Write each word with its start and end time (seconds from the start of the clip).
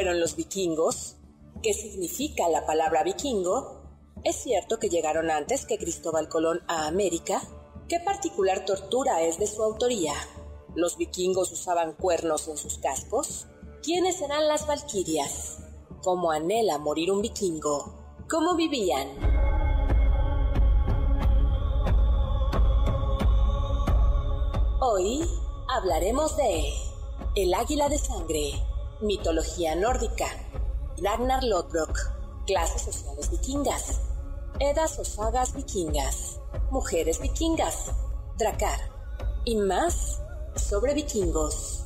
fueron 0.00 0.18
los 0.18 0.34
vikingos? 0.34 1.16
¿Qué 1.62 1.74
significa 1.74 2.48
la 2.48 2.64
palabra 2.64 3.02
vikingo? 3.02 3.82
¿Es 4.24 4.36
cierto 4.36 4.78
que 4.78 4.88
llegaron 4.88 5.30
antes 5.30 5.66
que 5.66 5.76
Cristóbal 5.76 6.30
Colón 6.30 6.62
a 6.68 6.86
América? 6.86 7.42
¿Qué 7.86 8.00
particular 8.00 8.64
tortura 8.64 9.20
es 9.20 9.38
de 9.38 9.46
su 9.46 9.62
autoría? 9.62 10.14
¿Los 10.74 10.96
vikingos 10.96 11.52
usaban 11.52 11.92
cuernos 11.92 12.48
en 12.48 12.56
sus 12.56 12.78
cascos? 12.78 13.46
¿Quiénes 13.82 14.22
eran 14.22 14.48
las 14.48 14.66
valquirias? 14.66 15.58
¿Cómo 16.02 16.30
anhela 16.30 16.78
morir 16.78 17.12
un 17.12 17.20
vikingo? 17.20 17.94
¿Cómo 18.26 18.56
vivían? 18.56 19.06
Hoy 24.80 25.28
hablaremos 25.68 26.38
de 26.38 26.72
El 27.34 27.52
águila 27.52 27.90
de 27.90 27.98
sangre, 27.98 28.69
mitología 29.00 29.74
nórdica, 29.74 30.26
Ragnar 30.98 31.42
Lodbrok, 31.44 31.98
clases 32.46 32.82
sociales 32.82 33.30
vikingas, 33.30 34.00
Edas 34.58 34.98
o 34.98 35.04
sagas 35.04 35.54
vikingas, 35.54 36.38
mujeres 36.70 37.20
vikingas, 37.20 37.92
Dracar 38.36 38.78
y 39.44 39.56
más 39.56 40.20
sobre 40.54 40.94
vikingos. 40.94 41.84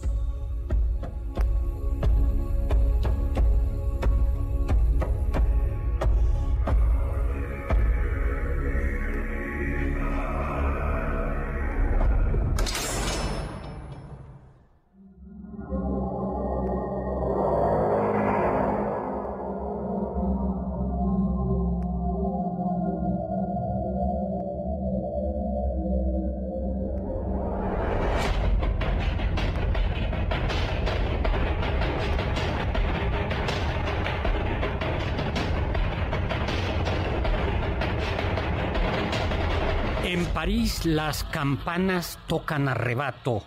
París 40.45 40.85
las 40.85 41.25
campanas 41.25 42.19
tocan 42.27 42.69
a 42.69 42.75
rebato, 42.75 43.43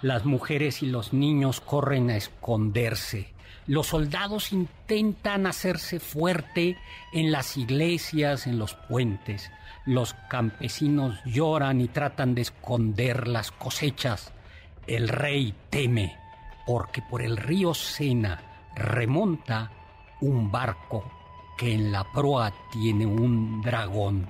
las 0.00 0.24
mujeres 0.24 0.80
y 0.80 0.86
los 0.86 1.12
niños 1.12 1.60
corren 1.60 2.08
a 2.08 2.16
esconderse, 2.16 3.34
los 3.66 3.88
soldados 3.88 4.52
intentan 4.52 5.48
hacerse 5.48 5.98
fuerte 5.98 6.78
en 7.12 7.32
las 7.32 7.56
iglesias, 7.56 8.46
en 8.46 8.60
los 8.60 8.74
puentes, 8.74 9.50
los 9.86 10.14
campesinos 10.30 11.18
lloran 11.24 11.80
y 11.80 11.88
tratan 11.88 12.36
de 12.36 12.42
esconder 12.42 13.26
las 13.26 13.50
cosechas, 13.50 14.32
el 14.86 15.08
rey 15.08 15.52
teme 15.68 16.16
porque 16.64 17.02
por 17.02 17.22
el 17.22 17.38
río 17.38 17.74
Sena 17.74 18.40
remonta 18.76 19.72
un 20.20 20.52
barco 20.52 21.10
que 21.58 21.74
en 21.74 21.90
la 21.90 22.04
proa 22.12 22.52
tiene 22.70 23.04
un 23.04 23.62
dragón. 23.62 24.28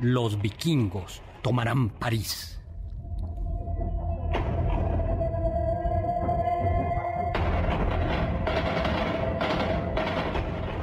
Los 0.00 0.42
vikingos 0.42 1.22
tomarán 1.44 1.90
París. 1.90 2.58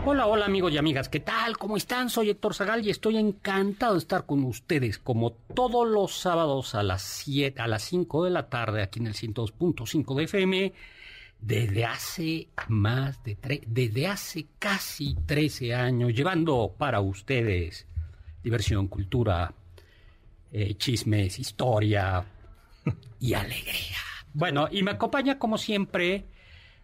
Hola, 0.06 0.28
hola 0.28 0.46
amigos 0.46 0.72
y 0.72 0.78
amigas, 0.78 1.10
¿qué 1.10 1.20
tal? 1.20 1.58
¿Cómo 1.58 1.78
están? 1.78 2.12
Soy 2.12 2.30
Héctor 2.30 2.54
Zagal 2.54 2.86
y 2.86 2.92
estoy 2.92 3.18
encantado 3.18 3.94
de 3.94 4.00
estar 4.00 4.28
con 4.28 4.44
ustedes 4.44 5.00
como 5.00 5.32
todos 5.32 5.90
los 5.90 6.14
sábados 6.14 6.76
a 6.76 6.84
las 6.84 7.02
7, 7.02 7.60
a 7.60 7.68
las 7.68 7.82
5 7.82 8.26
de 8.26 8.30
la 8.30 8.48
tarde 8.48 8.84
aquí 8.84 9.00
en 9.00 9.08
el 9.08 9.16
102.5 9.16 10.16
de 10.16 10.24
FM 10.26 10.74
desde 11.40 11.86
hace 11.86 12.50
más 12.68 13.24
de 13.24 13.36
desde 13.66 14.08
hace 14.08 14.46
casi 14.60 15.16
13 15.26 15.74
años 15.74 16.14
llevando 16.14 16.76
para 16.78 17.02
ustedes 17.02 17.88
diversión, 18.44 18.88
cultura, 18.88 19.54
eh, 20.52 20.76
chismes, 20.76 21.40
historia 21.40 22.24
y 23.20 23.34
alegría. 23.34 23.98
Bueno, 24.34 24.68
y 24.72 24.84
me 24.84 24.92
acompaña 24.92 25.38
como 25.40 25.58
siempre 25.58 26.26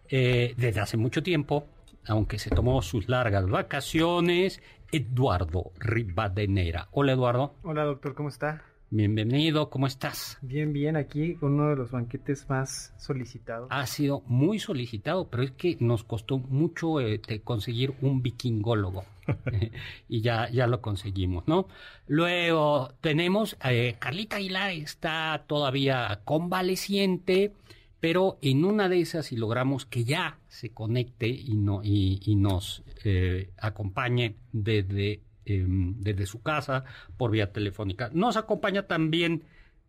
eh, 0.08 0.54
desde 0.56 0.80
hace 0.80 0.96
mucho 0.96 1.22
tiempo, 1.22 1.66
aunque 2.06 2.38
se 2.38 2.50
tomó 2.50 2.82
sus 2.82 3.08
largas 3.08 3.48
vacaciones, 3.48 4.62
Eduardo 4.92 5.72
Rivadenera. 5.78 6.88
Hola 6.92 7.12
Eduardo. 7.12 7.54
Hola 7.62 7.84
doctor, 7.84 8.14
¿cómo 8.14 8.28
está? 8.28 8.62
Bienvenido, 8.90 9.68
¿cómo 9.68 9.86
estás? 9.86 10.38
Bien, 10.40 10.72
bien, 10.72 10.96
aquí 10.96 11.36
uno 11.42 11.68
de 11.68 11.76
los 11.76 11.90
banquetes 11.90 12.48
más 12.48 12.94
solicitados. 12.96 13.68
Ha 13.70 13.86
sido 13.86 14.22
muy 14.26 14.58
solicitado, 14.58 15.28
pero 15.28 15.42
es 15.42 15.50
que 15.50 15.76
nos 15.78 16.04
costó 16.04 16.38
mucho 16.38 16.98
eh, 16.98 17.20
conseguir 17.44 17.92
un 18.00 18.22
vikingólogo. 18.22 19.04
y 20.08 20.22
ya, 20.22 20.48
ya 20.48 20.66
lo 20.66 20.80
conseguimos, 20.80 21.46
¿no? 21.46 21.68
Luego 22.06 22.94
tenemos, 23.02 23.58
eh, 23.62 23.96
Carlita 23.98 24.36
Aguilar 24.36 24.70
está 24.70 25.44
todavía 25.46 26.22
convaleciente, 26.24 27.52
pero 28.00 28.38
en 28.40 28.64
una 28.64 28.88
de 28.88 29.02
esas, 29.02 29.26
si 29.26 29.36
logramos 29.36 29.84
que 29.84 30.04
ya 30.04 30.38
se 30.48 30.70
conecte 30.70 31.28
y, 31.28 31.56
no, 31.56 31.82
y, 31.84 32.20
y 32.24 32.36
nos 32.36 32.84
eh, 33.04 33.50
acompañe 33.58 34.36
desde 34.52 35.20
eh, 35.48 35.64
desde 35.66 36.26
su 36.26 36.42
casa 36.42 36.84
por 37.16 37.30
vía 37.30 37.52
telefónica. 37.52 38.10
Nos 38.12 38.36
acompaña 38.36 38.86
también 38.86 39.44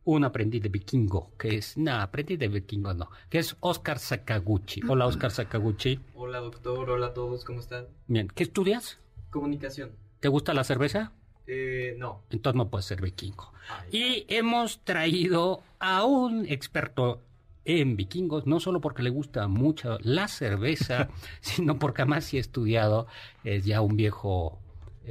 un 0.06 0.24
aprendiz 0.24 0.64
de 0.64 0.70
vikingo, 0.70 1.32
que 1.38 1.58
es, 1.58 1.78
no, 1.78 1.96
aprendiz 1.96 2.40
de 2.40 2.48
vikingo 2.48 2.94
no, 2.94 3.10
que 3.30 3.40
es 3.40 3.56
Oscar 3.60 4.00
Sakaguchi. 4.00 4.82
Hola 4.88 5.06
Oscar 5.06 5.32
Sakaguchi. 5.32 6.00
Hola 6.16 6.40
doctor, 6.40 6.90
hola 6.90 7.08
a 7.08 7.14
todos, 7.14 7.44
¿cómo 7.46 7.60
están? 7.60 7.88
Bien, 8.08 8.28
¿qué 8.34 8.44
estudias? 8.44 9.00
Comunicación. 9.30 9.92
¿Te 10.20 10.28
gusta 10.28 10.54
la 10.54 10.64
cerveza? 10.64 11.12
Eh, 11.46 11.96
no. 11.98 12.24
Entonces 12.30 12.58
no 12.58 12.70
puedes 12.70 12.86
ser 12.86 13.02
vikingo. 13.02 13.52
y 13.92 14.26
hemos 14.30 14.80
traído 14.84 15.62
a 15.80 16.04
un 16.06 16.46
experto 16.46 17.22
en 17.66 17.96
vikingos, 17.96 18.48
no 18.48 18.60
solo 18.60 18.82
porque 18.82 19.04
le 19.04 19.10
gusta 19.10 19.48
mucho 19.48 19.98
la 20.02 20.28
cerveza, 20.28 21.10
sino 21.42 21.78
porque 21.78 22.02
además 22.02 22.26
sí 22.26 22.38
ha 22.38 22.42
estudiado, 22.42 23.08
es 23.44 23.66
ya 23.66 23.82
un 23.82 23.96
viejo 23.96 24.60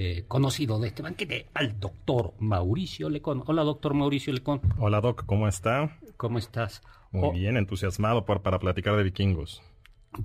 eh, 0.00 0.26
conocido 0.28 0.78
de 0.78 0.86
este 0.86 1.02
banquete, 1.02 1.46
al 1.54 1.80
doctor 1.80 2.32
Mauricio 2.38 3.10
Lecón. 3.10 3.42
Hola, 3.46 3.64
doctor 3.64 3.94
Mauricio 3.94 4.32
Lecón. 4.32 4.60
Hola, 4.78 5.00
doc, 5.00 5.26
¿cómo 5.26 5.48
está? 5.48 5.98
¿Cómo 6.16 6.38
estás? 6.38 6.82
Muy 7.10 7.28
oh. 7.28 7.32
bien, 7.32 7.56
entusiasmado 7.56 8.24
por, 8.24 8.42
para 8.42 8.60
platicar 8.60 8.96
de 8.96 9.02
vikingos. 9.02 9.60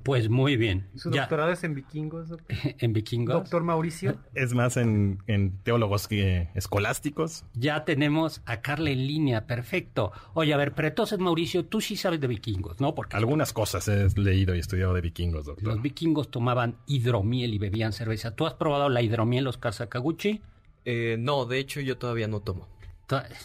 Pues 0.02 0.30
muy 0.30 0.58
bien. 0.58 0.88
¿Su 0.96 1.12
doctorado 1.12 1.52
es 1.52 1.64
en 1.64 1.76
vikingos? 1.76 2.30
Doctor? 2.30 2.58
¿En 2.80 2.94
vikingos? 2.94 3.36
Doctor 3.36 3.64
Mauricio. 3.64 4.18
Es 4.34 4.54
más 4.54 4.78
en, 4.78 5.20
en 5.28 5.60
teólogos 5.60 6.08
que 6.08 6.50
escolásticos. 6.56 7.46
Ya 7.54 7.86
tenemos 7.86 8.42
a 8.46 8.62
Carla 8.62 8.90
en 8.90 9.06
línea, 9.06 9.46
perfecto. 9.46 10.12
Oye, 10.34 10.54
a 10.54 10.58
ver, 10.58 10.74
pero 10.74 10.88
entonces, 10.88 11.20
Mauricio, 11.20 11.66
tú 11.66 11.82
sí 11.82 11.96
sabes 11.96 12.20
de 12.20 12.28
vikingos, 12.28 12.82
¿no? 12.82 12.96
Porque 12.96 13.16
algunas 13.16 13.54
cosas 13.54 13.88
he 13.88 14.08
leído 14.20 14.56
y 14.56 14.60
estudiado 14.60 14.94
de 14.94 15.02
vikingos, 15.02 15.46
doctor. 15.46 15.66
Los 15.66 15.82
vikingos 15.82 16.32
tomaban 16.32 16.78
hidromiel 16.88 17.54
y 17.54 17.60
bebían 17.60 17.94
cerveza. 17.94 18.36
¿Tú 18.36 18.48
has 18.48 18.56
probado 18.56 18.90
la 18.90 19.02
hidromiel, 19.02 19.48
Oscar 19.48 19.74
Sakaguchi? 19.74 20.42
Eh, 20.86 21.18
no, 21.20 21.46
de 21.46 21.60
hecho 21.60 21.80
yo 21.80 21.98
todavía 21.98 22.28
no 22.28 22.42
tomo. 22.42 22.68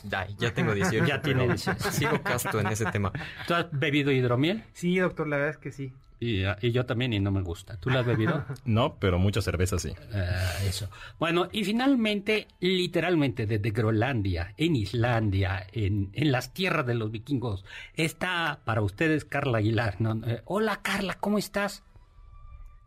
Ya, 0.05 0.27
ya 0.39 0.55
tengo 0.55 0.75
18. 0.75 1.07
Ya 1.07 1.21
tiene 1.21 1.47
18. 1.47 1.91
Sigo 1.91 2.23
casto 2.23 2.61
en 2.61 2.69
ese 2.69 2.87
tema. 2.87 3.13
¿Tú 3.47 3.55
has 3.55 3.67
bebido 3.73 4.11
hidromiel? 4.11 4.65
Sí, 4.73 4.99
doctor, 4.99 5.29
la 5.29 5.37
verdad 5.37 5.55
es 5.55 5.59
que 5.59 5.73
sí. 5.73 5.93
Y, 6.21 6.43
yo 6.73 6.85
también 6.85 7.13
y 7.13 7.21
no 7.21 7.31
me 7.31 7.43
gusta. 7.43 7.77
¿Tú 7.77 7.91
la 7.91 8.01
has 8.01 8.07
bebido? 8.07 8.45
no, 8.65 8.97
pero 8.99 9.19
mucha 9.19 9.41
cerveza 9.41 9.79
sí. 9.79 9.95
Ah, 10.13 10.53
eso. 10.67 10.91
Bueno, 11.19 11.49
y 11.53 11.65
finalmente, 11.65 12.49
literalmente 12.61 13.47
desde 13.47 13.71
Groenlandia, 13.71 14.55
en 14.57 14.75
Islandia, 14.75 15.65
en, 15.73 16.11
en, 16.13 16.33
las 16.33 16.53
tierras 16.53 16.87
de 16.87 16.95
los 16.95 17.13
vikingos, 17.13 17.65
está 17.95 18.61
para 18.65 18.83
ustedes 18.83 19.25
Carla 19.25 19.59
Aguilar. 19.59 19.97
Eh, 20.27 20.43
hola 20.45 20.81
Carla, 20.83 21.17
¿cómo 21.21 21.39
estás? 21.39 21.85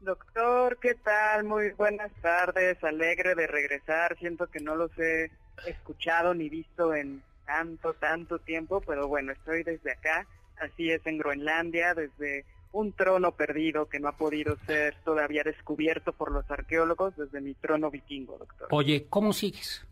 Doctor, 0.02 0.78
¿qué 0.82 0.96
tal? 0.96 1.44
Muy 1.44 1.72
buenas 1.72 2.12
tardes, 2.22 2.84
alegre 2.84 3.36
de 3.36 3.48
regresar. 3.48 4.18
Siento 4.18 4.48
que 4.48 4.60
no 4.60 4.76
los 4.76 4.92
he 4.98 5.32
escuchado 5.66 6.34
ni 6.34 6.50
visto 6.50 6.94
en 6.94 7.22
tanto, 7.46 7.94
tanto 7.94 8.40
tiempo, 8.40 8.82
pero 8.82 9.08
bueno, 9.08 9.32
estoy 9.32 9.64
desde 9.64 9.92
acá. 9.92 10.26
Así 10.60 10.92
es 10.92 11.06
en 11.06 11.18
Groenlandia, 11.18 11.94
desde 11.94 12.46
un 12.72 12.94
trono 12.94 13.34
perdido 13.34 13.88
que 13.88 14.00
no 14.00 14.08
ha 14.08 14.18
podido 14.18 14.58
ser 14.66 14.96
todavía 15.04 15.44
descubierto 15.44 16.14
por 16.14 16.32
los 16.32 16.50
arqueólogos 16.50 17.16
desde 17.18 17.42
mi 17.42 17.54
trono 17.56 17.92
vikingo, 17.92 18.38
doctor. 18.38 18.68
Oye, 18.72 19.08
¿cómo 19.10 19.34
sigues? 19.34 19.86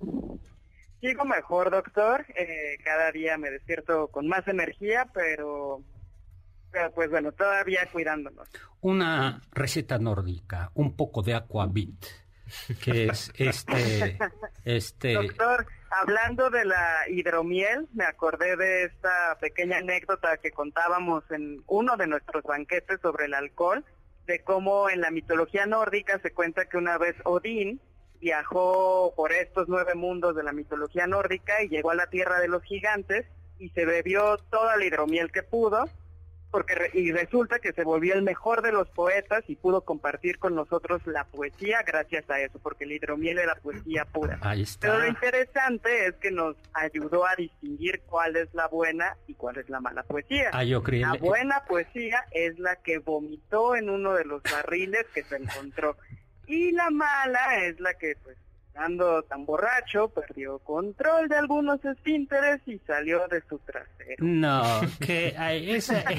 Sigo 1.01 1.25
mejor, 1.25 1.71
doctor. 1.71 2.25
Eh, 2.35 2.77
cada 2.83 3.11
día 3.11 3.37
me 3.37 3.49
despierto 3.49 4.07
con 4.07 4.27
más 4.27 4.47
energía, 4.47 5.07
pero, 5.13 5.81
pero 6.71 6.91
pues 6.91 7.09
bueno, 7.09 7.31
todavía 7.31 7.87
cuidándonos. 7.91 8.47
Una 8.81 9.41
receta 9.51 9.97
nórdica, 9.97 10.71
un 10.73 10.95
poco 10.95 11.21
de 11.21 11.35
aquavit, 11.35 12.05
que 12.83 13.07
es 13.07 13.31
este, 13.35 14.17
este. 14.65 15.13
Doctor, 15.13 15.65
Hablando 15.91 16.51
de 16.51 16.65
la 16.65 17.09
hidromiel, 17.09 17.87
me 17.93 18.03
acordé 18.03 18.55
de 18.55 18.83
esta 18.83 19.37
pequeña 19.41 19.77
anécdota 19.77 20.37
que 20.37 20.51
contábamos 20.51 21.23
en 21.31 21.63
uno 21.65 21.97
de 21.97 22.05
nuestros 22.05 22.43
banquetes 22.43 22.99
sobre 23.01 23.25
el 23.25 23.33
alcohol, 23.33 23.83
de 24.27 24.43
cómo 24.43 24.89
en 24.89 25.01
la 25.01 25.09
mitología 25.09 25.65
nórdica 25.65 26.19
se 26.19 26.31
cuenta 26.31 26.65
que 26.65 26.77
una 26.77 26.99
vez 26.99 27.15
Odín 27.25 27.81
viajó 28.21 29.13
por 29.15 29.31
estos 29.31 29.67
nueve 29.67 29.95
mundos 29.95 30.35
de 30.35 30.43
la 30.43 30.51
mitología 30.51 31.07
nórdica 31.07 31.63
y 31.63 31.69
llegó 31.69 31.89
a 31.89 31.95
la 31.95 32.07
tierra 32.07 32.39
de 32.39 32.49
los 32.49 32.61
gigantes 32.63 33.25
y 33.57 33.69
se 33.69 33.85
bebió 33.85 34.37
toda 34.51 34.77
la 34.77 34.85
hidromiel 34.85 35.31
que 35.31 35.41
pudo 35.41 35.89
porque 36.51 36.73
y 36.93 37.11
resulta 37.11 37.59
que 37.59 37.73
se 37.73 37.83
volvió 37.83 38.15
el 38.15 38.23
mejor 38.23 38.61
de 38.61 38.71
los 38.71 38.89
poetas 38.89 39.43
y 39.47 39.55
pudo 39.55 39.81
compartir 39.81 40.39
con 40.39 40.55
nosotros 40.55 41.01
la 41.05 41.25
poesía 41.25 41.83
gracias 41.85 42.29
a 42.29 42.39
eso, 42.39 42.59
porque 42.59 42.85
el 42.85 42.93
hidromiel 42.93 43.39
era 43.39 43.55
poesía 43.55 44.05
pura. 44.05 44.39
Ahí 44.41 44.63
está. 44.63 44.87
Pero 44.87 44.99
lo 44.99 45.07
interesante 45.07 46.07
es 46.07 46.15
que 46.15 46.31
nos 46.31 46.55
ayudó 46.73 47.25
a 47.27 47.35
distinguir 47.35 48.01
cuál 48.07 48.35
es 48.35 48.53
la 48.53 48.67
buena 48.67 49.15
y 49.27 49.33
cuál 49.35 49.57
es 49.57 49.69
la 49.69 49.79
mala 49.79 50.03
poesía. 50.03 50.49
Ah, 50.53 50.63
yo 50.63 50.81
La 50.85 51.13
buena 51.13 51.63
poesía 51.67 52.25
es 52.31 52.57
la 52.59 52.75
que 52.77 52.99
vomitó 52.99 53.75
en 53.75 53.89
uno 53.89 54.13
de 54.13 54.25
los 54.25 54.41
barriles 54.43 55.05
que 55.13 55.23
se 55.23 55.37
encontró. 55.37 55.97
Y 56.47 56.71
la 56.71 56.89
mala 56.89 57.63
es 57.63 57.79
la 57.79 57.93
que 57.93 58.15
pues 58.23 58.37
Ando 58.75 59.23
tan 59.23 59.45
borracho, 59.45 60.09
perdió 60.09 60.59
control 60.59 61.27
de 61.27 61.35
algunos 61.35 61.83
esfínteres 61.83 62.61
y 62.65 62.79
salió 62.79 63.27
de 63.27 63.41
su 63.49 63.59
trasero. 63.59 64.17
No, 64.19 64.63
que 64.99 65.35
esa, 65.75 65.99
eh, 65.99 66.15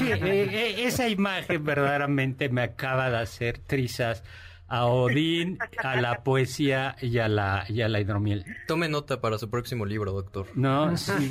eh, 0.00 0.74
esa 0.86 1.08
imagen 1.08 1.64
verdaderamente 1.64 2.48
me 2.48 2.62
acaba 2.62 3.10
de 3.10 3.18
hacer 3.18 3.58
trizas 3.58 4.22
a 4.68 4.86
Odín, 4.86 5.58
a 5.82 6.00
la 6.00 6.22
poesía 6.22 6.94
y 7.00 7.18
a 7.18 7.28
la, 7.28 7.64
y 7.68 7.80
a 7.80 7.88
la 7.88 8.00
hidromiel. 8.00 8.44
Tome 8.66 8.88
nota 8.88 9.20
para 9.20 9.38
su 9.38 9.48
próximo 9.48 9.86
libro, 9.86 10.12
doctor. 10.12 10.46
No, 10.54 10.96
sí. 10.96 11.28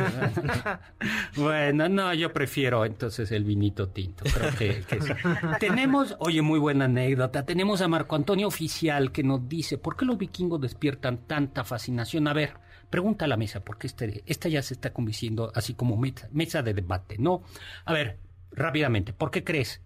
bueno, 1.35 1.87
no, 1.87 2.13
yo 2.13 2.33
prefiero 2.33 2.83
entonces 2.83 3.31
el 3.31 3.43
vinito 3.43 3.89
tinto. 3.89 4.25
Creo 4.25 4.51
que, 4.57 4.83
Tenemos, 5.59 6.15
oye, 6.19 6.41
muy 6.41 6.59
buena 6.59 6.85
anécdota. 6.85 7.45
Tenemos 7.45 7.81
a 7.81 7.87
Marco 7.87 8.15
Antonio 8.15 8.47
Oficial 8.47 9.11
que 9.11 9.23
nos 9.23 9.47
dice, 9.47 9.77
¿por 9.77 9.95
qué 9.95 10.05
los 10.05 10.17
vikingos 10.17 10.59
despiertan 10.59 11.19
tanta 11.27 11.63
fascinación? 11.63 12.27
A 12.27 12.33
ver, 12.33 12.55
pregunta 12.89 13.25
a 13.25 13.27
la 13.27 13.37
mesa, 13.37 13.59
porque 13.59 13.87
este, 13.87 14.23
esta 14.25 14.49
ya 14.49 14.61
se 14.61 14.73
está 14.73 14.93
convenciendo 14.93 15.51
así 15.53 15.75
como 15.75 15.95
mesa, 15.95 16.27
mesa 16.31 16.63
de 16.63 16.73
debate, 16.73 17.17
¿no? 17.19 17.43
A 17.85 17.93
ver, 17.93 18.17
rápidamente, 18.51 19.13
¿por 19.13 19.29
qué 19.29 19.43
crees? 19.43 19.81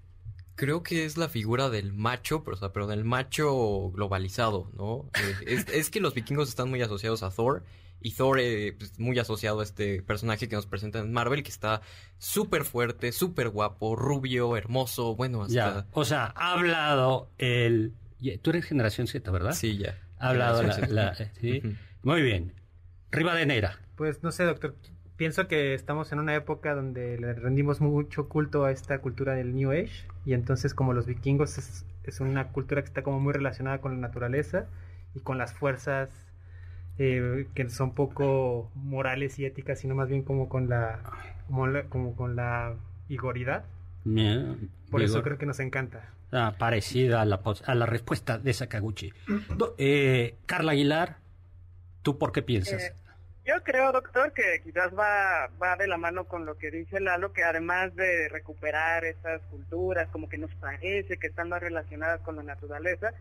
Creo 0.55 0.83
que 0.83 1.05
es 1.05 1.17
la 1.17 1.29
figura 1.29 1.69
del 1.69 1.93
macho, 1.93 2.43
pero, 2.43 2.55
o 2.55 2.59
sea, 2.59 2.71
pero 2.71 2.87
del 2.87 3.03
macho 3.03 3.91
globalizado, 3.91 4.71
¿no? 4.75 5.09
Eh, 5.45 5.63
es, 5.73 5.89
que 5.89 5.99
los 5.99 6.13
vikingos 6.13 6.49
están 6.49 6.69
muy 6.69 6.81
asociados 6.81 7.23
a 7.23 7.31
Thor 7.31 7.63
y 7.99 8.11
Thor 8.11 8.39
eh, 8.39 8.75
pues, 8.77 8.99
muy 8.99 9.17
asociado 9.19 9.59
a 9.59 9.63
este 9.63 10.01
personaje 10.01 10.47
que 10.47 10.55
nos 10.55 10.65
presenta 10.65 10.99
en 10.99 11.11
Marvel, 11.11 11.43
que 11.43 11.49
está 11.49 11.81
súper 12.17 12.63
fuerte, 12.65 13.11
súper 13.11 13.49
guapo, 13.49 13.95
rubio, 13.95 14.57
hermoso, 14.57 15.15
bueno, 15.15 15.43
hasta... 15.43 15.53
Ya, 15.53 15.87
o 15.91 16.05
sea, 16.05 16.33
ha 16.35 16.53
hablado 16.53 17.31
el... 17.37 17.93
Tú 18.41 18.51
eres 18.51 18.65
generación 18.65 19.07
Z, 19.07 19.29
¿verdad? 19.31 19.53
Sí, 19.53 19.77
ya. 19.77 19.97
Ha 20.19 20.29
hablado 20.29 20.61
la... 20.61 21.15
¿sí? 21.15 21.61
Muy 22.03 22.21
bien. 22.21 22.53
Rivadeneira. 23.11 23.79
Pues 23.95 24.23
no 24.23 24.31
sé, 24.31 24.43
doctor 24.43 24.75
pienso 25.21 25.47
que 25.47 25.75
estamos 25.75 26.11
en 26.11 26.17
una 26.17 26.33
época 26.33 26.73
donde 26.73 27.15
le 27.19 27.35
rendimos 27.35 27.79
mucho 27.79 28.27
culto 28.27 28.65
a 28.65 28.71
esta 28.71 28.97
cultura 29.01 29.35
del 29.35 29.53
New 29.53 29.69
Age 29.69 30.07
y 30.25 30.33
entonces 30.33 30.73
como 30.73 30.93
los 30.93 31.05
vikingos 31.05 31.59
es, 31.59 32.19
una 32.21 32.47
cultura 32.47 32.81
que 32.81 32.87
está 32.87 33.03
como 33.03 33.19
muy 33.19 33.31
relacionada 33.31 33.81
con 33.81 33.93
la 33.93 33.99
naturaleza 33.99 34.65
y 35.13 35.19
con 35.19 35.37
las 35.37 35.53
fuerzas 35.53 36.09
eh, 36.97 37.45
que 37.53 37.69
son 37.69 37.93
poco 37.93 38.71
morales 38.73 39.37
y 39.37 39.45
éticas 39.45 39.77
sino 39.77 39.93
más 39.93 40.09
bien 40.09 40.23
como 40.23 40.49
con 40.49 40.69
la 40.69 41.01
como, 41.89 42.15
con 42.15 42.35
la 42.35 42.73
vigoridad. 43.07 43.65
Por 44.89 45.03
eso 45.03 45.21
creo 45.21 45.37
que 45.37 45.45
nos 45.45 45.59
encanta. 45.59 46.09
Ah, 46.31 46.55
parecida 46.57 47.21
a 47.21 47.25
la, 47.25 47.39
a 47.67 47.75
la 47.75 47.85
respuesta 47.85 48.39
de 48.39 48.53
Sakaguchi. 48.53 49.13
Eh, 49.77 50.37
Carla 50.47 50.71
Aguilar 50.71 51.21
¿tú 52.01 52.17
por 52.17 52.31
qué 52.31 52.41
piensas? 52.41 52.81
Eh, 52.81 52.93
yo 53.45 53.55
creo, 53.63 53.91
doctor, 53.91 54.33
que 54.33 54.61
quizás 54.63 54.91
va, 54.97 55.49
va 55.61 55.75
de 55.75 55.87
la 55.87 55.97
mano 55.97 56.25
con 56.25 56.45
lo 56.45 56.57
que 56.57 56.69
dice 56.69 56.99
Lalo, 56.99 57.33
que 57.33 57.43
además 57.43 57.95
de 57.95 58.29
recuperar 58.29 59.03
estas 59.05 59.41
culturas, 59.49 60.09
como 60.09 60.29
que 60.29 60.37
nos 60.37 60.53
parece 60.55 61.17
que 61.17 61.27
están 61.27 61.49
más 61.49 61.61
relacionadas 61.61 62.21
con 62.21 62.35
la 62.35 62.43
naturaleza, 62.43 63.13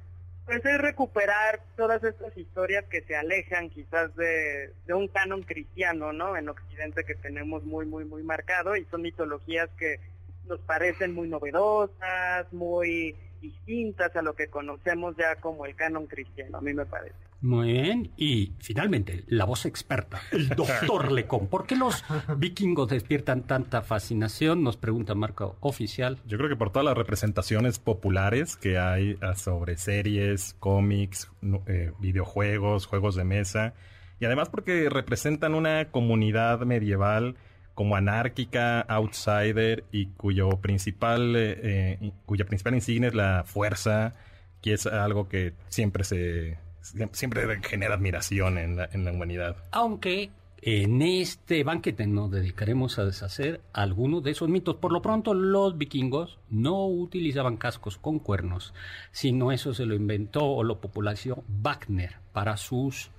pues 0.44 0.64
es 0.64 0.78
recuperar 0.78 1.60
todas 1.76 2.02
estas 2.04 2.36
historias 2.36 2.84
que 2.86 3.02
se 3.02 3.16
alejan 3.16 3.70
quizás 3.70 4.14
de, 4.16 4.72
de 4.86 4.94
un 4.94 5.08
canon 5.08 5.42
cristiano, 5.42 6.12
¿no? 6.12 6.36
En 6.36 6.48
Occidente 6.48 7.04
que 7.04 7.14
tenemos 7.14 7.64
muy, 7.64 7.86
muy, 7.86 8.04
muy 8.04 8.22
marcado 8.22 8.76
y 8.76 8.84
son 8.86 9.02
mitologías 9.02 9.70
que 9.78 10.00
nos 10.48 10.60
parecen 10.60 11.14
muy 11.14 11.28
novedosas, 11.28 12.52
muy 12.52 13.16
distintas 13.40 14.14
a 14.16 14.22
lo 14.22 14.34
que 14.34 14.48
conocemos 14.48 15.16
ya 15.16 15.36
como 15.36 15.64
el 15.64 15.74
canon 15.76 16.06
cristiano, 16.06 16.58
a 16.58 16.60
mí 16.60 16.74
me 16.74 16.84
parece. 16.84 17.29
Muy 17.42 17.72
bien. 17.72 18.10
Y 18.16 18.52
finalmente, 18.58 19.24
la 19.28 19.44
voz 19.44 19.64
experta, 19.64 20.20
el 20.30 20.48
doctor 20.48 21.10
Lecón. 21.12 21.48
¿Por 21.48 21.66
qué 21.66 21.74
los 21.74 22.04
vikingos 22.36 22.88
despiertan 22.88 23.42
tanta 23.42 23.82
fascinación? 23.82 24.62
Nos 24.62 24.76
pregunta 24.76 25.14
Marco 25.14 25.56
Oficial. 25.60 26.18
Yo 26.26 26.36
creo 26.36 26.50
que 26.50 26.56
por 26.56 26.70
todas 26.70 26.84
las 26.84 26.96
representaciones 26.96 27.78
populares 27.78 28.56
que 28.56 28.78
hay 28.78 29.16
ah, 29.22 29.34
sobre 29.34 29.76
series, 29.78 30.54
cómics, 30.58 31.30
eh, 31.66 31.92
videojuegos, 31.98 32.86
juegos 32.86 33.14
de 33.14 33.24
mesa. 33.24 33.74
Y 34.18 34.26
además 34.26 34.50
porque 34.50 34.90
representan 34.90 35.54
una 35.54 35.90
comunidad 35.90 36.60
medieval 36.60 37.36
como 37.74 37.96
anárquica, 37.96 38.82
outsider 38.82 39.84
y 39.90 40.08
cuyo 40.08 40.50
principal, 40.60 41.34
eh, 41.36 41.96
eh, 42.02 42.12
cuya 42.26 42.44
principal 42.44 42.74
insignia 42.74 43.08
es 43.08 43.14
la 43.14 43.44
fuerza, 43.46 44.14
que 44.60 44.74
es 44.74 44.84
algo 44.84 45.30
que 45.30 45.54
siempre 45.68 46.04
se 46.04 46.58
siempre 46.80 47.60
genera 47.62 47.94
admiración 47.94 48.58
en 48.58 48.76
la, 48.76 48.88
en 48.92 49.04
la 49.04 49.12
humanidad. 49.12 49.56
Aunque 49.70 50.30
en 50.62 51.00
este 51.00 51.64
banquete 51.64 52.06
nos 52.06 52.30
dedicaremos 52.30 52.98
a 52.98 53.04
deshacer 53.04 53.62
algunos 53.72 54.22
de 54.22 54.32
esos 54.32 54.48
mitos. 54.48 54.76
Por 54.76 54.92
lo 54.92 55.00
pronto, 55.00 55.32
los 55.32 55.78
vikingos 55.78 56.38
no 56.50 56.86
utilizaban 56.86 57.56
cascos 57.56 57.96
con 57.96 58.18
cuernos, 58.18 58.74
sino 59.10 59.52
eso 59.52 59.72
se 59.72 59.86
lo 59.86 59.94
inventó 59.94 60.44
o 60.44 60.62
lo 60.62 60.80
popularizó 60.80 61.44
Wagner 61.48 62.16
para 62.32 62.56
sus 62.56 63.10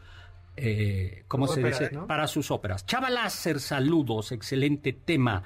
eh, 0.58 1.24
¿cómo 1.28 1.48
se 1.48 1.64
dice? 1.64 1.90
Para 2.08 2.28
sus 2.28 2.52
óperas. 2.52 2.86
Chavaláser, 2.86 3.60
saludos, 3.60 4.32
excelente 4.32 4.94
tema. 4.94 5.44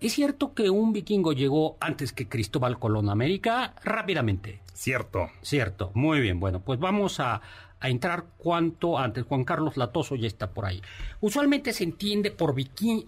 ¿Es 0.00 0.14
cierto 0.14 0.54
que 0.54 0.70
un 0.70 0.92
vikingo 0.92 1.32
llegó 1.32 1.76
antes 1.80 2.12
que 2.12 2.28
Cristóbal 2.28 2.78
Colón 2.78 3.08
a 3.10 3.12
América? 3.12 3.74
Rápidamente. 3.84 4.60
Cierto. 4.72 5.28
Cierto. 5.42 5.90
Muy 5.94 6.20
bien. 6.20 6.40
Bueno, 6.40 6.60
pues 6.60 6.78
vamos 6.78 7.20
a, 7.20 7.42
entrar 7.82 8.24
cuanto 8.38 8.98
antes. 8.98 9.24
Juan 9.24 9.44
Carlos 9.44 9.76
Latoso 9.76 10.16
ya 10.16 10.26
está 10.26 10.50
por 10.50 10.64
ahí. 10.64 10.82
Usualmente 11.20 11.72
se 11.72 11.84
entiende 11.84 12.30
por 12.30 12.54
viking... 12.54 13.04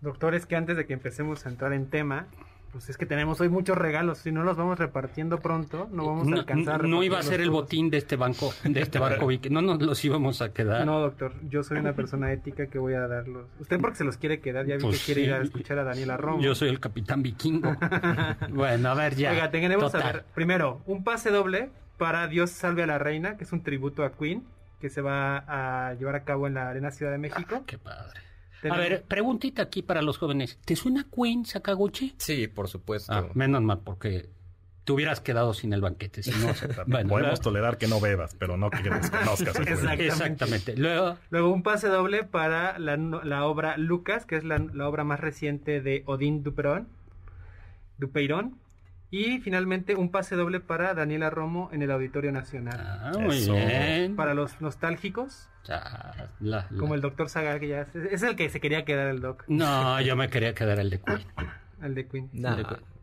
Doctor, 0.00 0.34
es 0.34 0.46
que 0.46 0.56
antes 0.56 0.76
de 0.76 0.86
que 0.86 0.94
empecemos 0.94 1.46
a 1.46 1.48
entrar 1.50 1.72
en 1.72 1.88
tema, 1.88 2.26
Pues 2.74 2.90
es 2.90 2.96
que 2.98 3.06
tenemos 3.06 3.40
hoy 3.40 3.48
muchos 3.48 3.78
regalos, 3.78 4.18
si 4.18 4.32
no 4.32 4.42
los 4.42 4.56
vamos 4.56 4.80
repartiendo 4.80 5.38
pronto, 5.38 5.88
no 5.92 6.06
vamos 6.06 6.26
a 6.26 6.34
alcanzar. 6.40 6.82
no- 6.82 6.88
no 6.88 7.02
iba 7.04 7.20
a 7.20 7.22
ser 7.22 7.40
el 7.40 7.50
botín 7.50 7.88
de 7.88 7.98
este 7.98 8.16
banco, 8.16 8.52
de 8.64 8.80
este 8.80 8.98
barco 8.98 9.28
Vic- 9.28 9.48
No 9.48 9.62
nos 9.62 9.80
los 9.80 10.04
íbamos 10.04 10.42
a 10.42 10.52
quedar. 10.52 10.84
No, 10.84 10.98
doctor, 10.98 11.32
yo 11.48 11.62
soy 11.62 11.78
una 11.78 11.92
persona 11.92 12.32
ética 12.32 12.66
que 12.66 12.80
voy 12.80 12.94
a 12.94 13.06
darlos. 13.06 13.46
Usted 13.60 13.80
porque 13.80 13.96
se 13.98 14.02
los 14.02 14.16
quiere 14.16 14.40
quedar, 14.40 14.66
ya 14.66 14.74
vi 14.74 14.82
Pues 14.82 14.98
que 14.98 15.04
quiere 15.04 15.20
ir 15.28 15.32
a 15.34 15.40
escuchar 15.40 15.78
a 15.78 15.84
Daniela 15.84 16.16
Romo. 16.16 16.40
Yo 16.42 16.56
soy 16.56 16.68
el 16.68 16.80
capitán 16.80 17.22
vikingo. 17.22 17.76
bueno, 18.50 18.88
a 18.90 18.94
ver 18.94 19.14
ya. 19.14 19.30
Oiga, 19.30 19.50
tenemos 19.52 19.92
Total. 19.92 20.02
a 20.02 20.12
ver, 20.12 20.24
primero, 20.34 20.82
un 20.86 21.04
pase 21.04 21.30
doble 21.30 21.70
para 21.96 22.26
Dios 22.26 22.50
salve 22.50 22.82
a 22.82 22.88
la 22.88 22.98
reina, 22.98 23.36
que 23.36 23.44
es 23.44 23.52
un 23.52 23.62
tributo 23.62 24.02
a 24.02 24.10
Queen, 24.12 24.42
que 24.80 24.90
se 24.90 25.00
va 25.00 25.44
a 25.46 25.94
llevar 25.94 26.16
a 26.16 26.24
cabo 26.24 26.48
en 26.48 26.54
la 26.54 26.68
Arena 26.70 26.90
Ciudad 26.90 27.12
de 27.12 27.18
México. 27.18 27.62
Qué 27.68 27.78
padre. 27.78 28.18
A 28.70 28.76
ver, 28.76 29.02
preguntita 29.02 29.62
aquí 29.62 29.82
para 29.82 30.02
los 30.02 30.18
jóvenes. 30.18 30.58
¿Te 30.64 30.76
suena 30.76 31.06
Queen 31.14 31.44
Sakaguchi? 31.44 32.14
Sí, 32.18 32.48
por 32.48 32.68
supuesto. 32.68 33.12
Ah, 33.12 33.28
menos 33.34 33.62
mal, 33.62 33.80
porque 33.84 34.28
te 34.84 34.92
hubieras 34.92 35.20
quedado 35.20 35.54
sin 35.54 35.72
el 35.72 35.80
banquete. 35.80 36.22
Si 36.22 36.30
no, 36.30 36.52
bueno, 36.86 37.08
Podemos 37.08 37.40
tolerar 37.40 37.78
que 37.78 37.86
no 37.86 38.00
bebas, 38.00 38.34
pero 38.38 38.56
no 38.56 38.70
que 38.70 38.82
desconozcas. 38.90 39.56
el. 39.56 39.68
Exacto. 39.68 40.02
Exactamente. 40.02 40.76
Luego, 40.76 41.16
Luego 41.30 41.50
un 41.50 41.62
pase 41.62 41.88
doble 41.88 42.24
para 42.24 42.78
la, 42.78 43.46
obra 43.46 43.76
Lucas, 43.76 44.26
que 44.26 44.36
es 44.36 44.44
la, 44.44 44.58
la 44.58 44.88
obra 44.88 45.04
más 45.04 45.20
reciente 45.20 45.80
de 45.80 46.02
Odín 46.06 46.42
Duperón. 46.42 46.88
Dupeirón. 47.98 48.58
Y 49.16 49.38
finalmente 49.38 49.94
un 49.94 50.10
pase 50.10 50.34
doble 50.34 50.58
para 50.58 50.92
Daniela 50.92 51.30
Romo 51.30 51.68
en 51.72 51.82
el 51.82 51.90
Auditorio 51.92 52.32
Nacional. 52.32 52.80
ah, 52.80 53.12
muy 53.16 53.36
Eso. 53.38 53.52
bien. 53.54 54.16
Para 54.16 54.34
los 54.34 54.60
nostálgicos, 54.60 55.48
Ya, 55.68 55.78
la- 56.40 56.66
la- 56.72 56.78
como 56.78 56.96
el 56.96 57.00
doctor 57.00 57.28
Sagar, 57.28 57.60
que 57.60 57.68
ya 57.68 57.82
es, 57.82 57.94
es 57.94 58.22
el 58.24 58.34
que 58.34 58.50
se 58.50 58.60
quería 58.60 58.84
quedar 58.84 59.06
el 59.06 59.20
doc, 59.20 59.44
No, 59.46 60.00
yo 60.00 60.16
me 60.16 60.28
quería 60.28 60.52
quedar 60.52 60.80
el 60.80 60.90
de 60.90 61.00
Queen. 61.00 61.20
el 61.82 61.94
de 61.94 62.08
Queen. 62.08 62.28
Nah, 62.32 62.56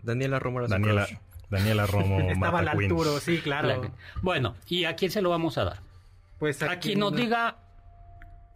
Daniela 0.04 0.38
Romo 0.40 0.60
era 0.60 0.68
su 0.68 0.74
Daniela, 0.74 1.06
crush. 1.06 1.18
Daniela 1.50 1.86
Romo 1.86 2.20
Estaba 2.30 2.60
a 2.60 2.72
Queen. 2.76 2.92
altura, 2.92 3.12
sí, 3.22 3.38
claro. 3.40 3.68
La- 3.70 3.92
Bueno, 4.22 4.56
¿y 4.68 4.84
a 4.84 4.98
quién 4.98 5.12
se 5.12 5.22
lo 5.22 5.30
vamos 5.30 5.58
a 5.58 5.64
dar? 5.64 5.80
Pues 6.40 6.62
A 6.62 6.78
quien 6.78 7.00
nos 7.00 7.16
diga 7.16 7.56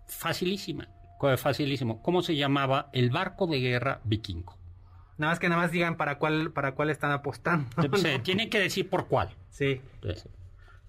facilísima, 0.09 0.89
facilísimo, 1.37 2.01
¿cómo 2.01 2.21
se 2.21 2.35
llamaba 2.35 2.89
el 2.91 3.11
barco 3.11 3.47
de 3.47 3.59
guerra 3.61 4.01
vikingo? 4.03 4.57
Nada 5.17 5.31
más 5.31 5.39
que 5.39 5.47
nada 5.49 5.61
más 5.61 5.71
digan 5.71 5.95
para 5.97 6.17
cuál, 6.17 6.51
para 6.51 6.73
cuál 6.73 6.89
están 6.89 7.11
apostando. 7.11 7.67
Se 7.97 8.19
tiene 8.19 8.49
que 8.49 8.59
decir 8.59 8.89
por 8.89 9.07
cuál. 9.07 9.29
Sí. 9.49 9.81
Sí. 10.01 10.29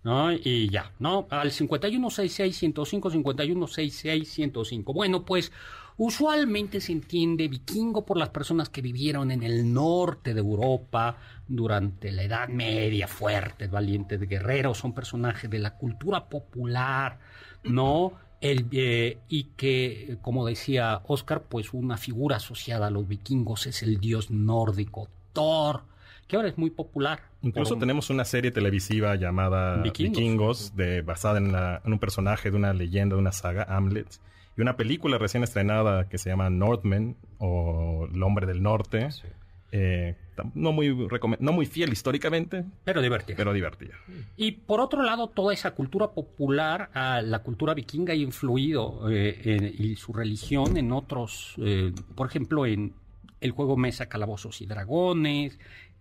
¿No? 0.03 0.33
Y 0.33 0.69
ya, 0.69 0.93
¿no? 0.99 1.27
Al 1.31 1.51
5166-105, 1.51 3.11
5166-105. 3.25 4.95
Bueno, 4.95 5.25
pues 5.25 5.53
usualmente 5.97 6.81
se 6.81 6.93
entiende 6.93 7.49
vikingo 7.49 8.05
por 8.05 8.17
las 8.17 8.29
personas 8.29 8.69
que 8.69 8.83
vivieron 8.83 9.33
en 9.33 9.43
el 9.43 9.73
norte 9.73 10.35
de 10.35 10.41
Europa 10.41 11.17
durante 11.49 12.13
la 12.13 12.23
Edad 12.23 12.49
Media, 12.49 13.09
fuertes, 13.09 13.71
valientes 13.71 14.21
guerreros, 14.21 14.79
son 14.79 14.93
personajes 14.93 15.51
de 15.51 15.59
la 15.59 15.77
cultura 15.77 16.29
popular, 16.29 17.19
¿no? 17.65 18.13
El, 18.41 18.67
eh, 18.73 19.19
y 19.29 19.45
que, 19.57 20.19
como 20.23 20.47
decía 20.47 21.01
Oscar, 21.07 21.43
pues 21.49 21.73
una 21.73 21.97
figura 21.97 22.37
asociada 22.37 22.89
a 22.89 22.91
los 22.91 23.09
vikingos 23.09 23.67
es 23.67 23.83
el 23.83 23.99
dios 23.99 24.31
nórdico 24.31 25.09
Thor, 25.33 25.83
que 26.29 26.37
ahora 26.37 26.49
es 26.49 26.59
muy 26.59 26.71
popular. 26.71 27.21
Incluso 27.43 27.77
tenemos 27.81 28.11
una 28.11 28.25
serie 28.25 28.51
televisiva 28.51 29.15
llamada 29.17 29.83
Vikingos. 29.83 30.19
Vikingos, 30.19 30.77
de, 30.77 31.03
basada 31.03 31.39
en, 31.39 31.53
la- 31.53 31.81
en 31.85 31.93
un 31.93 31.99
personaje 31.99 32.51
de 32.51 32.57
una 32.57 32.73
leyenda, 32.75 33.17
de 33.17 33.21
una 33.21 33.33
saga, 33.33 33.65
Hamlet. 33.69 34.09
Y 34.57 34.63
una 34.63 34.77
película 34.77 35.19
recién 35.19 35.43
estrenada 35.43 36.09
que 36.09 36.17
se 36.19 36.31
llama 36.31 36.49
Northman 36.51 37.17
o 37.39 38.09
El 38.13 38.23
Hombre 38.23 38.47
del 38.47 38.63
Norte. 38.63 39.09
Eh, 39.73 40.15
no, 40.55 40.73
muy 40.73 40.95
no 41.41 41.53
muy 41.53 41.67
fiel 41.67 41.93
históricamente, 41.93 42.65
Pero 42.85 43.01
divertido. 43.03 43.37
pero 43.37 43.53
divertida. 43.53 43.95
Y 44.37 44.53
por 44.53 44.81
otro 44.81 45.03
lado, 45.03 45.29
toda 45.29 45.53
esa 45.53 45.73
cultura 45.73 46.13
popular, 46.13 46.91
ah, 46.95 47.21
la 47.23 47.41
cultura 47.41 47.75
vikinga 47.75 48.13
ha 48.13 48.17
influido 48.17 49.11
eh, 49.11 49.41
en- 49.45 49.75
y 49.79 49.97
su 49.97 50.13
religión 50.13 50.77
en 50.77 50.93
otros, 50.93 51.55
eh, 51.59 51.93
por 52.15 52.29
ejemplo, 52.29 52.65
en 52.67 52.95
el 53.41 53.51
juego 53.51 53.77
Mesa, 53.77 54.09
Calabozos 54.09 54.61
y 54.61 54.67
Dragones, 54.67 55.59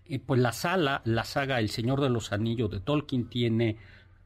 eh, 0.07 0.19
pues 0.19 0.39
la 0.39 0.51
sala, 0.51 1.01
la 1.05 1.23
saga 1.23 1.59
El 1.59 1.69
Señor 1.69 2.01
de 2.01 2.09
los 2.09 2.31
Anillos 2.31 2.69
de 2.69 2.79
Tolkien 2.79 3.27
tiene 3.29 3.77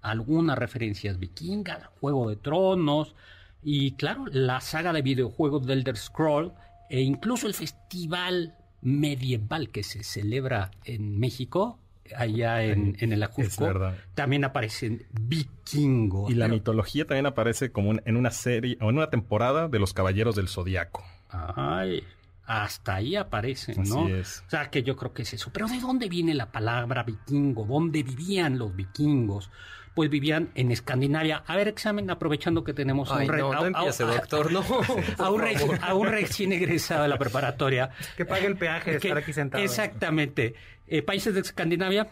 algunas 0.01 0.58
referencias 0.58 1.17
vikingas, 1.19 1.86
Juego 2.01 2.29
de 2.29 2.36
Tronos, 2.36 3.15
y 3.63 3.91
claro, 3.91 4.25
la 4.31 4.60
saga 4.62 4.91
de 4.93 5.01
videojuegos 5.01 5.65
de 5.65 5.74
Elder 5.74 5.98
Scroll, 5.98 6.53
e 6.89 7.01
incluso 7.01 7.48
el 7.48 7.53
festival 7.53 8.55
medieval 8.82 9.70
que 9.70 9.84
se 9.84 10.04
celebra 10.04 10.72
en 10.86 11.20
México, 11.20 11.80
allá 12.16 12.64
en, 12.64 12.96
en 13.00 13.14
el 13.14 13.22
Ajusco, 13.24 13.70
también 14.16 14.44
aparecen 14.44 15.06
vikingos. 15.12 16.32
Y 16.32 16.36
la 16.36 16.46
Pero- 16.46 16.56
mitología 16.56 17.06
también 17.06 17.26
aparece 17.28 17.72
como 17.72 17.94
en 18.04 18.18
una 18.18 18.32
serie 18.32 18.78
o 18.82 18.90
en 18.90 18.98
una 18.98 19.10
temporada 19.10 19.68
de 19.68 19.80
los 19.80 19.94
Caballeros 19.94 20.36
del 20.36 20.48
Zodiaco. 20.48 21.04
Ay, 21.30 22.04
hasta 22.46 22.96
ahí 22.96 23.16
aparecen, 23.16 23.84
¿no? 23.88 24.06
Así 24.06 24.12
es. 24.14 24.44
O 24.48 24.50
sea, 24.50 24.72
que 24.72 24.82
yo 24.82 24.96
creo 24.96 25.14
que 25.14 25.22
es 25.22 25.34
eso. 25.34 25.52
Pero 25.54 25.68
¿de 25.68 25.80
dónde 25.80 26.10
viene 26.10 26.34
la 26.34 26.52
palabra 26.52 27.04
vikingo? 27.04 27.66
¿Dónde 27.66 28.02
vivían 28.02 28.58
los 28.58 28.76
vikingos? 28.76 29.52
Pues 29.96 30.10
vivían 30.10 30.50
en 30.55 30.72
Escandinavia. 30.72 31.43
A 31.46 31.55
ver, 31.58 31.67
examen, 31.67 32.10
aprovechando 32.10 32.63
que 32.63 32.74
tenemos 32.74 33.12
a 33.12 33.17
Ay, 33.17 33.27
un, 33.27 33.34
re- 33.34 33.39
no, 33.39 33.51
a- 33.51 33.55
no 33.55 33.62
a- 33.62 33.67
empiece, 33.67 34.03
a- 34.03 34.08
doctor, 34.08 34.51
no. 34.51 34.62
a 35.17 35.29
un 35.31 35.41
a 35.81 35.93
un 35.93 36.08
recién 36.08 36.53
egresado 36.53 37.03
de 37.03 37.10
la 37.10 37.17
preparatoria. 37.17 37.89
Que 38.15 38.25
pague 38.25 38.48
el 38.48 38.55
peaje 38.55 38.91
de 38.91 39.00
Que- 39.00 39.08
estar 39.08 39.22
aquí 39.22 39.34
sentado. 39.34 39.63
Exactamente. 39.63 40.55
Eh, 40.88 41.01
países 41.01 41.34
de 41.34 41.41
Escandinavia, 41.41 42.08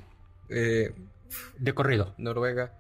Eh, 0.49 0.91
de 1.57 1.73
corrido. 1.73 2.13
Noruega, 2.17 2.73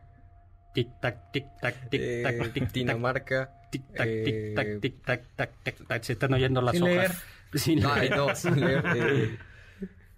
Tic 0.73 0.87
tac, 1.01 1.31
tic 1.31 1.45
tac, 1.61 1.89
tic 1.89 2.01
tac, 2.23 2.35
eh, 2.35 2.49
tic 2.53 2.63
tac, 2.65 2.71
Dinamarca. 2.73 3.49
tic 3.71 3.81
tac, 3.95 4.07
eh, 4.07 4.23
tic 4.23 4.55
tac, 4.55 4.79
tic 4.81 5.01
tac, 5.03 5.21
tac, 5.35 5.51
tac, 5.63 5.87
tac. 5.87 6.03
Se 6.03 6.13
están 6.13 6.33
oyendo 6.33 6.61
las 6.61 6.73
Sin 6.75 6.83
hojas. 6.83 6.95
leer. 6.95 7.11
Sin 7.55 7.85
Ay, 7.85 8.01
leer. 8.09 8.15
no, 8.17 8.35
sin 8.35 8.59
leer. 8.59 8.83
eh, 8.95 9.37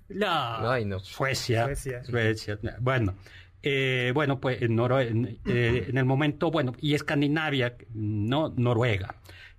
No. 0.10 0.70
Ay, 0.72 0.84
no. 0.86 1.00
Suecia. 1.00 1.66
Suecia. 1.66 2.04
Suecia. 2.04 2.58
Bueno. 2.80 3.14
Eh, 3.64 4.12
bueno, 4.14 4.40
pues 4.40 4.62
en, 4.62 4.76
Noro- 4.76 5.02
en, 5.02 5.40
eh, 5.46 5.86
en 5.90 5.98
el 5.98 6.06
momento, 6.06 6.52
bueno, 6.52 6.74
y 6.80 6.94
Escandinavia, 6.94 7.76
no 7.94 8.50
Noruega, 8.56 9.16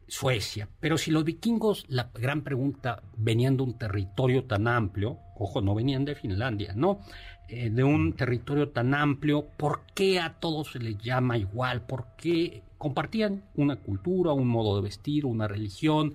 Suecia. 0.08 0.68
Pero 0.80 0.98
si 0.98 1.10
los 1.10 1.24
vikingos, 1.24 1.84
la 1.88 2.10
gran 2.14 2.42
pregunta, 2.42 3.02
venían 3.16 3.56
de 3.56 3.62
un 3.64 3.78
territorio 3.78 4.44
tan 4.44 4.66
amplio, 4.68 5.18
ojo, 5.36 5.60
no 5.60 5.74
venían 5.74 6.04
de 6.04 6.14
Finlandia, 6.14 6.72
¿no? 6.74 7.00
Eh, 7.48 7.70
de 7.70 7.84
un 7.84 8.12
territorio 8.14 8.70
tan 8.70 8.94
amplio, 8.94 9.46
¿por 9.56 9.82
qué 9.94 10.20
a 10.20 10.34
todos 10.40 10.72
se 10.72 10.78
les 10.78 10.98
llama 10.98 11.36
igual? 11.38 11.82
¿Por 11.82 12.06
qué 12.16 12.62
compartían 12.78 13.42
una 13.54 13.76
cultura, 13.76 14.32
un 14.32 14.48
modo 14.48 14.76
de 14.76 14.82
vestir, 14.82 15.26
una 15.26 15.48
religión? 15.48 16.14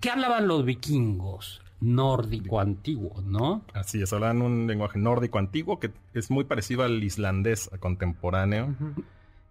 ¿Qué 0.00 0.10
hablaban 0.10 0.48
los 0.48 0.64
vikingos? 0.64 1.62
Nórdico 1.82 2.60
antiguo, 2.60 3.20
¿no? 3.22 3.64
Así 3.74 4.00
es, 4.00 4.12
hablan 4.12 4.40
un 4.40 4.66
lenguaje 4.66 4.98
nórdico 4.98 5.38
antiguo 5.38 5.80
que 5.80 5.90
es 6.14 6.30
muy 6.30 6.44
parecido 6.44 6.84
al 6.84 7.02
islandés 7.02 7.68
contemporáneo. 7.80 8.74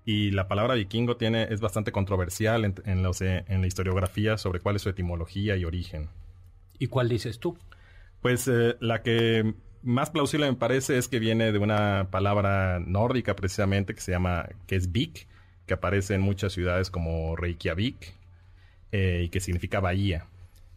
Y 0.06 0.32
la 0.32 0.48
palabra 0.48 0.74
vikingo 0.74 1.18
tiene, 1.18 1.44
es 1.52 1.62
bastante 1.62 1.92
controversial 1.92 2.66
en, 2.66 2.76
en 2.86 3.04
los, 3.04 3.22
eh, 3.22 3.46
en 3.48 3.62
la 3.62 3.68
historiografía 3.68 4.38
sobre 4.38 4.60
cuál 4.60 4.78
es 4.78 4.82
su 4.82 4.90
etimología 4.90 5.56
y 5.58 5.66
origen. 5.66 6.10
¿Y 6.80 6.88
cuál 6.88 7.10
dices 7.10 7.40
tú? 7.40 7.58
Pues 8.22 8.48
eh, 8.48 8.78
la 8.80 9.04
que 9.04 9.54
más 9.84 10.10
plausible 10.10 10.50
me 10.50 10.58
parece 10.58 10.98
es 10.98 11.08
que 11.08 11.20
viene 11.20 11.52
de 11.52 11.60
una 11.60 12.08
palabra 12.12 12.80
nórdica 12.80 13.36
precisamente 13.36 13.94
que 13.94 14.02
se 14.02 14.12
llama, 14.12 14.48
que 14.68 14.76
es 14.76 14.92
vik, 14.92 15.28
que 15.66 15.74
aparece 15.74 16.16
en 16.16 16.22
muchas 16.22 16.54
ciudades 16.54 16.90
como 16.90 17.36
Reykjavik 17.36 18.14
eh, 18.92 19.24
y 19.26 19.30
que 19.30 19.40
significa 19.40 19.80
bahía. 19.80 20.28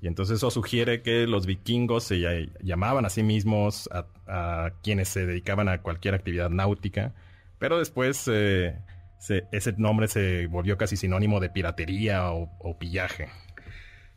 Y 0.05 0.07
entonces 0.07 0.37
eso 0.37 0.51
sugiere 0.51 1.01
que 1.01 1.27
los 1.27 1.47
vikingos 1.47 2.05
se 2.05 2.17
ll- 2.17 2.53
llamaban 2.63 3.07
a 3.07 3.09
sí 3.09 3.23
mismos 3.23 3.89
a, 3.91 4.73
quienes 4.83 5.09
se 5.09 5.25
dedicaban 5.25 5.67
a 5.71 5.81
cualquier 5.81 6.13
actividad 6.13 6.51
náutica, 6.51 7.15
pero 7.59 7.79
después 7.79 8.29
eh, 8.31 8.77
se- 9.19 9.45
ese 9.51 9.73
nombre 9.79 10.07
se 10.09 10.47
volvió 10.47 10.77
casi 10.77 10.99
sinónimo 10.99 11.41
de 11.41 11.49
piratería 11.49 12.31
o 12.33 12.79
pillaje. 12.79 13.29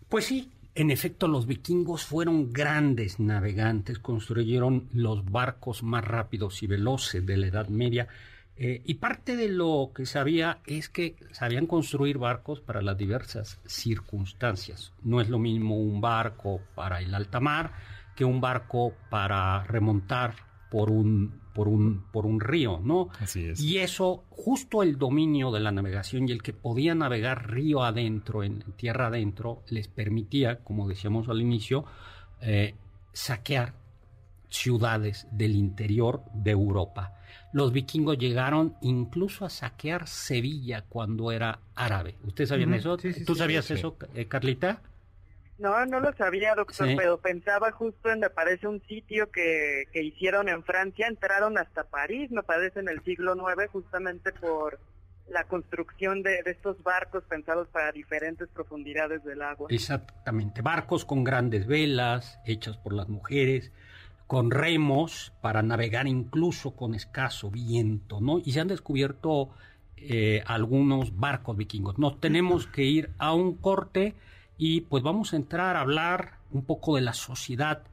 Pues 0.09 0.25
sí, 0.25 0.51
en 0.75 0.91
efecto 0.91 1.29
los 1.29 1.47
vikingos 1.47 2.03
fueron 2.03 2.51
grandes 2.51 3.17
navegantes, 3.21 3.97
construyeron 3.97 4.89
los 4.91 5.23
barcos 5.23 5.83
más 5.83 6.03
rápidos 6.03 6.63
y 6.63 6.67
veloces 6.67 7.25
de 7.25 7.37
la 7.37 7.47
Edad 7.47 7.69
Media. 7.69 8.09
Eh, 8.59 8.81
y 8.85 8.95
parte 8.95 9.35
de 9.35 9.49
lo 9.49 9.91
que 9.93 10.05
sabía 10.05 10.59
es 10.65 10.89
que 10.89 11.15
sabían 11.31 11.67
construir 11.67 12.17
barcos 12.17 12.59
para 12.59 12.81
las 12.81 12.97
diversas 12.97 13.59
circunstancias. 13.65 14.93
No 15.03 15.21
es 15.21 15.29
lo 15.29 15.37
mismo 15.37 15.79
un 15.79 16.01
barco 16.01 16.61
para 16.73 16.99
el 17.01 17.13
alta 17.13 17.39
mar 17.39 17.73
que 18.15 18.25
un 18.25 18.41
barco 18.41 18.93
para 19.11 19.63
remontar 19.63 20.33
por 20.71 20.89
un, 20.89 21.39
por 21.53 21.67
un, 21.67 22.03
por 22.11 22.25
un 22.25 22.39
río, 22.39 22.81
¿no? 22.83 23.09
Así 23.19 23.45
es. 23.45 23.61
Y 23.61 23.77
eso, 23.77 24.25
justo 24.31 24.81
el 24.81 24.97
dominio 24.97 25.51
de 25.51 25.59
la 25.59 25.71
navegación 25.71 26.27
y 26.27 26.31
el 26.31 26.41
que 26.41 26.53
podía 26.53 26.95
navegar 26.95 27.51
río 27.51 27.83
adentro, 27.83 28.43
en 28.43 28.63
tierra 28.75 29.07
adentro, 29.07 29.63
les 29.69 29.87
permitía, 29.87 30.63
como 30.63 30.87
decíamos 30.87 31.29
al 31.29 31.41
inicio, 31.41 31.85
eh, 32.41 32.73
saquear 33.13 33.73
ciudades 34.49 35.27
del 35.31 35.55
interior 35.55 36.23
de 36.33 36.51
Europa. 36.51 37.13
Los 37.53 37.71
vikingos 37.71 38.17
llegaron 38.17 38.75
incluso 38.81 39.45
a 39.45 39.49
saquear 39.49 40.07
Sevilla 40.07 40.83
cuando 40.87 41.31
era 41.31 41.59
árabe. 41.75 42.15
¿Ustedes 42.23 42.49
sabían 42.49 42.73
eso? 42.73 42.97
¿Tú 42.97 43.35
sabías 43.35 43.69
eso, 43.71 43.97
eh, 44.13 44.27
Carlita? 44.27 44.81
No, 45.57 45.85
no 45.87 45.99
lo 45.99 46.13
sabía, 46.13 46.53
doctor, 46.53 46.87
pero 46.95 47.19
pensaba 47.19 47.71
justo 47.71 48.11
en, 48.11 48.19
me 48.19 48.29
parece, 48.29 48.67
un 48.67 48.79
sitio 48.87 49.31
que, 49.31 49.85
que 49.91 50.03
hicieron 50.03 50.49
en 50.49 50.63
Francia, 50.63 51.07
entraron 51.07 51.57
hasta 51.57 51.83
París, 51.85 52.29
me 52.29 52.43
parece, 52.43 52.79
en 52.79 52.89
el 52.89 53.03
siglo 53.03 53.35
IX, 53.35 53.67
justamente 53.71 54.31
por 54.33 54.79
la 55.29 55.43
construcción 55.45 56.23
de, 56.23 56.41
estos 56.45 56.81
barcos 56.83 57.23
pensados 57.25 57.67
para 57.69 57.91
diferentes 57.91 58.47
profundidades 58.49 59.23
del 59.23 59.41
agua. 59.41 59.67
Exactamente, 59.69 60.61
barcos 60.61 61.05
con 61.05 61.23
grandes 61.23 61.67
velas, 61.67 62.39
hechas 62.45 62.77
por 62.77 62.93
las 62.93 63.09
mujeres, 63.09 63.71
con 64.27 64.51
remos 64.51 65.33
para 65.41 65.63
navegar 65.63 66.07
incluso 66.07 66.71
con 66.71 66.93
escaso 66.93 67.49
viento, 67.49 68.19
¿no? 68.19 68.39
Y 68.39 68.51
se 68.51 68.59
han 68.59 68.67
descubierto 68.67 69.49
eh, 69.95 70.43
algunos 70.45 71.17
barcos 71.17 71.55
vikingos. 71.57 71.97
Nos 71.97 72.19
tenemos 72.19 72.67
que 72.67 72.83
ir 72.83 73.09
a 73.17 73.33
un 73.33 73.55
corte 73.55 74.15
y 74.57 74.81
pues 74.81 75.01
vamos 75.01 75.33
a 75.33 75.37
entrar 75.37 75.75
a 75.77 75.81
hablar 75.81 76.39
un 76.51 76.63
poco 76.63 76.95
de 76.95 77.01
la 77.01 77.13
sociedad 77.13 77.83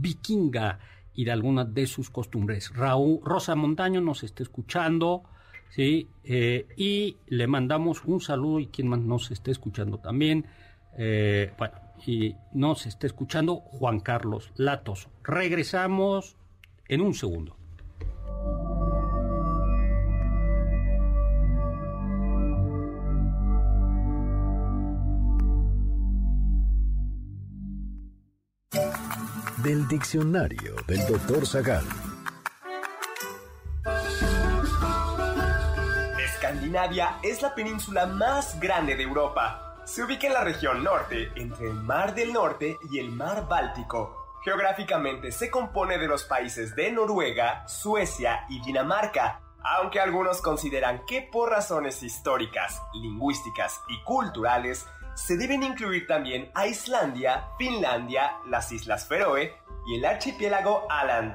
vikinga 0.00 0.78
y 1.14 1.24
de 1.24 1.32
algunas 1.32 1.72
de 1.74 1.86
sus 1.86 2.08
costumbres. 2.08 2.74
Raúl, 2.74 3.20
Rosa 3.22 3.54
Montaño 3.54 4.00
nos 4.00 4.22
está 4.22 4.42
escuchando. 4.42 5.24
¿sí? 5.72 6.08
Eh, 6.24 6.66
y 6.76 7.16
le 7.26 7.46
mandamos 7.46 8.04
un 8.04 8.20
saludo 8.20 8.60
y 8.60 8.66
quien 8.66 8.88
más 8.88 9.00
nos 9.00 9.30
esté 9.30 9.50
escuchando 9.50 9.98
también, 9.98 10.46
eh, 10.96 11.52
bueno, 11.58 11.74
y 12.06 12.36
nos 12.52 12.86
está 12.86 13.06
escuchando 13.06 13.56
Juan 13.56 14.00
Carlos 14.00 14.52
Latos. 14.56 15.08
Regresamos 15.22 16.36
en 16.88 17.00
un 17.00 17.14
segundo. 17.14 17.56
Del 29.62 29.86
diccionario 29.86 30.74
del 30.88 31.06
doctor 31.06 31.46
Zagal. 31.46 31.84
Escandinavia 36.18 37.18
es 37.22 37.42
la 37.42 37.54
península 37.54 38.06
más 38.06 38.58
grande 38.58 38.96
de 38.96 39.04
Europa. 39.04 39.71
Se 39.92 40.02
ubica 40.02 40.26
en 40.26 40.32
la 40.32 40.42
región 40.42 40.82
norte, 40.82 41.30
entre 41.34 41.66
el 41.66 41.74
Mar 41.74 42.14
del 42.14 42.32
Norte 42.32 42.78
y 42.90 42.98
el 42.98 43.10
Mar 43.10 43.46
Báltico. 43.46 44.38
Geográficamente 44.42 45.30
se 45.30 45.50
compone 45.50 45.98
de 45.98 46.08
los 46.08 46.24
países 46.24 46.74
de 46.74 46.90
Noruega, 46.90 47.68
Suecia 47.68 48.46
y 48.48 48.62
Dinamarca, 48.62 49.42
aunque 49.62 50.00
algunos 50.00 50.40
consideran 50.40 51.04
que 51.04 51.28
por 51.30 51.50
razones 51.50 52.02
históricas, 52.02 52.80
lingüísticas 52.94 53.82
y 53.90 54.02
culturales 54.02 54.86
se 55.14 55.36
deben 55.36 55.62
incluir 55.62 56.06
también 56.06 56.50
a 56.54 56.66
Islandia, 56.66 57.50
Finlandia, 57.58 58.32
las 58.46 58.72
Islas 58.72 59.06
Feroe 59.06 59.54
y 59.88 59.96
el 59.96 60.06
archipiélago 60.06 60.86
Aland 60.90 61.34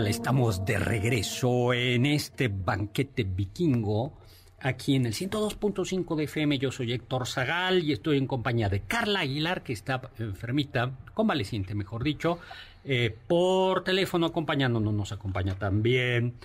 Hola, 0.00 0.08
estamos 0.08 0.64
de 0.64 0.78
regreso 0.78 1.74
en 1.74 2.06
este 2.06 2.48
banquete 2.48 3.22
vikingo 3.22 4.18
aquí 4.58 4.96
en 4.96 5.04
el 5.04 5.12
102.5 5.12 6.16
de 6.16 6.24
FM. 6.24 6.58
Yo 6.58 6.72
soy 6.72 6.94
Héctor 6.94 7.26
Zagal 7.26 7.84
y 7.84 7.92
estoy 7.92 8.16
en 8.16 8.26
compañía 8.26 8.70
de 8.70 8.80
Carla 8.80 9.20
Aguilar, 9.20 9.62
que 9.62 9.74
está 9.74 10.00
enfermita, 10.18 10.92
convaleciente, 11.12 11.74
mejor 11.74 12.02
dicho, 12.02 12.38
eh, 12.82 13.14
por 13.28 13.84
teléfono 13.84 14.24
acompañándonos. 14.24 14.94
Nos 14.94 15.12
acompaña 15.12 15.56
también 15.56 16.36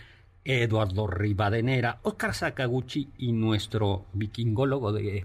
Eduardo 0.44 1.08
Rivadenera, 1.08 2.00
Oscar 2.04 2.36
Sakaguchi 2.36 3.10
y 3.18 3.32
nuestro 3.32 4.06
vikingólogo 4.12 4.91
de, 4.91 5.24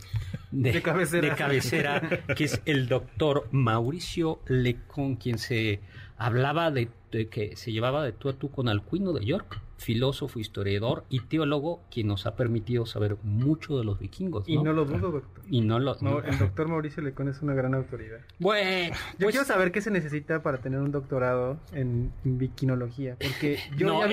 de, 0.52 0.82
cabecera. 0.82 1.30
de, 1.30 1.34
cabecera. 1.34 2.00
que 2.36 2.44
es 2.44 2.62
el 2.64 2.86
doctor 2.86 3.48
Mauricio 3.50 4.40
Lecon, 4.46 5.16
quien 5.16 5.38
se 5.38 5.80
hablaba 6.20 6.70
de, 6.70 6.90
que 7.30 7.56
se 7.56 7.72
llevaba 7.72 8.04
de 8.04 8.12
tú 8.12 8.28
a 8.28 8.34
tú 8.34 8.50
con 8.50 8.68
Alcuino 8.68 9.12
de 9.12 9.24
York 9.24 9.60
filósofo, 9.78 10.38
historiador 10.38 11.04
y 11.08 11.20
teólogo, 11.20 11.80
quien 11.90 12.08
nos 12.08 12.26
ha 12.26 12.36
permitido 12.36 12.84
saber 12.84 13.16
mucho 13.22 13.78
de 13.78 13.84
los 13.84 13.98
vikingos. 13.98 14.46
Y 14.46 14.58
no 14.58 14.74
lo 14.74 14.84
dudo, 14.84 15.10
doctor. 15.10 15.42
Y 15.48 15.62
no 15.62 15.78
lo. 15.78 15.96
el 16.22 16.38
doctor 16.38 16.68
Mauricio 16.68 17.02
Lecón 17.02 17.28
es 17.28 17.40
una 17.40 17.54
gran 17.54 17.74
autoridad. 17.74 18.18
Bueno, 18.38 18.94
yo 19.12 19.18
pues 19.18 19.30
quiero 19.30 19.46
saber 19.46 19.72
qué 19.72 19.80
se 19.80 19.90
necesita 19.90 20.42
para 20.42 20.58
tener 20.58 20.80
un 20.80 20.92
doctorado 20.92 21.58
en, 21.72 22.12
vikinología. 22.24 23.16
Porque 23.18 23.58
yo. 23.76 23.88
No, 23.90 24.04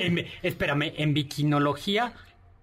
espérame, 0.42 0.94
en 0.96 1.12
vikinología, 1.12 2.14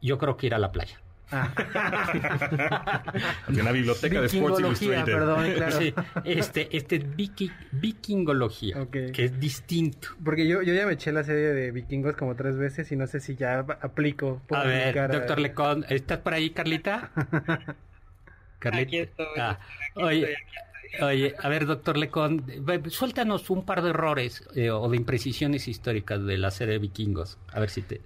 yo 0.01 0.17
creo 0.17 0.35
que 0.35 0.47
ir 0.47 0.55
a 0.55 0.59
la 0.59 0.71
playa. 0.71 0.99
Ah. 1.31 3.03
una 3.47 3.71
biblioteca 3.71 4.21
de 4.21 4.27
Sports 4.27 4.59
Illustrated. 4.59 5.05
Perdón, 5.05 5.51
claro. 5.53 5.79
este, 6.23 6.77
este 6.77 6.99
vikingología, 6.99 8.87
que 8.91 9.11
es 9.25 9.39
distinto. 9.39 10.09
Porque 10.23 10.47
yo, 10.47 10.61
yo 10.61 10.73
ya 10.73 10.85
me 10.85 10.93
eché 10.93 11.11
la 11.11 11.23
serie 11.23 11.47
de 11.47 11.71
vikingos 11.71 12.15
como 12.15 12.35
tres 12.35 12.57
veces 12.57 12.91
y 12.91 12.95
no 12.95 13.07
sé 13.07 13.19
si 13.19 13.35
ya 13.35 13.59
aplico. 13.81 14.41
A 14.51 14.63
ver, 14.63 15.11
doctor 15.11 15.39
Lecon, 15.39 15.85
¿estás 15.89 16.19
por 16.19 16.33
ahí, 16.33 16.51
Carlita? 16.51 17.11
Carlita. 18.59 19.09
Ah, 19.37 19.59
oye, 19.95 20.35
Oye, 21.01 21.35
a 21.41 21.49
ver, 21.49 21.65
doctor 21.65 21.97
Lecon, 21.97 22.45
suéltanos 22.89 23.49
un 23.49 23.65
par 23.65 23.81
de 23.81 23.89
errores 23.89 24.47
eh, 24.55 24.69
o 24.69 24.87
de 24.89 24.97
imprecisiones 24.97 25.67
históricas 25.67 26.23
de 26.23 26.37
la 26.37 26.51
serie 26.51 26.73
de 26.73 26.79
vikingos. 26.79 27.37
A 27.51 27.59
ver 27.59 27.69
si 27.69 27.81
te... 27.81 28.01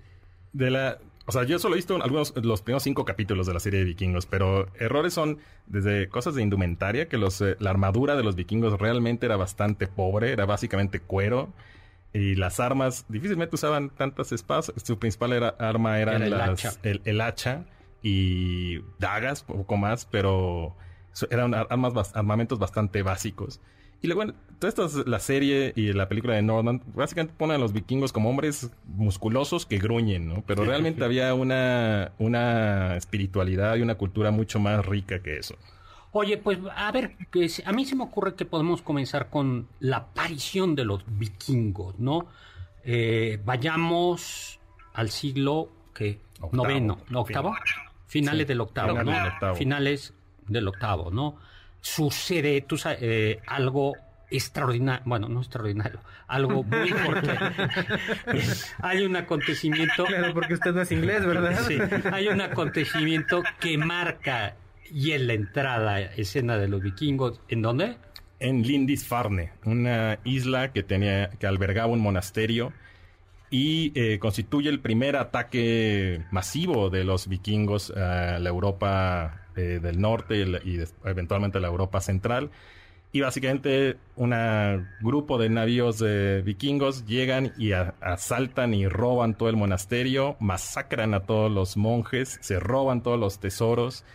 De 0.53 0.71
la, 0.71 0.97
o 1.29 1.31
sea, 1.31 1.43
yo 1.43 1.59
solo 1.59 1.75
he 1.75 1.77
visto 1.77 2.01
algunos, 2.01 2.33
los 2.37 2.63
primeros 2.63 2.81
cinco 2.81 3.05
capítulos 3.05 3.45
de 3.45 3.53
la 3.53 3.59
serie 3.59 3.81
de 3.81 3.85
vikingos, 3.85 4.25
pero 4.25 4.67
errores 4.79 5.13
son 5.13 5.37
desde 5.67 6.09
cosas 6.09 6.33
de 6.33 6.41
indumentaria, 6.41 7.07
que 7.07 7.19
los, 7.19 7.39
eh, 7.41 7.55
la 7.59 7.69
armadura 7.69 8.15
de 8.15 8.23
los 8.23 8.35
vikingos 8.35 8.79
realmente 8.79 9.27
era 9.27 9.37
bastante 9.37 9.85
pobre, 9.85 10.31
era 10.31 10.47
básicamente 10.47 10.99
cuero. 10.99 11.53
Y 12.13 12.33
las 12.33 12.59
armas 12.59 13.05
difícilmente 13.09 13.53
usaban 13.53 13.91
tantas 13.91 14.31
espadas. 14.31 14.73
Su 14.83 14.97
principal 14.97 15.33
era, 15.33 15.49
arma 15.49 15.99
eran 15.99 16.23
el, 16.23 16.31
las, 16.31 16.65
hacha. 16.65 16.73
El, 16.81 17.21
hacha 17.21 17.65
y 18.01 18.79
dagas, 18.97 19.43
poco 19.43 19.77
más, 19.77 20.05
pero 20.05 20.75
eran 21.29 21.53
armas, 21.53 22.15
armamentos 22.15 22.57
bastante 22.57 23.03
básicos. 23.03 23.61
Y 24.01 24.07
luego, 24.07 24.33
toda 24.59 24.69
esta 24.69 25.03
la 25.05 25.19
serie 25.19 25.73
y 25.75 25.91
la 25.93 26.07
película 26.07 26.35
de 26.35 26.41
Norman, 26.41 26.81
básicamente 26.95 27.33
ponen 27.37 27.57
a 27.57 27.59
los 27.59 27.73
vikingos 27.73 28.13
como 28.13 28.29
hombres 28.29 28.71
musculosos 28.85 29.65
que 29.65 29.77
gruñen, 29.77 30.27
¿no? 30.27 30.43
Pero 30.47 30.63
realmente 30.63 31.03
había 31.03 31.33
una, 31.33 32.13
una 32.17 32.95
espiritualidad 32.95 33.75
y 33.75 33.81
una 33.81 33.95
cultura 33.95 34.31
mucho 34.31 34.59
más 34.59 34.85
rica 34.85 35.21
que 35.21 35.37
eso. 35.37 35.55
Oye, 36.11 36.37
pues 36.37 36.57
a 36.75 36.91
ver, 36.91 37.15
a 37.65 37.71
mí 37.71 37.85
se 37.85 37.95
me 37.95 38.03
ocurre 38.03 38.35
que 38.35 38.45
podemos 38.45 38.81
comenzar 38.81 39.29
con 39.29 39.67
la 39.79 39.97
aparición 39.97 40.75
de 40.75 40.85
los 40.85 41.03
vikingos, 41.07 41.99
¿no? 41.99 42.27
Eh, 42.83 43.39
vayamos 43.45 44.59
al 44.93 45.09
siglo 45.09 45.69
que 45.93 46.19
noveno, 46.51 46.99
¿no? 47.09 47.21
octavo, 47.21 47.53
finales 48.07 48.47
del 48.47 48.61
octavo, 48.61 49.03
¿no? 49.03 49.55
Finales 49.55 50.13
del 50.47 50.67
octavo, 50.67 51.11
¿no? 51.11 51.37
Sucede, 51.81 52.61
tú 52.61 52.77
sabes, 52.77 52.99
eh, 53.01 53.39
algo 53.47 53.93
extraordinario, 54.31 55.01
bueno, 55.05 55.27
no 55.27 55.39
extraordinario, 55.39 55.99
algo 56.27 56.63
muy 56.63 56.89
importante. 56.89 57.53
hay 58.81 59.05
un 59.05 59.15
acontecimiento. 59.15 60.05
Claro, 60.05 60.33
porque 60.33 60.53
usted 60.53 60.73
no 60.73 60.81
es 60.81 60.91
inglés, 60.91 61.25
¿verdad? 61.25 61.59
Sí, 61.67 61.77
hay 62.11 62.27
un 62.27 62.41
acontecimiento 62.41 63.43
que 63.59 63.77
marca 63.77 64.55
y 64.91 65.11
en 65.11 65.27
la 65.27 65.33
entrada 65.33 65.99
escena 66.01 66.57
de 66.57 66.67
los 66.67 66.81
vikingos, 66.81 67.41
¿en 67.49 67.61
dónde? 67.61 67.97
En 68.39 68.63
Lindisfarne, 68.63 69.51
una 69.65 70.19
isla 70.23 70.71
que 70.71 70.83
tenía, 70.83 71.29
que 71.31 71.45
albergaba 71.45 71.87
un 71.87 71.99
monasterio 71.99 72.73
y 73.49 73.91
eh, 73.95 74.19
constituye 74.19 74.69
el 74.69 74.79
primer 74.79 75.15
ataque 75.15 76.23
masivo 76.31 76.89
de 76.89 77.03
los 77.03 77.27
vikingos 77.27 77.91
a 77.91 78.39
la 78.39 78.49
Europa 78.49 79.41
eh, 79.59 79.79
del 79.79 79.99
norte 79.99 80.37
y, 80.37 80.83
eventualmente 81.05 81.59
la 81.59 81.67
Europa 81.67 82.01
central. 82.01 82.51
Y 83.11 83.21
básicamente 83.21 83.97
un 84.15 84.35
grupo 85.01 85.39
de 85.39 85.49
navíos 85.49 86.03
vikingos 86.43 87.07
llegan 87.07 87.53
y 87.57 87.71
asaltan 87.71 88.75
y 88.75 88.87
roban 88.87 89.33
todo 89.35 89.49
el 89.49 89.55
monasterio, 89.55 90.35
masacran 90.39 91.15
a 91.15 91.21
todos 91.21 91.51
los 91.51 91.75
monjes, 91.75 92.37
se 92.41 92.59
roban 92.59 93.01
todos 93.01 93.19
los 93.19 93.39
tesoros. 93.39 94.05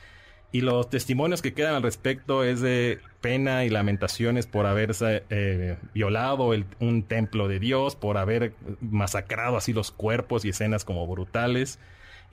Y 0.54 0.60
los 0.60 0.88
testimonios 0.88 1.42
que 1.42 1.52
quedan 1.52 1.74
al 1.74 1.82
respecto 1.82 2.44
es 2.44 2.60
de 2.60 3.00
pena 3.20 3.64
y 3.64 3.70
lamentaciones 3.70 4.46
por 4.46 4.66
haberse 4.66 5.24
eh, 5.28 5.78
violado 5.94 6.52
un 6.78 7.02
templo 7.02 7.48
de 7.48 7.58
Dios, 7.58 7.96
por 7.96 8.18
haber 8.18 8.52
masacrado 8.80 9.56
así 9.56 9.72
los 9.72 9.90
cuerpos 9.90 10.44
y 10.44 10.50
escenas 10.50 10.84
como 10.84 11.08
brutales. 11.08 11.80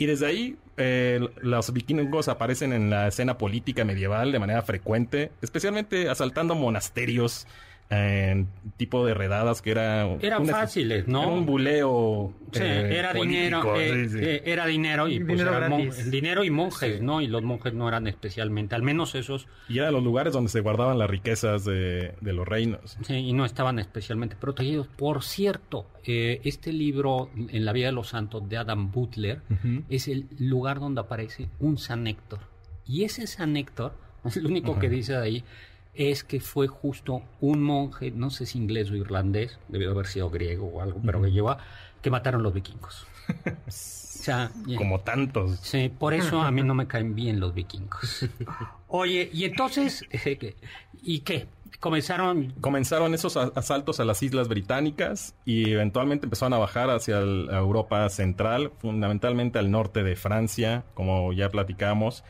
Y 0.02 0.08
desde 0.08 0.26
ahí 0.26 0.56
eh, 0.78 1.20
los 1.44 1.72
vikingos 1.74 2.28
aparecen 2.28 2.74
en 2.74 2.90
la 2.90 3.10
escena 3.10 3.38
política 3.38 3.86
medieval 3.86 4.32
de 4.32 4.40
manera 4.40 4.64
frecuente, 4.64 5.32
especialmente 5.44 6.10
asaltando 6.10 6.56
monasterios 6.56 7.46
en 7.92 8.48
tipo 8.78 9.06
de 9.06 9.14
redadas 9.14 9.62
que 9.62 9.72
era 9.72 10.08
eran 10.22 10.48
fáciles 10.48 11.08
no 11.10 11.34
un 11.34 11.46
buleo 11.46 12.34
sí, 12.54 12.62
eh, 12.64 12.98
era 12.98 13.14
dinero 13.14 13.76
eh, 13.76 14.08
eh, 14.16 14.44
era 14.46 14.66
dinero 14.66 15.10
y 15.10 15.20
pues 15.20 16.10
dinero, 16.10 16.44
y 16.46 16.50
monjes 16.50 17.02
no 17.02 17.22
y 17.22 17.28
los 17.28 17.44
monjes 17.44 17.74
no 17.74 17.90
eran 17.90 18.08
especialmente 18.08 18.76
al 18.76 18.82
menos 18.82 19.16
esos. 19.16 19.48
Y 19.68 19.80
eran 19.80 19.94
los 19.94 20.04
lugares 20.04 20.34
donde 20.34 20.50
se 20.50 20.62
guardaban 20.62 20.98
las 20.98 21.10
riquezas 21.10 21.66
de, 21.66 22.14
los 22.22 22.48
reinos. 22.48 22.98
Sí 23.02 23.16
y 23.16 23.34
no 23.34 23.46
estaban 23.46 23.80
especialmente 23.80 24.36
protegidos. 24.36 24.88
Por 24.88 25.24
cierto 25.24 25.88
este 26.04 26.74
libro 26.74 27.30
en 27.36 27.66
la 27.66 27.74
vida 27.74 27.88
de 27.88 27.92
los 27.92 28.10
santos 28.10 28.48
de 28.48 28.58
Adam 28.58 28.92
Butler 28.92 29.42
es 29.90 30.08
el 30.08 30.28
lugar 30.40 30.80
donde 30.80 31.02
aparece 31.02 31.50
un 31.60 31.78
San 31.78 32.08
Héctor. 32.08 32.40
Y 32.86 33.04
ese 33.04 33.28
San 33.28 33.58
Héctor 33.58 33.94
es 34.26 34.38
el 34.38 34.46
único 34.46 34.80
que 34.80 34.90
dice 34.90 35.14
de 35.14 35.20
ahí 35.20 35.44
es 35.94 36.24
que 36.24 36.40
fue 36.40 36.68
justo 36.68 37.22
un 37.40 37.62
monje, 37.64 38.12
no 38.12 38.30
sé 38.30 38.46
si 38.46 38.58
inglés 38.58 38.90
o 38.92 38.96
irlandés, 38.96 39.60
debió 39.68 39.92
haber 39.92 40.08
sido 40.08 40.30
griego 40.30 40.68
o 40.68 40.82
algo, 40.82 41.02
pero 41.06 41.22
que 41.22 41.32
lleva, 41.32 41.58
que 42.02 42.10
mataron 42.10 42.44
los 42.44 42.54
vikingos. 42.54 43.06
o 43.46 43.52
sea, 43.70 44.52
Como 44.78 45.00
tantos. 45.02 45.60
Sí, 45.62 45.90
por 45.90 46.14
eso 46.14 46.42
a 46.42 46.52
mí 46.52 46.64
no 46.64 46.74
me 46.74 46.88
caen 46.88 47.16
bien 47.16 47.40
los 47.40 47.54
vikingos. 47.54 48.30
Oye, 48.88 49.30
y 49.34 49.46
entonces, 49.46 50.06
¿y 51.02 51.20
qué? 51.20 51.48
Comenzaron... 51.80 52.54
Comenzaron 52.62 53.14
esos 53.16 53.38
asaltos 53.38 54.00
a 54.00 54.06
las 54.06 54.22
islas 54.22 54.48
británicas 54.48 55.34
y 55.46 55.72
eventualmente 55.72 56.28
empezaron 56.28 56.54
a 56.54 56.60
bajar 56.60 56.92
hacia 56.92 57.20
Europa 57.20 58.08
central, 58.10 58.72
fundamentalmente 58.78 59.58
al 59.58 59.72
norte 59.72 60.04
de 60.04 60.16
Francia, 60.16 60.84
como 60.94 61.34
ya 61.34 61.50
platicamos 61.50 62.24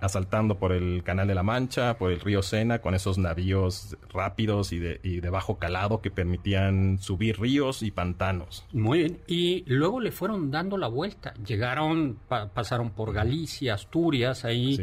asaltando 0.00 0.58
por 0.58 0.72
el 0.72 1.02
Canal 1.04 1.28
de 1.28 1.34
la 1.34 1.42
Mancha, 1.42 1.96
por 1.96 2.10
el 2.10 2.20
río 2.20 2.42
Sena, 2.42 2.80
con 2.80 2.94
esos 2.94 3.18
navíos 3.18 3.96
rápidos 4.12 4.72
y 4.72 4.78
de, 4.78 5.30
bajo 5.30 5.58
calado 5.58 6.00
que 6.00 6.10
permitían 6.10 6.98
subir 6.98 7.40
ríos 7.40 7.82
y 7.82 7.90
pantanos. 7.90 8.64
Muy 8.72 8.98
bien, 8.98 9.18
y 9.26 9.64
luego 9.66 10.00
le 10.00 10.12
fueron 10.12 10.50
dando 10.50 10.76
la 10.76 10.88
vuelta. 10.88 11.34
Llegaron, 11.46 12.18
pasaron 12.28 12.90
por 12.90 13.12
Galicia, 13.12 13.74
Asturias, 13.74 14.44
ahí 14.44 14.78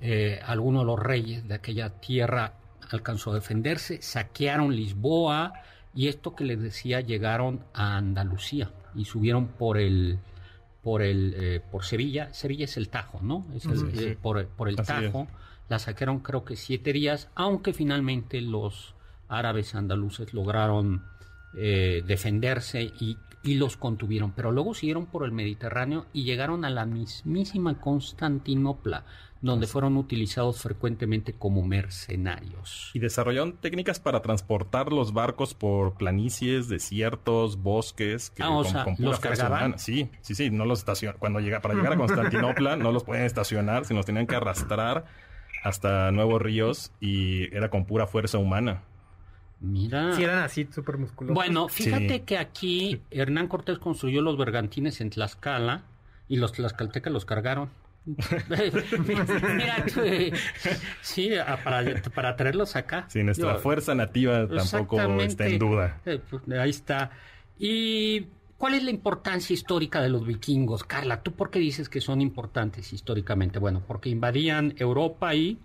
eh, 0.00 0.40
algunos 0.44 0.82
de 0.82 0.86
los 0.86 0.98
reyes 0.98 1.46
de 1.46 1.54
aquella 1.54 1.90
tierra 2.00 2.54
alcanzó 2.90 3.32
a 3.32 3.34
defenderse, 3.34 4.02
saquearon 4.02 4.74
Lisboa 4.74 5.52
y 5.94 6.08
esto 6.08 6.34
que 6.34 6.44
les 6.44 6.60
decía, 6.60 7.00
llegaron 7.00 7.64
a 7.74 7.96
Andalucía 7.96 8.70
y 8.94 9.04
subieron 9.04 9.48
por 9.48 9.78
el 9.78 10.18
por 10.82 11.02
el 11.02 11.34
eh, 11.36 11.60
por 11.70 11.84
Sevilla. 11.84 12.32
Sevilla 12.34 12.64
es 12.64 12.76
el 12.76 12.88
Tajo, 12.88 13.20
¿no? 13.22 13.46
Es 13.54 13.66
eh, 13.66 14.18
por, 14.20 14.46
por, 14.46 14.68
el 14.68 14.76
Tajo. 14.76 15.28
La 15.68 15.78
saquearon 15.78 16.20
creo 16.20 16.44
que 16.44 16.56
siete 16.56 16.92
días, 16.92 17.28
aunque 17.34 17.72
finalmente 17.72 18.40
los 18.40 18.94
árabes 19.28 19.74
andaluces 19.74 20.34
lograron 20.34 21.04
eh, 21.54 22.02
defenderse 22.06 22.82
y, 22.82 23.16
y, 23.42 23.54
los 23.54 23.76
contuvieron. 23.76 24.32
Pero 24.32 24.52
luego 24.52 24.74
siguieron 24.74 25.06
por 25.06 25.24
el 25.24 25.32
Mediterráneo 25.32 26.06
y 26.12 26.24
llegaron 26.24 26.64
a 26.64 26.70
la 26.70 26.86
mismísima 26.86 27.80
Constantinopla, 27.80 29.04
donde 29.40 29.66
fueron 29.66 29.96
utilizados 29.96 30.60
frecuentemente 30.60 31.32
como 31.32 31.62
mercenarios. 31.62 32.90
Y 32.94 33.00
desarrollaron 33.00 33.54
técnicas 33.54 33.98
para 33.98 34.22
transportar 34.22 34.92
los 34.92 35.12
barcos 35.12 35.54
por 35.54 35.94
planicies, 35.94 36.68
desiertos, 36.68 37.60
bosques, 37.60 38.30
que 38.30 38.42
ah, 38.42 38.62
los 38.98 39.20
cargaban. 39.20 39.78
Sí, 39.78 40.10
sí, 40.20 40.34
sí, 40.34 40.50
no 40.50 40.64
los 40.64 40.84
cuando 41.18 41.40
llega 41.40 41.60
para 41.60 41.74
llegar 41.74 41.94
a 41.94 41.96
Constantinopla 41.96 42.76
no 42.76 42.92
los 42.92 43.04
pueden 43.04 43.24
estacionar, 43.24 43.84
sino 43.84 43.98
los 43.98 44.06
tenían 44.06 44.26
que 44.26 44.36
arrastrar 44.36 45.04
hasta 45.62 46.10
nuevos 46.10 46.42
ríos 46.42 46.92
y 47.00 47.54
era 47.54 47.70
con 47.70 47.84
pura 47.84 48.06
fuerza 48.06 48.38
humana. 48.38 48.82
Mira. 49.62 50.16
Sí, 50.16 50.24
eran 50.24 50.38
así, 50.40 50.68
súper 50.72 50.98
musculosos. 50.98 51.34
Bueno, 51.34 51.68
fíjate 51.68 52.22
que 52.22 52.36
aquí 52.36 53.00
Hernán 53.10 53.46
Cortés 53.46 53.78
construyó 53.78 54.20
los 54.20 54.36
bergantines 54.36 55.00
en 55.00 55.10
Tlaxcala 55.10 55.84
y 56.28 56.36
los 56.36 56.52
tlaxcaltecas 56.52 57.12
los 57.12 57.24
cargaron. 57.24 57.70
Mira, 58.04 59.86
sí, 61.02 61.30
para, 61.62 62.02
para, 62.14 62.36
traerlos 62.36 62.74
acá. 62.74 63.04
Sí, 63.08 63.22
nuestra 63.22 63.56
fuerza 63.56 63.94
nativa 63.94 64.48
tampoco 64.48 65.00
está 65.20 65.46
en 65.46 65.58
duda. 65.60 66.00
Eh, 66.04 66.20
pues, 66.28 66.42
ahí 66.58 66.70
está. 66.70 67.12
¿Y 67.60 68.26
cuál 68.58 68.74
es 68.74 68.82
la 68.82 68.90
importancia 68.90 69.54
histórica 69.54 70.00
de 70.02 70.08
los 70.08 70.26
vikingos? 70.26 70.82
Carla, 70.82 71.22
¿tú 71.22 71.32
por 71.32 71.50
qué 71.50 71.60
dices 71.60 71.88
que 71.88 72.00
son 72.00 72.20
importantes 72.20 72.92
históricamente? 72.92 73.60
Bueno, 73.60 73.84
porque 73.86 74.08
invadían 74.08 74.74
Europa 74.78 75.32
y 75.36 75.58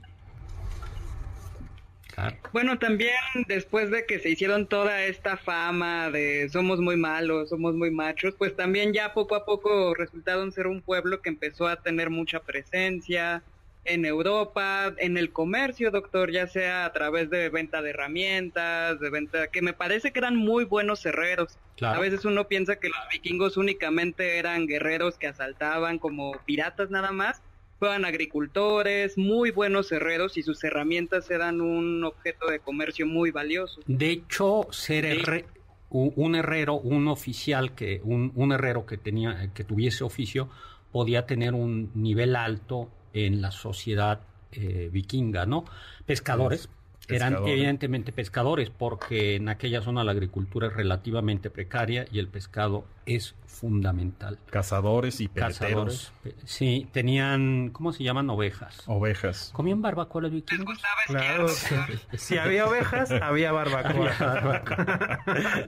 bueno, 2.51 2.80
también 2.80 3.13
después 3.47 3.91
de 3.91 4.06
que 4.06 4.19
se 4.19 4.30
hicieron 4.30 4.67
toda 4.67 5.03
esta 5.06 5.38
fama 5.38 6.10
de 6.10 6.49
somos 6.49 6.80
muy 6.80 6.97
malos, 6.97 7.49
somos 7.49 7.75
muy 7.75 7.91
machos, 7.91 8.36
pues 8.38 8.56
también 8.56 8.93
ya 8.93 9.13
poco 9.13 9.36
a 9.36 9.45
poco 9.45 9.93
resultaron 9.93 10.51
ser 10.51 10.67
un 10.67 10.82
pueblo 10.82 11.21
que 11.21 11.30
empezó 11.30 11.67
a 11.67 11.82
tener 11.82 12.10
mucha 12.10 12.39
presencia 12.39 13.43
en 13.88 14.06
Europa, 14.06 14.93
en 14.97 15.17
el 15.17 15.32
comercio, 15.32 15.91
doctor, 15.91 16.32
ya 16.32 16.47
sea 16.47 16.86
a 16.86 16.91
través 16.91 17.30
de 17.30 17.49
venta 17.49 17.82
de 17.82 17.91
herramientas, 17.91 18.99
de 18.99 19.10
venta, 19.10 19.47
que 19.47 19.62
me 19.62 19.73
parece 19.73 20.12
que 20.12 20.19
eran 20.19 20.36
muy 20.36 20.65
buenos 20.65 21.06
herreros. 21.06 21.58
A 21.82 21.99
veces 21.99 22.25
uno 22.25 22.47
piensa 22.47 22.77
que 22.77 22.89
los 22.89 22.99
vikingos 23.12 23.56
únicamente 23.56 24.39
eran 24.39 24.67
guerreros 24.67 25.17
que 25.17 25.27
asaltaban 25.27 25.99
como 25.99 26.34
piratas 26.45 26.89
nada 26.89 27.12
más, 27.12 27.41
fueron 27.80 28.06
agricultores, 28.06 29.18
muy 29.18 29.52
buenos 29.52 29.92
herreros 29.92 30.38
y 30.38 30.44
sus 30.44 30.63
herramientas 30.63 31.30
eran 31.30 31.62
un 31.62 32.04
objeto 32.04 32.48
de 32.48 32.60
comercio 32.60 33.06
muy 33.06 33.32
valioso. 33.32 33.82
De 33.86 34.10
hecho, 34.10 34.68
ser 34.72 35.06
un 35.90 36.36
herrero, 36.36 36.76
un 36.76 37.08
oficial 37.08 37.74
que 37.74 38.02
un, 38.04 38.32
un, 38.36 38.52
herrero 38.52 38.86
que 38.86 38.98
tenía 38.98 39.54
que 39.54 39.63
tuviese 39.63 40.04
oficio 40.04 40.50
podía 40.92 41.26
tener 41.26 41.54
un 41.54 41.92
nivel 41.96 42.36
alto 42.36 42.90
en 43.13 43.42
la 43.42 43.52
sociedad 43.52 44.22
eh, 44.52 44.90
vikinga, 44.92 45.46
¿no? 45.46 45.66
Pescadores, 46.06 46.70
eran 47.08 47.48
evidentemente 47.48 48.12
pescadores, 48.12 48.70
porque 48.70 49.36
en 49.36 49.50
aquella 49.50 49.82
zona 49.82 50.04
la 50.04 50.12
agricultura 50.12 50.67
es 50.67 50.74
relativamente 50.74 51.50
precaria 51.50 52.06
y 52.12 52.20
el 52.20 52.28
pescado 52.28 52.86
es 53.06 53.36
fundamental. 53.46 54.38
Cazadores 54.50 55.22
y 55.22 55.28
peleteros. 55.30 56.12
sí, 56.46 56.88
tenían, 56.91 57.70
¿cómo 57.72 57.93
se 57.93 58.04
llaman? 58.04 58.30
Ovejas. 58.30 58.84
Ovejas. 58.86 59.52
¿Comían 59.54 59.82
barbacoa 59.82 60.24
los 60.24 60.32
vikingos? 60.32 60.80
Claro, 61.08 61.48
si 62.13 62.38
había 62.38 62.67
ovejas, 62.67 63.12
había 63.12 63.52
barbacoa. 63.52 65.22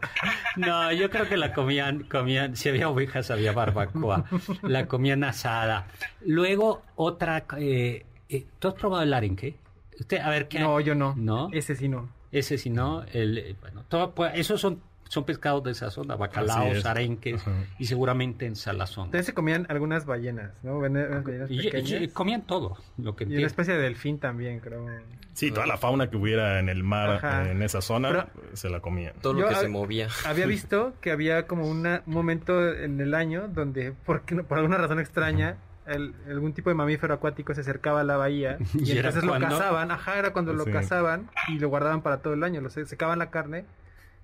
no, 0.58 0.92
yo 0.92 1.10
creo 1.10 1.28
que 1.28 1.38
la 1.38 1.54
comían, 1.54 2.04
comían, 2.04 2.56
si 2.56 2.70
había 2.70 2.90
ovejas, 2.90 3.32
había 3.32 3.54
barbacoa. 3.54 4.26
La 4.62 4.88
comían 4.88 5.24
asada. 5.24 5.88
Luego, 6.26 6.84
otra, 6.96 7.46
eh, 7.58 8.06
eh, 8.28 8.46
¿tú 8.60 8.68
has 8.68 8.74
probado 8.76 9.04
el 9.04 9.14
arenque? 9.14 9.56
Usted, 10.00 10.20
a 10.20 10.30
ver, 10.30 10.48
¿qué? 10.48 10.60
No, 10.60 10.80
yo 10.80 10.96
no. 10.96 11.14
¿No? 11.18 11.50
Ese 11.52 11.76
sí 11.76 11.88
no. 11.90 12.10
Ese 12.32 12.58
sí 12.58 12.70
no. 12.70 13.04
El, 13.12 13.38
eh, 13.38 13.56
bueno, 13.62 13.84
todo, 13.90 14.14
pues, 14.16 14.32
esos 14.36 14.62
son, 14.62 14.82
son 15.08 15.24
pescados 15.26 15.64
de 15.64 15.72
esa 15.72 15.90
zona, 15.92 16.16
bacalaos, 16.16 16.78
es. 16.78 16.86
arenques 16.86 17.42
Ajá. 17.42 17.52
y 17.80 17.86
seguramente 17.86 18.46
en 18.46 18.56
salazón. 18.56 19.06
También 19.06 19.24
se 19.24 19.34
comían 19.34 19.66
algunas 19.70 20.06
ballenas, 20.06 20.52
¿no? 20.64 20.80
Ballenas 20.80 21.50
Y, 21.50 21.60
y- 21.60 21.64
pequeñas. 21.64 22.02
y 22.04 22.08
comían 22.10 22.44
todo, 22.44 22.78
lo 22.98 23.16
que 23.16 23.24
Y 23.24 23.28
una 23.28 23.34
entiendo. 23.36 23.48
especie 23.48 23.74
de 23.74 23.82
delfín 23.82 24.20
también, 24.20 24.60
creo. 24.60 24.86
Sí, 25.34 25.52
toda 25.52 25.66
la 25.66 25.78
fauna 25.78 26.10
que 26.10 26.18
hubiera 26.18 26.60
en 26.60 26.70
el 26.70 26.84
mar, 26.84 27.12
Ajá. 27.12 27.48
eh, 27.48 27.52
en 27.52 27.64
esa 27.64 27.82
zona, 27.82 28.10
Pero- 28.10 28.28
se 28.58 28.70
la 28.70 28.82
comían. 28.82 29.14
Todo 29.22 29.34
lo 29.34 29.40
Yo 29.42 29.48
que 29.50 29.56
hab- 29.56 29.62
se 29.62 29.68
movía. 29.70 30.08
Había 30.26 30.46
visto 30.46 30.94
que 31.02 31.12
había 31.12 31.48
como 31.48 31.68
una, 31.68 32.04
un 32.06 32.14
momento 32.14 32.74
en 32.74 33.00
el 33.00 33.14
año 33.16 33.48
donde, 33.48 33.94
por, 34.06 34.22
por 34.22 34.58
alguna 34.58 34.78
razón 34.78 35.00
extraña, 35.00 35.56
el- 35.94 36.14
algún 36.28 36.54
tipo 36.54 36.70
de 36.70 36.76
mamífero 36.76 37.14
acuático 37.14 37.54
se 37.54 37.62
acercaba 37.62 38.02
a 38.02 38.04
la 38.04 38.18
bahía 38.18 38.58
y, 38.74 38.90
¿Y 38.90 38.92
era 38.98 39.10
entonces 39.10 39.24
lo 39.24 39.40
cazaban. 39.40 39.92
Ajá, 39.92 40.18
era 40.20 40.34
cuando 40.34 40.54
lo 40.54 40.64
Sí. 40.66 40.72
cazaban 40.72 41.30
y 41.48 41.60
lo 41.60 41.70
guardaban 41.70 42.02
para 42.02 42.18
todo 42.22 42.34
el 42.34 42.44
año. 42.44 42.62
Lo 42.62 42.70
se- 42.70 42.86
secaban 42.86 43.20
la 43.20 43.30
carne, 43.30 43.66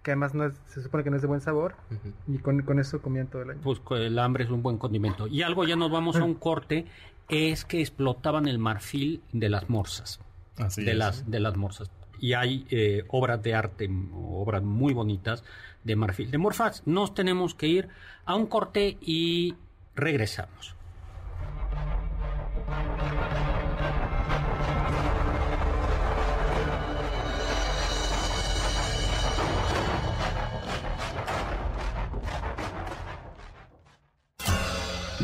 que 0.03 0.11
además 0.11 0.33
no 0.33 0.45
es- 0.45 0.53
se 0.67 0.81
supone 0.81 1.03
que 1.03 1.09
no 1.09 1.15
es 1.15 1.21
de 1.21 1.27
buen 1.27 1.41
sabor, 1.41 1.75
y 2.27 2.37
con, 2.37 2.61
con 2.61 2.79
eso 2.79 3.01
comían 3.01 3.27
todo 3.27 3.41
el 3.41 3.49
año. 3.51 3.59
Pues 3.63 3.81
el 3.91 4.17
hambre 4.19 4.43
es 4.43 4.49
un 4.51 4.61
buen 4.61 4.77
condimento. 4.77 5.27
Y 5.27 5.41
algo, 5.41 5.65
ya 5.65 5.75
nos 5.75 5.91
vamos 5.91 6.15
a 6.15 6.23
un 6.23 6.35
corte, 6.35 6.85
es 7.27 7.65
que 7.65 7.81
explotaban 7.81 8.47
el 8.47 8.59
marfil 8.59 9.21
de 9.33 9.49
las 9.49 9.69
morsas. 9.69 10.19
Así 10.57 10.83
de 10.85 10.91
es. 10.91 10.97
las 10.97 11.29
de 11.29 11.39
las 11.39 11.57
morsas 11.57 11.89
y 12.17 12.31
hay 12.31 12.65
eh, 12.69 13.03
obras 13.09 13.43
de 13.43 13.53
arte 13.53 13.89
obras 14.13 14.63
muy 14.63 14.93
bonitas 14.93 15.43
de 15.83 15.97
marfil 15.97 16.31
de 16.31 16.37
morfas 16.37 16.81
nos 16.85 17.13
tenemos 17.13 17.55
que 17.55 17.67
ir 17.67 17.89
a 18.23 18.35
un 18.35 18.45
corte 18.47 18.97
y 19.01 19.55
regresamos 19.95 20.74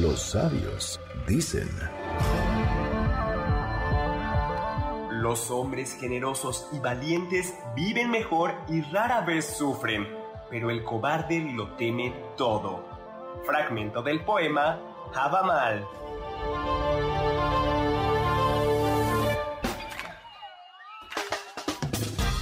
Los 0.02 0.22
sabios 0.32 1.00
dicen, 1.28 1.70
Los 5.12 5.52
hombres 5.52 5.96
generosos 6.00 6.68
y 6.72 6.80
valientes 6.80 7.54
viven 7.76 8.10
mejor 8.10 8.56
y 8.68 8.82
rara 8.82 9.22
vez 9.22 9.46
sufren, 9.58 10.08
pero 10.50 10.70
el 10.72 10.84
cobarde 10.84 11.40
lo 11.40 11.76
teme 11.76 12.16
todo. 12.36 12.84
Fragmento 13.46 14.02
del 14.02 14.26
poema 14.26 14.80
Mal. 15.46 15.88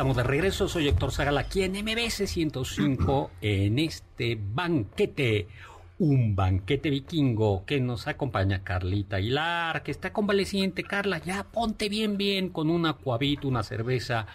Estamos 0.00 0.16
de 0.16 0.22
regreso. 0.22 0.66
Soy 0.66 0.88
Héctor 0.88 1.12
Zagal 1.12 1.36
aquí 1.36 1.62
en 1.62 1.72
MBS 1.72 2.26
105 2.26 3.32
en 3.42 3.78
este 3.78 4.38
banquete. 4.40 5.46
Un 5.98 6.34
banquete 6.34 6.88
vikingo 6.88 7.66
que 7.66 7.80
nos 7.80 8.08
acompaña 8.08 8.64
Carlita 8.64 9.16
Aguilar, 9.16 9.82
que 9.82 9.90
está 9.90 10.10
convaleciente. 10.14 10.84
Carla, 10.84 11.18
ya 11.18 11.44
ponte 11.44 11.90
bien, 11.90 12.16
bien 12.16 12.48
con 12.48 12.70
un 12.70 12.86
acuavit, 12.86 13.44
una 13.44 13.62
cerveza 13.62 14.26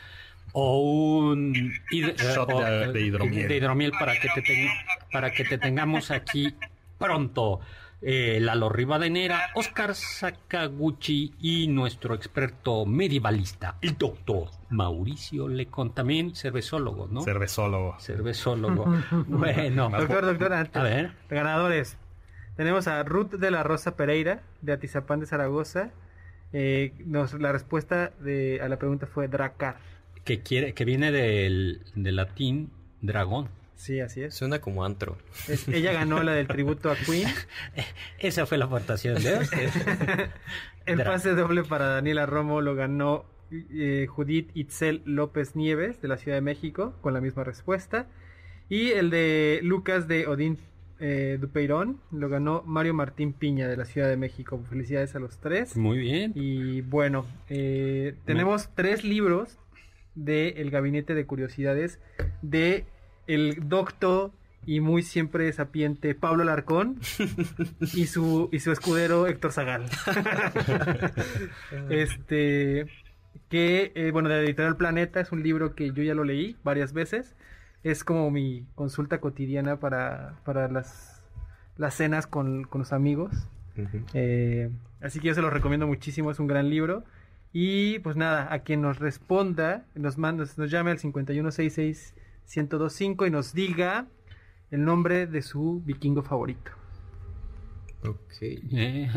o 0.53 0.81
un 0.81 1.55
hid- 1.91 2.15
Shot 2.15 2.51
o, 2.53 2.59
de- 2.61 2.83
eh, 2.83 2.91
de 2.91 3.01
hidromiel. 3.01 3.47
de 3.47 3.57
hidromiel 3.57 3.91
para 3.99 4.13
que 4.19 4.27
te, 4.35 4.43
ten- 4.43 4.69
para 5.11 5.31
que 5.31 5.45
te 5.45 5.57
tengamos 5.57 6.11
aquí 6.11 6.53
pronto. 6.99 7.59
Eh, 8.07 8.39
Lalo 8.39 8.69
Rivadenera, 8.69 9.49
Oscar 9.55 9.95
Sakaguchi 9.95 11.33
y 11.41 11.67
nuestro 11.67 12.13
experto 12.13 12.85
medievalista, 12.85 13.77
el 13.81 13.97
doctor 13.97 14.49
Mauricio 14.69 15.47
Lecon, 15.47 15.91
también 15.95 16.35
cervezólogo, 16.35 17.07
¿no? 17.09 17.21
Cervezólogo. 17.21 17.99
cervezólogo. 17.99 18.85
bueno, 19.27 19.89
Doctor, 19.89 20.23
doctor, 20.23 20.53
antes. 20.53 20.75
a 20.75 20.83
ver. 20.83 21.13
Ganadores. 21.31 21.97
Tenemos 22.55 22.87
a 22.87 23.01
Ruth 23.03 23.31
de 23.31 23.49
la 23.49 23.63
Rosa 23.63 23.95
Pereira, 23.95 24.43
de 24.61 24.73
Atizapán 24.73 25.19
de 25.19 25.25
Zaragoza. 25.25 25.89
Eh, 26.53 26.93
nos, 27.05 27.33
la 27.33 27.51
respuesta 27.51 28.11
de, 28.19 28.59
a 28.61 28.69
la 28.69 28.77
pregunta 28.77 29.07
fue 29.07 29.27
Dracar. 29.27 29.77
que 30.23 30.41
quiere, 30.43 30.73
que 30.75 30.85
viene 30.85 31.11
del, 31.11 31.81
del 31.95 32.15
latín 32.17 32.69
dragón. 33.01 33.49
Sí, 33.75 33.99
así 33.99 34.23
es. 34.23 34.33
Suena 34.33 34.59
como 34.59 34.85
antro. 34.85 35.17
Es- 35.47 35.67
ella 35.67 35.91
ganó 35.93 36.23
la 36.23 36.31
del 36.33 36.47
tributo 36.47 36.89
a 36.89 36.95
Queen. 36.95 37.27
Esa 38.19 38.45
fue 38.45 38.57
la 38.57 38.65
aportación 38.65 39.21
de 39.21 39.39
usted. 39.39 39.69
El 40.85 41.03
pase 41.03 41.31
doble 41.33 41.63
para 41.63 41.87
Daniela 41.87 42.25
Romo 42.25 42.61
lo 42.61 42.75
ganó 42.75 43.25
eh, 43.51 44.05
Judith 44.07 44.51
Itzel 44.53 45.01
López 45.05 45.55
Nieves 45.55 46.01
de 46.01 46.07
la 46.07 46.17
Ciudad 46.17 46.37
de 46.37 46.41
México 46.41 46.95
con 47.01 47.13
la 47.13 47.21
misma 47.21 47.43
respuesta. 47.43 48.07
Y 48.69 48.91
el 48.91 49.09
de 49.09 49.59
Lucas 49.63 50.07
de 50.07 50.27
Odín 50.27 50.57
eh, 50.99 51.37
Dupeirón 51.41 51.99
lo 52.11 52.29
ganó 52.29 52.63
Mario 52.65 52.93
Martín 52.93 53.33
Piña 53.33 53.67
de 53.67 53.77
la 53.77 53.85
Ciudad 53.85 54.07
de 54.09 54.17
México. 54.17 54.63
Felicidades 54.69 55.15
a 55.15 55.19
los 55.19 55.37
tres. 55.39 55.75
Muy 55.75 55.97
bien. 55.97 56.31
Y 56.35 56.81
bueno, 56.81 57.25
eh, 57.49 58.15
tenemos 58.25 58.69
tres 58.75 59.03
libros 59.03 59.57
de 60.15 60.49
El 60.61 60.71
Gabinete 60.71 61.13
de 61.13 61.25
Curiosidades 61.25 61.99
de 62.41 62.85
el 63.27 63.67
doctor 63.67 64.31
y 64.65 64.79
muy 64.79 65.03
siempre 65.03 65.51
sapiente 65.53 66.15
Pablo 66.15 66.43
Larcón 66.43 66.99
y 67.93 68.07
su 68.07 68.49
y 68.51 68.59
su 68.59 68.71
escudero 68.71 69.27
Héctor 69.27 69.51
Zagal. 69.51 69.85
este 71.89 72.87
que 73.49 73.91
eh, 73.95 74.11
bueno 74.11 74.29
de 74.29 74.35
la 74.35 74.41
editorial 74.41 74.77
Planeta 74.77 75.19
es 75.19 75.31
un 75.31 75.43
libro 75.43 75.75
que 75.75 75.91
yo 75.91 76.03
ya 76.03 76.15
lo 76.15 76.23
leí 76.23 76.57
varias 76.63 76.93
veces. 76.93 77.35
Es 77.83 78.03
como 78.03 78.31
mi 78.31 78.65
consulta 78.73 79.19
cotidiana 79.19 79.79
para, 79.79 80.39
para 80.43 80.67
las, 80.67 81.21
las 81.77 81.93
cenas 81.93 82.25
con, 82.25 82.63
con 82.63 82.79
los 82.79 82.93
amigos. 82.93 83.47
Eh, 84.13 84.71
así 85.01 85.19
que 85.19 85.27
yo 85.27 85.35
se 85.35 85.41
los 85.41 85.53
recomiendo 85.53 85.85
muchísimo, 85.85 86.31
es 86.31 86.39
un 86.39 86.47
gran 86.47 86.71
libro. 86.71 87.03
Y 87.53 87.99
pues 87.99 88.15
nada, 88.15 88.51
a 88.51 88.59
quien 88.59 88.81
nos 88.81 88.97
responda, 88.97 89.85
nos, 89.93 90.17
manda, 90.17 90.45
nos 90.57 90.71
llame 90.71 90.89
al 90.89 90.97
5166-1025 92.47 93.27
y 93.27 93.31
nos 93.31 93.53
diga 93.53 94.07
el 94.71 94.83
nombre 94.83 95.27
de 95.27 95.41
su 95.41 95.81
vikingo 95.85 96.23
favorito. 96.23 96.71
Ok. 98.07 98.41
Eh, 98.41 99.09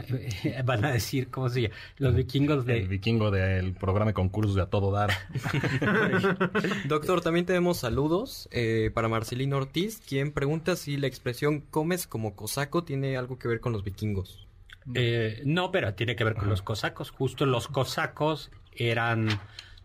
van 0.64 0.84
a 0.84 0.92
decir, 0.92 1.30
¿cómo 1.30 1.48
se 1.48 1.62
llama? 1.62 1.74
Los 1.98 2.14
vikingos 2.14 2.60
El 2.60 2.66
de... 2.66 2.80
vikingo 2.88 3.30
del 3.30 3.74
programa 3.74 4.10
de 4.10 4.14
concursos 4.14 4.54
de 4.54 4.62
a 4.62 4.66
todo 4.66 4.90
dar. 4.92 5.10
Doctor, 6.88 7.20
también 7.20 7.46
tenemos 7.46 7.78
saludos 7.78 8.48
eh, 8.50 8.90
para 8.94 9.08
Marcelino 9.08 9.56
Ortiz, 9.56 10.00
quien 10.06 10.32
pregunta 10.32 10.76
si 10.76 10.96
la 10.96 11.06
expresión 11.06 11.60
comes 11.60 12.06
como 12.06 12.34
cosaco 12.34 12.84
tiene 12.84 13.16
algo 13.16 13.38
que 13.38 13.48
ver 13.48 13.60
con 13.60 13.72
los 13.72 13.84
vikingos. 13.84 14.46
Eh, 14.94 15.42
no, 15.44 15.70
pero 15.70 15.92
tiene 15.94 16.16
que 16.16 16.24
ver 16.24 16.34
con 16.34 16.48
los 16.48 16.62
cosacos. 16.62 17.10
Justo 17.10 17.44
los 17.44 17.68
cosacos 17.68 18.50
eran 18.72 19.28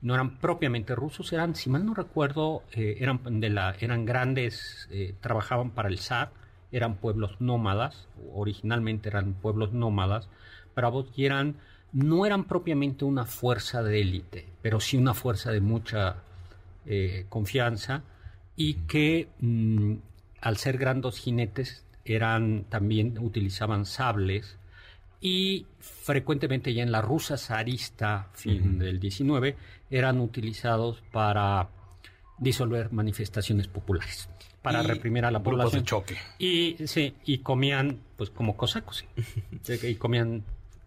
no 0.04 0.14
eran 0.14 0.38
propiamente 0.38 0.96
rusos, 0.96 1.32
eran, 1.32 1.56
si 1.56 1.70
mal 1.70 1.86
no 1.86 1.94
recuerdo, 1.94 2.64
eh, 2.74 2.98
eran 3.00 3.22
de 3.40 3.50
la, 3.50 3.76
eran 3.80 4.06
grandes, 4.06 4.88
eh, 4.92 5.16
trabajaban 5.22 5.72
para 5.72 5.88
el 5.88 5.98
zar, 5.98 6.32
eran 6.74 6.98
pueblos 6.98 7.40
nómadas, 7.40 8.10
originalmente 8.34 9.08
eran 9.08 9.34
pueblos 9.34 9.72
nómadas, 9.72 10.28
bravos 10.76 11.08
y 11.16 11.26
eran, 11.26 11.56
no 11.94 12.26
eran 12.26 12.44
propiamente 12.44 13.06
una 13.06 13.26
fuerza 13.26 13.82
de 13.82 14.02
élite, 14.02 14.50
pero 14.62 14.82
sí 14.82 14.98
una 14.98 15.14
fuerza 15.14 15.52
de 15.52 15.62
mucha 15.62 16.18
eh, 16.86 17.26
confianza 17.30 18.04
y 18.58 18.74
que 18.88 19.30
mm, 19.40 19.94
al 20.42 20.58
ser 20.58 20.78
grandes 20.78 21.18
jinetes 21.18 21.86
eran 22.04 22.66
también 22.66 23.18
utilizaban 23.20 23.86
sables 23.86 24.58
y 25.26 25.66
frecuentemente 25.80 26.74
ya 26.74 26.84
en 26.84 26.92
la 26.92 27.02
rusa 27.02 27.38
zarista 27.38 28.28
fin 28.34 28.78
del 28.78 29.00
19 29.00 29.56
eran 29.90 30.20
utilizados 30.20 31.02
para 31.14 31.70
disolver 32.38 32.92
manifestaciones 32.92 33.68
populares 33.68 34.28
para 34.62 34.84
Y 34.84 34.88
reprimir 34.88 35.24
a 35.26 35.32
la 35.32 35.42
población 35.42 35.82
de 35.82 35.86
choque. 35.88 36.18
y 36.40 36.76
sí 36.88 37.16
y 37.26 37.38
comían 37.40 38.00
pues 38.18 38.30
como 38.30 38.56
cosacos 38.58 39.06
y 39.84 39.96
comían 39.96 40.44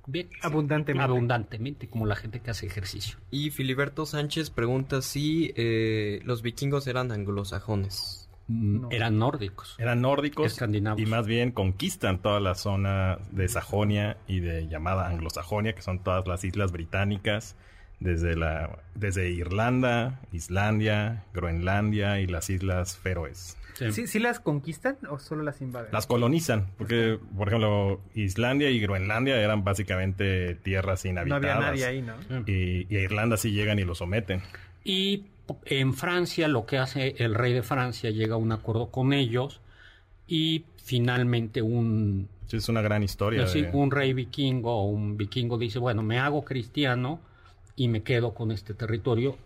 bien 0.06 0.28
Abundantemente. 0.42 1.02
abundantemente 1.04 1.88
como 1.88 2.04
la 2.06 2.14
gente 2.16 2.40
que 2.40 2.50
hace 2.50 2.66
ejercicio 2.66 3.16
Y 3.30 3.50
Filiberto 3.50 4.04
Sánchez 4.06 4.50
pregunta 4.50 5.00
si 5.02 5.52
eh, 5.56 6.20
los 6.24 6.42
vikingos 6.42 6.86
eran 6.86 7.10
anglosajones. 7.10 8.25
Mm, 8.48 8.80
No. 8.82 8.88
eran 8.92 9.18
nórdicos 9.18 9.74
Eran 9.78 10.00
nórdicos 10.00 10.46
Escandinavos. 10.52 11.00
y 11.00 11.06
más 11.06 11.26
bien 11.26 11.50
conquistan 11.50 12.18
toda 12.18 12.38
la 12.40 12.54
zona 12.54 13.18
de 13.32 13.48
Sajonia 13.48 14.16
y 14.28 14.38
de 14.40 14.68
llamada 14.68 15.08
Anglosajonia, 15.08 15.74
que 15.74 15.82
son 15.82 15.98
todas 16.04 16.26
las 16.28 16.44
islas 16.44 16.70
británicas, 16.72 17.56
desde, 17.98 18.36
la, 18.36 18.78
desde 18.94 19.30
Irlanda, 19.30 20.20
Islandia, 20.30 21.24
Groenlandia 21.34 22.20
y 22.20 22.26
las 22.26 22.50
islas 22.50 22.96
Feroes. 22.98 23.56
Sí. 23.74 23.92
¿Sí, 23.92 24.06
sí 24.06 24.18
las 24.20 24.38
conquistan 24.40 24.96
o 25.10 25.18
solo 25.18 25.42
las 25.42 25.60
invaden? 25.60 25.92
Las 25.92 26.06
colonizan, 26.06 26.66
porque, 26.78 27.18
por 27.36 27.48
ejemplo, 27.48 28.00
Islandia 28.14 28.70
y 28.70 28.80
Groenlandia 28.80 29.36
eran 29.40 29.64
básicamente 29.64 30.54
tierras 30.54 31.04
no 31.04 31.10
inhabitadas. 31.10 31.44
había 31.56 31.60
nadie 31.70 31.84
ahí, 31.86 32.02
¿no? 32.02 32.14
Y, 32.46 32.86
y 32.88 32.96
a 32.96 33.00
Irlanda 33.02 33.36
sí 33.36 33.50
llegan 33.52 33.78
y 33.78 33.84
lo 33.84 33.94
someten. 33.94 34.40
Y 34.88 35.24
en 35.64 35.94
Francia 35.94 36.46
lo 36.46 36.64
que 36.64 36.78
hace 36.78 37.16
el 37.18 37.34
rey 37.34 37.52
de 37.52 37.62
Francia 37.62 38.10
llega 38.10 38.34
a 38.34 38.38
un 38.38 38.52
acuerdo 38.52 38.90
con 38.92 39.12
ellos 39.12 39.60
y 40.28 40.64
finalmente 40.76 41.60
un, 41.62 42.28
Sí, 42.46 42.58
es 42.58 42.68
una 42.68 42.82
gran 42.82 43.02
historia. 43.02 43.42
así, 43.44 43.62
de- 43.62 43.70
un 43.72 43.90
rey 43.90 44.12
vikingo 44.12 44.72
o 44.76 44.84
un 44.84 45.16
vikingo 45.16 45.58
dice, 45.58 45.80
bueno, 45.80 46.02
me 46.04 46.20
hago 46.20 46.44
cristiano 46.44 47.18
y 47.74 47.88
me 47.88 48.02
quedo 48.04 48.32
con 48.32 48.52
este 48.52 48.74
territorio 48.74 49.36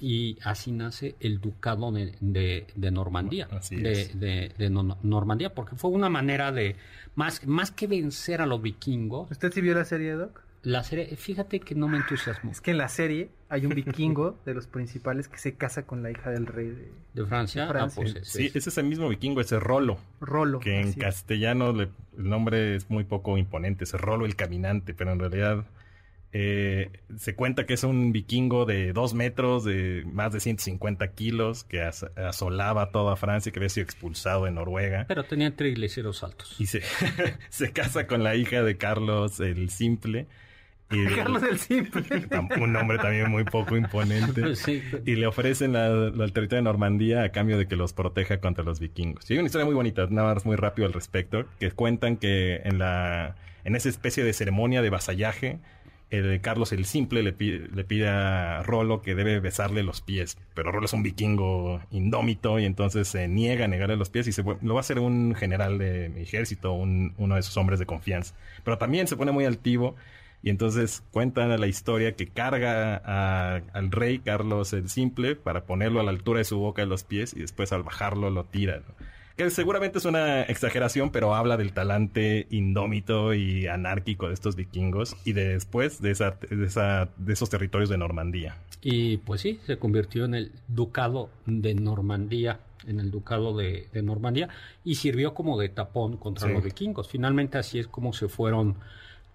y 0.00 0.38
así 0.44 0.70
nace 0.70 1.14
el 1.20 1.40
ducado 1.40 1.90
de, 1.90 2.14
de- 2.20 2.66
de 2.76 2.90
Normandía, 2.90 3.48
Así 3.50 3.76
de, 3.76 3.92
es. 3.92 4.20
de- 4.20 4.52
de 4.58 4.70
no- 4.70 4.98
Normandía, 5.02 5.54
porque 5.54 5.76
fue 5.76 5.90
una 5.90 6.10
manera 6.10 6.52
de, 6.52 6.76
más, 7.16 7.46
más 7.46 7.70
que 7.70 7.86
vencer 7.86 8.42
a 8.42 8.46
los 8.46 8.60
vikingos, 8.60 9.30
¿Usted 9.30 9.50
sí 9.52 9.60
vio 9.62 9.74
la 9.74 9.84
serie, 9.86 10.12
Doc? 10.12 10.42
La 10.64 10.82
serie, 10.82 11.14
fíjate 11.16 11.60
que 11.60 11.74
no 11.74 11.88
me 11.88 11.98
entusiasmó. 11.98 12.50
Es 12.50 12.60
que 12.60 12.72
en 12.72 12.78
la 12.78 12.88
serie 12.88 13.30
hay 13.48 13.66
un 13.66 13.74
vikingo 13.74 14.38
de 14.44 14.54
los 14.54 14.66
principales 14.66 15.28
que 15.28 15.38
se 15.38 15.54
casa 15.54 15.86
con 15.86 16.02
la 16.02 16.10
hija 16.10 16.30
del 16.30 16.46
rey 16.46 16.68
de 16.68 16.92
De 17.14 17.26
Francia, 17.26 17.62
De 17.66 17.68
Francia. 17.72 18.02
ah, 18.02 18.06
pues 18.14 18.16
ese 18.16 18.38
Sí, 18.38 18.46
es. 18.46 18.56
es 18.56 18.66
ese 18.66 18.82
mismo 18.82 19.08
vikingo, 19.08 19.40
ese 19.40 19.60
Rolo. 19.60 19.98
Rolo. 20.20 20.58
que 20.60 20.80
en 20.80 20.92
castellano 20.94 21.72
le- 21.72 21.90
el 22.18 22.28
nombre 22.28 22.74
es 22.76 22.90
muy 22.90 23.04
poco 23.04 23.38
imponente, 23.38 23.84
es 23.84 23.92
Rolo 23.92 24.26
el 24.26 24.36
Caminante, 24.36 24.94
pero 24.94 25.12
en 25.12 25.18
realidad 25.20 25.64
eh, 26.36 26.90
se 27.16 27.36
cuenta 27.36 27.64
que 27.64 27.74
es 27.74 27.84
un 27.84 28.10
vikingo 28.10 28.64
de 28.66 28.92
dos 28.92 29.14
metros, 29.14 29.62
de 29.64 30.02
más 30.12 30.32
de 30.32 30.40
150 30.40 31.12
kilos, 31.12 31.62
que 31.62 31.80
as- 31.82 32.06
asolaba 32.16 32.90
toda 32.90 33.14
Francia, 33.14 33.52
que 33.52 33.60
había 33.60 33.68
sido 33.68 33.84
expulsado 33.84 34.46
de 34.46 34.50
Noruega. 34.50 35.04
Pero 35.06 35.22
tenía 35.24 35.54
triglicéridos 35.54 36.24
altos. 36.24 36.56
Y 36.58 36.66
se, 36.66 36.82
se 37.50 37.72
casa 37.72 38.08
con 38.08 38.24
la 38.24 38.34
hija 38.34 38.64
de 38.64 38.76
Carlos 38.76 39.38
el 39.38 39.70
Simple. 39.70 40.26
Y 40.90 41.04
Carlos 41.16 41.42
el 41.42 41.58
Simple. 41.58 42.04
un 42.60 42.72
nombre 42.72 42.98
también 42.98 43.30
muy 43.30 43.44
poco 43.44 43.76
imponente. 43.76 44.54
Sí. 44.56 44.82
Y 45.04 45.16
le 45.16 45.26
ofrecen 45.26 45.72
la, 45.72 45.88
la- 45.88 46.24
el 46.24 46.32
territorio 46.32 46.56
de 46.58 46.62
Normandía 46.62 47.22
a 47.22 47.30
cambio 47.30 47.58
de 47.58 47.66
que 47.66 47.76
los 47.76 47.92
proteja 47.92 48.38
contra 48.40 48.62
los 48.64 48.80
vikingos. 48.80 49.28
Y 49.30 49.34
hay 49.34 49.38
una 49.40 49.46
historia 49.46 49.64
muy 49.64 49.74
bonita, 49.74 50.06
nada 50.10 50.34
más 50.34 50.44
muy 50.46 50.56
rápido 50.56 50.86
al 50.86 50.92
respecto, 50.92 51.44
que 51.58 51.70
cuentan 51.72 52.16
que 52.16 52.56
en 52.64 52.78
la 52.78 53.36
en 53.64 53.76
esa 53.76 53.88
especie 53.88 54.22
de 54.24 54.32
ceremonia 54.34 54.82
de 54.82 54.90
vasallaje, 54.90 55.58
el 56.10 56.40
Carlos 56.42 56.70
el 56.72 56.84
Simple 56.84 57.22
le 57.22 57.32
pide, 57.32 57.66
le 57.74 57.82
pide 57.82 58.08
a 58.08 58.62
Rolo 58.62 59.00
que 59.00 59.14
debe 59.14 59.40
besarle 59.40 59.82
los 59.82 60.02
pies. 60.02 60.36
Pero 60.54 60.70
Rolo 60.70 60.84
es 60.84 60.92
un 60.92 61.02
vikingo 61.02 61.80
indómito 61.90 62.58
y 62.58 62.66
entonces 62.66 63.08
se 63.08 63.26
niega 63.26 63.64
a 63.64 63.68
negarle 63.68 63.96
los 63.96 64.10
pies 64.10 64.28
y 64.28 64.32
se, 64.32 64.42
lo 64.44 64.74
va 64.74 64.76
a 64.76 64.80
hacer 64.80 64.98
un 64.98 65.34
general 65.34 65.78
de 65.78 66.10
mi 66.10 66.20
ejército, 66.20 66.72
un- 66.74 67.14
uno 67.16 67.36
de 67.36 67.42
sus 67.42 67.56
hombres 67.56 67.78
de 67.80 67.86
confianza. 67.86 68.34
Pero 68.64 68.76
también 68.78 69.08
se 69.08 69.16
pone 69.16 69.32
muy 69.32 69.46
altivo 69.46 69.96
y 70.44 70.50
entonces 70.50 71.02
cuentan 71.10 71.58
la 71.58 71.66
historia 71.66 72.12
que 72.14 72.26
carga 72.28 73.00
a- 73.04 73.62
al 73.72 73.90
rey 73.90 74.18
Carlos 74.20 74.72
el 74.74 74.88
Simple 74.90 75.34
para 75.34 75.64
ponerlo 75.64 75.98
a 76.00 76.02
la 76.04 76.10
altura 76.10 76.38
de 76.38 76.44
su 76.44 76.58
boca 76.58 76.82
de 76.82 76.86
los 76.86 77.02
pies 77.02 77.34
y 77.34 77.40
después 77.40 77.72
al 77.72 77.82
bajarlo 77.82 78.30
lo 78.30 78.44
tira. 78.44 78.76
¿no? 78.86 78.94
Que 79.36 79.50
seguramente 79.50 79.98
es 79.98 80.04
una 80.04 80.42
exageración, 80.42 81.10
pero 81.10 81.34
habla 81.34 81.56
del 81.56 81.72
talante 81.72 82.46
indómito 82.50 83.34
y 83.34 83.66
anárquico 83.66 84.28
de 84.28 84.34
estos 84.34 84.54
vikingos 84.54 85.16
y 85.24 85.32
de 85.32 85.48
después 85.48 86.00
de, 86.00 86.12
esa, 86.12 86.36
de, 86.48 86.66
esa, 86.66 87.08
de 87.16 87.32
esos 87.32 87.50
territorios 87.50 87.88
de 87.90 87.98
Normandía. 87.98 88.56
Y 88.80 89.16
pues 89.16 89.40
sí, 89.40 89.58
se 89.66 89.78
convirtió 89.78 90.24
en 90.26 90.34
el 90.34 90.52
ducado 90.68 91.30
de 91.46 91.74
Normandía, 91.74 92.60
en 92.86 93.00
el 93.00 93.10
ducado 93.10 93.56
de, 93.56 93.88
de 93.92 94.02
Normandía, 94.02 94.50
y 94.84 94.96
sirvió 94.96 95.32
como 95.34 95.58
de 95.58 95.70
tapón 95.70 96.16
contra 96.18 96.46
Sí. 96.48 96.52
los 96.54 96.62
vikingos. 96.62 97.08
Finalmente 97.08 97.56
así 97.58 97.78
es 97.80 97.88
como 97.88 98.12
se 98.12 98.28
fueron, 98.28 98.76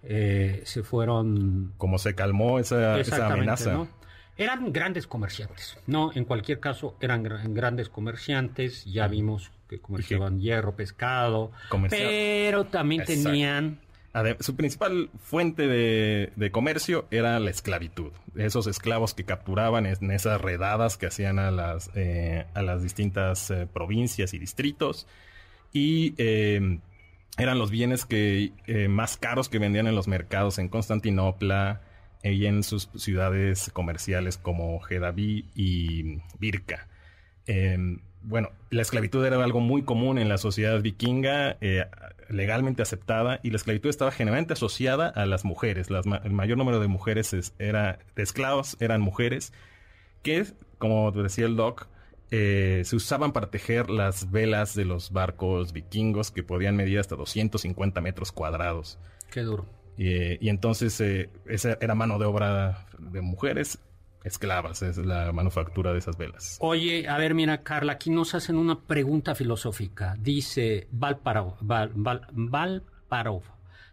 eh, 0.02 0.62
se 0.64 0.82
fueron 0.82 1.72
Como 1.76 1.98
se 1.98 2.14
calmó 2.14 2.58
esa, 2.58 2.94
amenaza. 3.26 3.72
¿no? 3.72 3.88
Eran 4.36 4.72
grandes 4.72 5.06
comerciantes, 5.06 5.76
¿no? 5.86 6.12
En 6.14 6.24
cualquier 6.24 6.60
caso, 6.60 6.96
eran 7.00 7.22
gra- 7.24 7.42
grandes 7.52 7.88
comerciantes, 7.90 8.84
ya 8.86 9.06
vimos 9.06 9.50
que 9.68 9.78
comerciaban 9.80 10.40
hierro, 10.40 10.74
pescado, 10.74 11.52
Comercial- 11.68 12.08
pero 12.08 12.64
también 12.66 13.02
Exacto. 13.02 13.22
tenían 13.24 13.80
Su 14.40 14.56
principal 14.56 15.08
fuente 15.22 15.68
de, 15.68 16.32
de 16.34 16.50
comercio 16.50 17.06
era 17.12 17.38
la 17.38 17.50
esclavitud. 17.50 18.10
Esos 18.34 18.66
esclavos 18.66 19.14
que 19.14 19.24
capturaban 19.24 19.86
en 19.86 20.10
esas 20.10 20.40
redadas 20.40 20.96
que 20.96 21.06
hacían 21.06 21.38
a 21.38 21.50
las, 21.52 21.90
eh, 21.94 22.46
a 22.54 22.62
las 22.62 22.82
distintas 22.82 23.50
eh, 23.52 23.68
provincias 23.72 24.34
y 24.34 24.38
distritos. 24.38 25.06
Y 25.72 26.14
eh, 26.18 26.80
eran 27.38 27.58
los 27.58 27.70
bienes 27.70 28.04
que 28.04 28.52
eh, 28.66 28.88
más 28.88 29.16
caros 29.16 29.48
que 29.48 29.58
vendían 29.58 29.86
en 29.86 29.94
los 29.94 30.08
mercados 30.08 30.58
en 30.58 30.68
Constantinopla 30.68 31.80
y 32.22 32.46
en 32.46 32.62
sus 32.62 32.90
ciudades 32.96 33.70
comerciales 33.72 34.36
como 34.36 34.78
Gedaví 34.80 35.46
y 35.54 36.18
Birka. 36.38 36.86
Eh, 37.46 37.78
bueno, 38.22 38.50
la 38.68 38.82
esclavitud 38.82 39.24
era 39.24 39.42
algo 39.42 39.60
muy 39.60 39.82
común 39.82 40.18
en 40.18 40.28
la 40.28 40.36
sociedad 40.36 40.80
vikinga, 40.82 41.56
eh, 41.62 41.86
legalmente 42.28 42.82
aceptada, 42.82 43.40
y 43.42 43.48
la 43.50 43.56
esclavitud 43.56 43.88
estaba 43.88 44.10
generalmente 44.10 44.52
asociada 44.52 45.08
a 45.08 45.24
las 45.24 45.46
mujeres. 45.46 45.88
El 45.88 46.32
mayor 46.32 46.58
número 46.58 46.80
de 46.80 46.86
mujeres 46.88 47.32
es- 47.32 47.54
era, 47.58 47.98
de 48.14 48.22
esclavos 48.22 48.76
eran 48.80 49.00
mujeres, 49.00 49.54
que, 50.22 50.44
como 50.76 51.10
decía 51.12 51.46
el 51.46 51.56
doc, 51.56 51.86
eh, 52.30 52.82
se 52.84 52.96
usaban 52.96 53.32
para 53.32 53.50
tejer 53.50 53.90
las 53.90 54.30
velas 54.30 54.74
de 54.74 54.84
los 54.84 55.10
barcos 55.12 55.72
vikingos 55.72 56.30
que 56.30 56.42
podían 56.42 56.76
medir 56.76 56.98
hasta 56.98 57.16
250 57.16 58.00
metros 58.00 58.32
cuadrados. 58.32 58.98
Qué 59.30 59.42
duro. 59.42 59.66
Y 59.96 60.48
entonces 60.48 60.98
eh, 61.00 61.28
esa 61.46 61.76
era 61.80 61.94
mano 61.94 62.18
de 62.18 62.24
obra 62.24 62.86
de 62.98 63.20
mujeres 63.20 63.78
esclavas, 64.24 64.82
es 64.82 64.96
la 64.98 65.32
manufactura 65.32 65.92
de 65.92 65.98
esas 65.98 66.16
velas. 66.16 66.56
Oye, 66.60 67.06
a 67.08 67.18
ver, 67.18 67.34
mira, 67.34 67.62
Carla, 67.62 67.92
aquí 67.92 68.10
nos 68.10 68.34
hacen 68.34 68.56
una 68.56 68.80
pregunta 68.80 69.34
filosófica. 69.34 70.14
Dice 70.18 70.88
Valparov, 70.90 71.54
Val, 71.60 71.90
Val- 71.94 72.26
Valparov. 72.32 73.42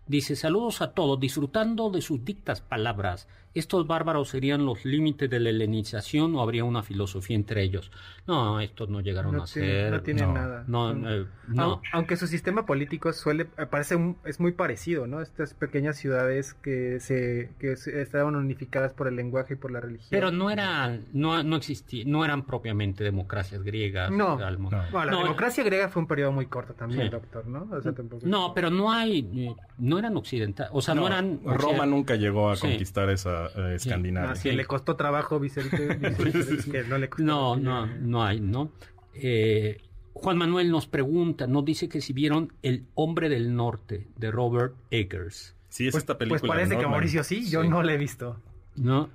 Dice, 0.06 0.38
saludos 0.38 0.82
a 0.82 0.94
todos, 0.94 1.20
disfrutando 1.20 1.90
de 1.90 2.02
sus 2.02 2.24
dictas 2.24 2.62
palabras. 2.62 3.28
¿Estos 3.54 3.88
bárbaros 3.88 4.30
serían 4.30 4.66
los 4.66 4.86
límites 4.86 5.30
de 5.30 5.40
la 5.40 5.50
helenización 5.50 6.36
o 6.36 6.42
habría 6.42 6.64
una 6.64 6.84
filosofía 6.84 7.36
entre 7.36 7.64
ellos? 7.64 7.92
No, 8.28 8.60
estos 8.60 8.88
no 8.90 9.02
llegaron 9.02 9.36
No 9.36 9.44
a 9.44 9.46
tiene- 9.46 9.68
ser... 9.68 9.92
no 9.92 10.02
tienen 10.02 10.26
no, 10.28 10.34
nada. 10.34 10.64
No, 10.68 10.92
eh, 11.10 11.26
no. 11.48 11.82
Aunque 11.94 12.18
su 12.18 12.28
sistema 12.28 12.66
político 12.68 13.12
suele 13.14 13.48
eh, 13.58 13.66
parece 13.66 13.96
un- 13.96 14.18
es 14.26 14.40
muy 14.40 14.52
parecido, 14.52 15.08
¿no? 15.08 15.22
Estas 15.22 15.54
pequeñas 15.56 15.98
ciudades 15.98 16.54
que 16.54 17.00
se 17.00 17.50
que 17.60 17.78
se- 17.78 18.00
estaban 18.02 18.36
unificadas 18.36 18.94
por 18.94 19.08
el 19.08 19.16
lenguaje 19.16 19.54
y 19.54 19.58
por 19.58 19.72
la 19.72 19.80
religión. 19.80 20.10
Pero 20.12 20.30
no 20.30 20.52
eran, 20.52 21.06
no, 21.14 21.42
no 21.42 21.56
existía, 21.56 22.04
no 22.06 22.24
eran 22.26 22.46
propiamente 22.46 23.04
democracias 23.04 23.64
griegas. 23.64 24.12
No. 24.12 24.38
Almo. 24.38 24.70
No. 24.70 24.78
Bueno, 24.92 25.06
la 25.06 25.12
No, 25.14 25.24
democracia 25.24 25.64
griega 25.64 25.90
fue 25.90 26.02
un 26.04 26.08
periodo 26.08 26.32
muy 26.32 26.46
corto 26.46 26.74
también, 26.74 27.04
Sí. 27.04 27.10
doctor, 27.10 27.48
¿no? 27.48 27.68
O 27.72 27.82
sea, 27.82 27.94
tampoco- 27.94 28.26
No, 28.28 28.54
pero 28.54 28.70
no 28.70 28.92
hay, 28.92 29.56
no 29.80 29.98
eran 29.98 30.16
occidentales, 30.16 30.72
o 30.76 30.82
sea, 30.82 30.94
no, 30.94 31.08
eran... 31.08 31.40
Roma 31.44 31.86
nunca 31.88 32.16
llegó 32.16 32.52
a 32.52 32.56
Sí. 32.56 32.68
conquistar 32.68 33.10
esa 33.10 33.47
eh, 33.56 33.76
Escandinavia. 33.76 34.36
Sí, 34.36 34.52
le 34.52 34.66
costó 34.66 34.96
trabajo 34.96 35.40
Vicente, 35.40 35.88
Vicente, 36.24 36.72
que 36.72 36.84
no 36.84 36.98
le 36.98 37.10
costó. 37.10 37.24
No, 37.24 37.56
no, 37.56 37.86
no 37.86 38.24
hay, 38.24 38.40
¿no? 38.40 38.72
Eh, 39.14 39.82
Juan 40.14 40.38
Manuel 40.38 40.72
nos 40.72 40.88
pregunta, 40.88 41.46
nos 41.48 41.64
dice 41.66 41.88
que 41.90 42.02
si 42.02 42.12
vieron 42.14 42.52
El 42.64 42.86
Hombre 42.96 43.30
del 43.30 43.56
Norte 43.56 44.08
de 44.16 44.32
Robert 44.32 44.74
Eggers, 44.92 45.54
Sí, 45.70 45.86
es 45.88 45.92
Pues, 45.92 46.04
esta 46.04 46.18
película. 46.18 46.40
pues 46.40 46.50
parece 46.50 46.78
que. 46.78 46.88
Mauricio 46.88 47.24
sí, 47.24 47.48
yo 47.50 47.62
Sí. 47.62 47.68
no 47.70 47.84
la 47.84 47.94
he 47.94 47.98
visto. 47.98 48.38
¿no? 48.78 49.10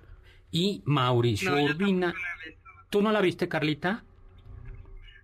Y 0.50 0.82
Mauricio 0.84 1.50
No, 1.56 1.64
Urbina. 1.64 2.14
¿Tú 2.90 3.00
no 3.02 3.10
la 3.10 3.20
viste, 3.20 3.48
Carlita? 3.48 4.04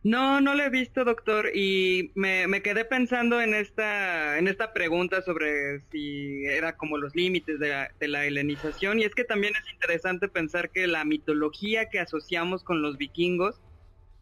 No, 0.05 0.40
no 0.40 0.55
lo 0.55 0.62
he 0.62 0.70
visto, 0.70 1.05
doctor, 1.05 1.51
y 1.55 2.12
me, 2.14 2.46
me, 2.46 2.62
quedé 2.62 2.84
pensando 2.84 3.40
en 3.40 3.53
esta, 3.53 4.38
en 4.38 4.46
esta 4.46 4.72
pregunta 4.72 5.22
sobre 5.22 5.80
si 5.90 6.44
era 6.46 6.76
como 6.76 6.99
los 6.99 7.16
límites 7.16 7.59
de 7.59 7.68
la, 7.70 7.90
de 7.99 8.09
la 8.09 8.24
helenización, 8.24 9.01
y 9.01 9.05
es 9.05 9.14
que 9.14 9.24
también 9.24 9.55
es 9.61 9.72
interesante 9.72 10.28
pensar 10.28 10.70
que 10.70 10.86
la 10.86 11.05
mitología 11.05 11.88
que 11.88 11.99
asociamos 11.99 12.62
con 12.62 12.80
los 12.80 12.96
vikingos 12.96 13.61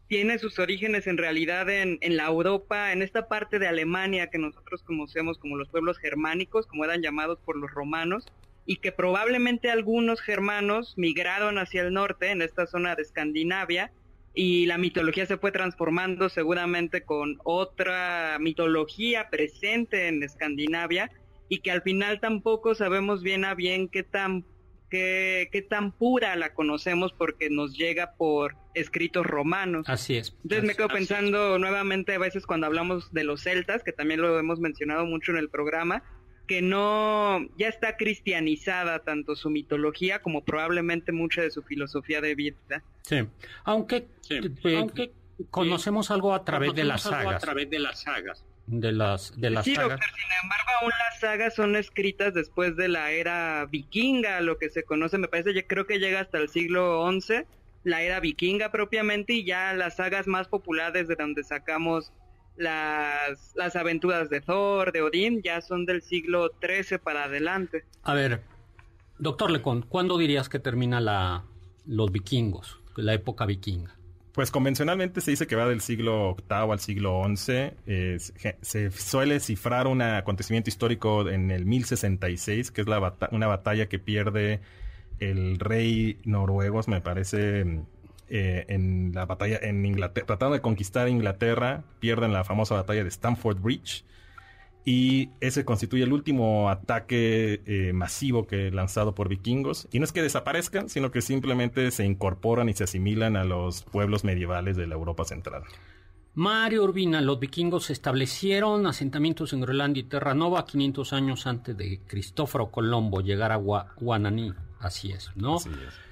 tiene 0.07 0.39
sus 0.39 0.57
orígenes 0.57 1.05
en 1.05 1.17
realidad 1.17 1.69
en, 1.69 1.99
en, 2.01 2.17
la 2.17 2.25
Europa, 2.25 2.91
en 2.91 3.03
esta 3.03 3.27
parte 3.27 3.59
de 3.59 3.67
Alemania 3.67 4.31
que 4.31 4.39
nosotros 4.39 4.81
conocemos 4.81 5.37
como 5.37 5.57
los 5.57 5.69
pueblos 5.69 5.99
germánicos, 5.99 6.65
como 6.65 6.85
eran 6.85 7.03
llamados 7.03 7.39
por 7.45 7.55
los 7.55 7.69
romanos, 7.71 8.25
y 8.65 8.77
que 8.77 8.91
probablemente 8.91 9.69
algunos 9.69 10.21
germanos 10.21 10.95
migraron 10.97 11.59
hacia 11.59 11.81
el 11.81 11.93
norte, 11.93 12.31
en 12.31 12.41
esta 12.41 12.65
zona 12.65 12.95
de 12.95 13.03
Escandinavia, 13.03 13.91
y 14.39 14.67
la 14.67 14.77
mitología 14.77 15.25
se 15.25 15.39
fue 15.39 15.51
transformando 15.51 16.29
seguramente 16.29 17.01
con 17.01 17.39
otra 17.43 18.37
mitología 18.39 19.31
presente 19.31 20.07
en 20.07 20.21
Escandinavia 20.21 21.09
y 21.49 21.61
que 21.61 21.71
al 21.71 21.81
final 21.81 22.19
tampoco 22.19 22.75
sabemos 22.75 23.23
bien 23.23 23.45
a 23.45 23.55
bien 23.55 23.87
qué 23.89 24.03
tan 24.03 24.45
qué, 24.91 25.49
qué 25.51 25.63
tan 25.63 25.91
pura 25.91 26.35
la 26.35 26.53
conocemos 26.53 27.13
porque 27.13 27.49
nos 27.49 27.75
llega 27.75 28.13
por 28.15 28.55
escritos 28.75 29.25
romanos. 29.25 29.89
Así 29.89 30.17
es. 30.17 30.37
Entonces 30.43 30.65
me 30.65 30.75
quedo 30.75 30.89
pensando 30.89 31.57
nuevamente 31.57 32.13
a 32.13 32.19
veces 32.19 32.45
cuando 32.45 32.67
hablamos 32.67 33.11
de 33.11 33.23
los 33.23 33.41
celtas, 33.41 33.81
que 33.81 33.91
también 33.91 34.21
lo 34.21 34.37
hemos 34.37 34.59
mencionado 34.59 35.07
mucho 35.07 35.31
en 35.31 35.39
el 35.39 35.49
programa, 35.49 36.03
que 36.47 36.61
no 36.61 37.45
ya 37.57 37.67
está 37.67 37.97
cristianizada 37.97 38.99
tanto 38.99 39.35
su 39.35 39.49
mitología 39.49 40.21
como 40.21 40.43
probablemente 40.43 41.11
mucha 41.11 41.41
de 41.41 41.51
su 41.51 41.61
filosofía 41.61 42.21
de 42.21 42.35
vida. 42.35 42.83
Sí, 43.03 43.27
aunque, 43.65 44.07
eh, 44.29 44.77
aunque 44.77 45.11
conocemos 45.51 46.09
algo 46.09 46.33
a 46.33 46.43
través 46.43 46.73
de 46.73 46.83
las 46.83 47.03
sagas. 47.03 47.35
A 47.35 47.39
través 47.39 47.69
de 47.69 47.79
las 47.79 48.01
sagas. 48.01 48.43
De 48.65 48.91
las, 48.91 49.39
de 49.39 49.49
las 49.49 49.65
sí, 49.65 49.75
sagas. 49.75 49.91
Doctor, 49.91 50.09
sin 50.09 50.43
embargo, 50.43 50.69
aún 50.81 50.91
las 50.99 51.19
sagas 51.19 51.55
son 51.55 51.75
escritas 51.75 52.33
después 52.33 52.75
de 52.75 52.87
la 52.87 53.11
era 53.11 53.65
vikinga, 53.65 54.41
lo 54.41 54.57
que 54.57 54.69
se 54.69 54.83
conoce, 54.83 55.17
me 55.17 55.27
parece, 55.27 55.53
yo 55.53 55.65
creo 55.67 55.85
que 55.85 55.99
llega 55.99 56.19
hasta 56.19 56.37
el 56.37 56.49
siglo 56.49 57.09
XI, 57.09 57.43
la 57.83 58.01
era 58.01 58.19
vikinga 58.19 58.71
propiamente, 58.71 59.33
y 59.33 59.45
ya 59.45 59.73
las 59.73 59.95
sagas 59.97 60.27
más 60.27 60.49
populares 60.49 61.07
de 61.07 61.15
donde 61.15 61.43
sacamos 61.45 62.11
las, 62.57 63.53
las 63.55 63.75
aventuras 63.75 64.29
de 64.29 64.41
Thor, 64.41 64.91
de 64.91 65.01
Odín, 65.01 65.41
ya 65.41 65.61
son 65.61 65.85
del 65.85 66.01
siglo 66.01 66.51
XIII 66.61 66.97
para 66.99 67.25
adelante. 67.25 67.85
A 68.03 68.13
ver, 68.13 68.41
doctor 69.19 69.51
Lecon, 69.51 69.83
¿cuándo 69.83 70.17
dirías 70.17 70.49
que 70.49 70.59
termina 70.59 70.99
la, 70.99 71.43
los 71.85 72.11
vikingos, 72.11 72.79
la 72.95 73.13
época 73.13 73.45
vikinga? 73.45 73.95
Pues 74.37 74.51
convencionalmente 74.51 75.19
se 75.21 75.31
dice 75.31 75.47
que 75.47 75.55
va 75.55 75.67
del 75.67 75.81
siglo 75.81 76.35
VIII 76.35 76.71
al 76.71 76.79
siglo 76.79 77.23
XI. 77.35 77.71
Eh, 77.87 78.17
se 78.61 78.91
suele 78.91 79.39
cifrar 79.39 79.87
un 79.87 80.03
acontecimiento 80.03 80.69
histórico 80.69 81.27
en 81.27 81.49
el 81.49 81.65
1066, 81.65 82.69
que 82.69 82.81
es 82.81 82.87
la 82.87 82.99
bata 82.99 83.29
una 83.31 83.47
batalla 83.47 83.89
que 83.89 83.97
pierde 83.97 84.61
el 85.19 85.57
rey 85.57 86.19
noruego, 86.23 86.81
me 86.85 87.01
parece, 87.01 87.81
eh, 88.29 88.65
en 88.67 89.11
la 89.13 89.25
batalla 89.25 89.59
en 89.61 89.85
Inglaterra, 89.85 90.27
tratando 90.27 90.55
de 90.55 90.61
conquistar 90.61 91.07
Inglaterra, 91.07 91.83
pierden 91.99 92.33
la 92.33 92.43
famosa 92.43 92.75
batalla 92.75 93.03
de 93.03 93.09
Stamford 93.09 93.59
Bridge. 93.59 94.03
Y 94.83 95.31
ese 95.41 95.65
constituye 95.65 96.03
el 96.03 96.13
último 96.13 96.69
ataque 96.69 97.61
eh, 97.65 97.91
masivo 97.93 98.47
que 98.47 98.71
lanzado 98.71 99.13
por 99.13 99.27
vikingos. 99.27 99.89
Y 99.91 99.99
no 99.99 100.05
es 100.05 100.13
que 100.13 100.21
desaparezcan, 100.21 100.87
sino 100.87 101.11
que 101.11 101.21
simplemente 101.21 101.91
se 101.91 102.05
incorporan 102.05 102.69
y 102.69 102.73
se 102.73 102.85
asimilan 102.85 103.35
a 103.35 103.43
los 103.43 103.83
pueblos 103.83 104.23
medievales 104.23 104.77
de 104.77 104.87
la 104.87 104.95
Europa 104.95 105.25
central. 105.25 105.63
Mario 106.35 106.83
Urbina, 106.83 107.19
los 107.19 107.39
vikingos 107.39 107.89
establecieron 107.89 108.85
asentamientos 108.87 109.53
en 109.53 109.61
Groenlandia 109.61 110.01
y 110.01 110.03
Terranova 110.03 110.65
500 110.65 111.11
años 111.11 111.47
antes 111.47 111.75
de 111.75 111.99
Cristóforo 112.07 112.71
Colombo 112.71 113.21
llegar 113.21 113.51
a 113.51 113.55
Guananí. 113.55 114.53
Así 114.79 115.11
es, 115.11 115.31
¿no? 115.35 115.55
Así 115.55 115.69
es. 115.69 116.06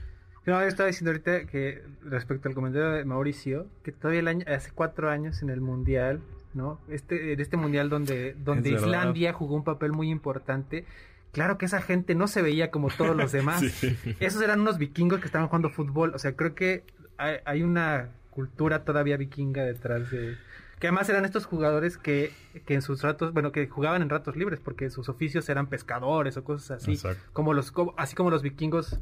No, 0.46 0.62
yo 0.62 0.68
estaba 0.68 0.88
diciendo 0.88 1.12
ahorita 1.12 1.46
que 1.46 1.84
respecto 2.04 2.48
al 2.48 2.56
comentario 2.56 2.92
de 2.92 3.06
Mauricio, 3.06 3.68
que 3.84 3.92
todavía 3.92 4.20
el 4.20 4.28
año, 4.28 4.46
hace 4.48 4.72
cuatro 4.74 5.10
años 5.10 5.42
en 5.42 5.50
el 5.50 5.60
Mundial, 5.60 6.22
¿no? 6.54 6.80
Este, 6.88 7.34
en 7.34 7.40
este 7.40 7.58
Mundial 7.58 7.90
donde, 7.90 8.36
donde 8.44 8.70
Islandia 8.72 9.34
jugó 9.34 9.56
un 9.56 9.64
papel 9.64 9.92
muy 9.92 10.10
importante. 10.10 10.86
Claro 11.32 11.58
que 11.58 11.66
esa 11.66 11.82
gente 11.82 12.16
no 12.16 12.28
se 12.28 12.42
veía 12.42 12.70
como 12.72 12.90
todos 12.90 13.16
los 13.16 13.32
demás. 13.32 13.62
sí. 13.72 13.98
Esos 14.20 14.42
eran 14.42 14.62
unos 14.62 14.78
vikingos 14.78 15.20
que 15.20 15.26
estaban 15.26 15.48
jugando 15.48 15.70
fútbol. 15.70 16.14
O 16.14 16.20
sea, 16.20 16.36
creo 16.36 16.54
que 16.54 16.84
hay, 17.18 17.38
hay 17.46 17.64
una 17.64 18.10
cultura 18.30 18.84
todavía 18.84 19.18
vikinga 19.18 19.64
detrás 19.64 20.12
de, 20.12 20.38
que 20.80 20.88
además 20.88 21.08
eran 21.10 21.26
estos 21.26 21.46
jugadores 21.46 21.98
que, 21.98 22.34
que 22.66 22.74
en 22.74 22.82
sus 22.82 23.02
ratos, 23.02 23.34
bueno, 23.34 23.52
que 23.52 23.68
jugaban 23.68 24.02
en 24.02 24.10
ratos 24.10 24.36
libres 24.36 24.60
porque 24.60 24.90
sus 24.90 25.08
oficios 25.08 25.48
eran 25.50 25.68
pescadores 25.68 26.36
o 26.38 26.44
cosas 26.44 26.84
así, 26.84 26.94
Exacto. 26.94 27.24
como 27.34 27.54
los 27.54 27.74
así 27.98 28.16
como 28.16 28.30
los 28.30 28.42
vikingos 28.42 29.00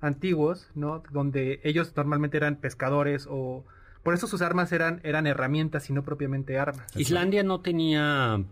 antiguos, 0.00 0.68
¿no? 0.74 1.02
Donde 1.10 1.60
ellos 1.64 1.92
normalmente 1.96 2.36
eran 2.36 2.56
pescadores 2.56 3.26
o 3.30 3.64
por 4.02 4.14
eso 4.14 4.26
sus 4.26 4.42
armas 4.42 4.70
eran 4.72 5.00
eran 5.02 5.26
herramientas 5.26 5.90
y 5.90 5.92
no 5.92 6.02
propiamente 6.02 6.58
armas. 6.58 6.86
Islandia 6.96 7.42
no 7.42 7.60
tenía 7.60 8.42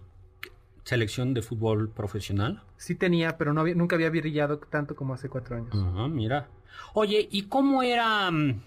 selección 0.85 1.33
de 1.35 1.43
fútbol 1.43 1.89
profesional. 1.91 2.63
Sí 2.77 2.95
tenía, 2.95 3.39
pero 3.39 3.53
no 3.53 3.61
había, 3.63 3.75
nunca 3.75 3.97
había 3.97 4.11
brillado 4.11 4.59
tanto 4.59 4.95
como 4.95 5.15
hace 5.15 5.29
cuatro 5.29 5.57
años. 5.57 5.71
Ajá, 5.75 6.09
mira. 6.09 6.49
Oye, 6.93 7.29
¿y 7.31 7.43
cómo 7.45 7.83
era? 7.83 8.31
mm, 8.31 8.63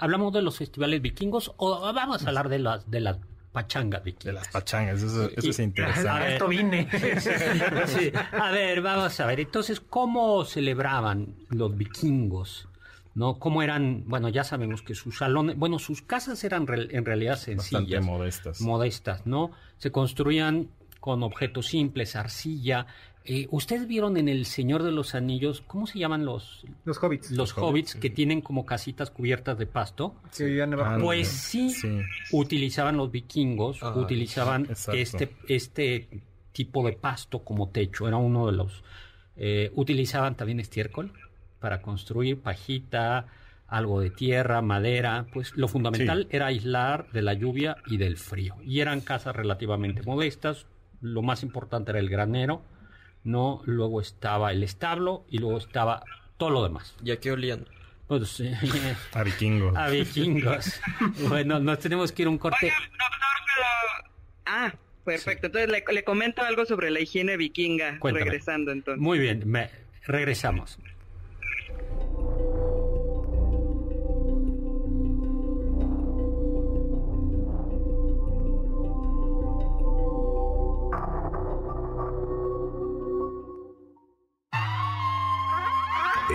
Hablamos 0.00 0.32
de 0.32 0.42
los 0.42 0.56
festivales 0.58 1.02
vikingos 1.02 1.52
o 1.56 1.92
vamos 1.92 2.24
a 2.24 2.28
hablar 2.28 2.48
de 2.48 2.60
las 2.60 2.88
de 2.90 3.00
las 3.00 3.18
pachangas 3.52 4.02
vikingas. 4.02 4.24
De 4.24 4.32
las 4.32 4.48
pachangas, 4.48 5.02
eso, 5.02 5.30
eso 5.36 5.50
es 5.50 5.58
interesante. 5.58 6.08
A 6.10 6.32
esto 6.32 6.48
vine. 6.48 6.88
Sí, 7.86 8.12
A 8.32 8.50
ver, 8.50 8.80
vamos 8.82 9.18
a 9.20 9.26
ver. 9.26 9.40
Entonces, 9.40 9.80
¿cómo 9.80 10.44
celebraban 10.44 11.34
los 11.50 11.76
vikingos? 11.76 12.68
¿No? 13.14 13.38
¿Cómo 13.38 13.62
eran? 13.62 14.04
Bueno, 14.06 14.30
ya 14.30 14.42
sabemos 14.42 14.80
que 14.80 14.94
sus 14.94 15.18
salones, 15.18 15.56
bueno, 15.56 15.78
sus 15.78 16.00
casas 16.00 16.42
eran 16.44 16.66
re- 16.66 16.88
en 16.96 17.04
realidad 17.04 17.32
Bastante 17.34 17.62
sencillas, 17.62 18.02
modestas. 18.04 18.60
modestas, 18.62 19.26
¿no? 19.26 19.50
Se 19.76 19.92
construían 19.92 20.68
con 20.98 21.22
objetos 21.22 21.66
simples, 21.66 22.16
arcilla. 22.16 22.86
Eh, 23.24 23.46
Ustedes 23.50 23.86
vieron 23.86 24.16
en 24.16 24.28
El 24.28 24.46
Señor 24.46 24.82
de 24.82 24.90
los 24.90 25.14
Anillos, 25.14 25.62
¿cómo 25.66 25.86
se 25.86 25.98
llaman 25.98 26.24
los, 26.24 26.64
Los 26.84 26.98
hobbits. 27.02 27.30
los 27.30 27.56
hobbits 27.56 27.94
que 27.94 28.10
tienen 28.10 28.40
como 28.40 28.66
casitas 28.66 29.10
cubiertas 29.10 29.58
de 29.58 29.66
pasto? 29.66 30.14
vivían. 30.38 30.74
Ah, 30.74 30.98
Pues 31.00 31.28
no. 31.28 31.38
sí, 31.38 31.70
Sí. 31.70 32.00
utilizaban 32.32 32.96
los 32.96 33.10
vikingos, 33.12 33.78
Ay, 33.82 33.92
utilizaban 33.96 34.62
exacto. 34.66 34.92
este, 35.00 35.36
este 35.48 36.08
tipo 36.52 36.84
de 36.86 36.92
pasto 36.94 37.44
como 37.44 37.68
techo, 37.70 38.08
era 38.08 38.16
uno 38.16 38.46
de 38.46 38.52
los... 38.52 38.82
eh, 39.36 39.70
utilizaban 39.74 40.36
también 40.36 40.60
estiércol 40.60 41.12
para 41.60 41.80
construir 41.80 42.40
pajita, 42.40 43.26
algo 43.68 44.00
de 44.00 44.10
tierra, 44.10 44.60
madera, 44.60 45.26
pues 45.32 45.56
lo 45.56 45.66
fundamental 45.68 46.26
era 46.30 46.46
aislar 46.46 47.10
de 47.12 47.22
la 47.22 47.32
lluvia 47.32 47.76
y 47.86 47.96
del 47.96 48.18
frío. 48.18 48.56
Y 48.62 48.80
eran 48.80 49.00
casas 49.00 49.34
relativamente 49.34 50.02
modestas, 50.02 50.66
lo 51.00 51.22
más 51.22 51.42
importante 51.42 51.90
era 51.92 51.98
el 52.00 52.10
granero, 52.10 52.60
no, 53.24 53.62
luego 53.66 54.00
estaba 54.00 54.52
el 54.52 54.62
establo 54.62 55.24
y 55.28 55.38
luego 55.38 55.58
estaba 55.58 56.02
todo 56.36 56.50
lo 56.50 56.62
demás. 56.62 56.94
¿Y 57.04 57.10
a 57.12 57.20
qué 57.20 57.32
olían? 57.32 57.66
Pues, 58.08 58.40
eh, 58.40 58.54
A 59.14 59.22
vikingos. 59.22 59.76
a 59.76 59.88
vikingos. 59.88 60.80
bueno, 61.28 61.60
nos 61.60 61.78
tenemos 61.78 62.12
que 62.12 62.22
ir 62.22 62.28
a 62.28 62.30
un 62.30 62.38
corte. 62.38 62.66
Oiga, 62.66 62.76
doctor, 62.76 63.08
pero... 63.56 64.12
Ah, 64.46 64.74
perfecto. 65.04 65.46
Entonces 65.46 65.70
le, 65.70 65.84
le 65.94 66.04
comento 66.04 66.42
algo 66.42 66.66
sobre 66.66 66.90
la 66.90 67.00
higiene 67.00 67.36
vikinga, 67.36 67.98
Cuéntame. 68.00 68.24
regresando 68.24 68.70
entonces. 68.72 69.00
Muy 69.00 69.18
bien, 69.18 69.42
me- 69.46 69.70
regresamos. 70.04 70.78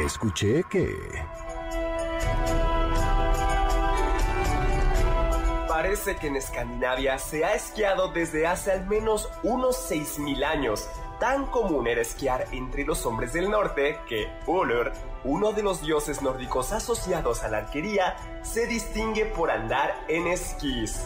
Escuché 0.07 0.63
que... 0.69 0.97
Parece 5.67 6.15
que 6.15 6.27
en 6.27 6.37
Escandinavia 6.37 7.19
se 7.19 7.43
ha 7.43 7.53
esquiado 7.55 8.13
desde 8.13 8.47
hace 8.47 8.71
al 8.71 8.87
menos 8.87 9.29
unos 9.43 9.75
6.000 9.91 10.45
años. 10.45 10.89
Tan 11.19 11.47
común 11.47 11.87
era 11.87 11.99
esquiar 11.99 12.45
entre 12.53 12.85
los 12.85 13.05
hombres 13.05 13.33
del 13.33 13.51
norte 13.51 13.99
que 14.07 14.31
Ullur, 14.45 14.93
uno 15.25 15.51
de 15.51 15.63
los 15.63 15.81
dioses 15.81 16.21
nórdicos 16.21 16.71
asociados 16.71 17.43
a 17.43 17.49
la 17.49 17.57
arquería, 17.57 18.15
se 18.43 18.65
distingue 18.65 19.25
por 19.25 19.51
andar 19.51 19.93
en 20.07 20.27
esquís. 20.27 21.05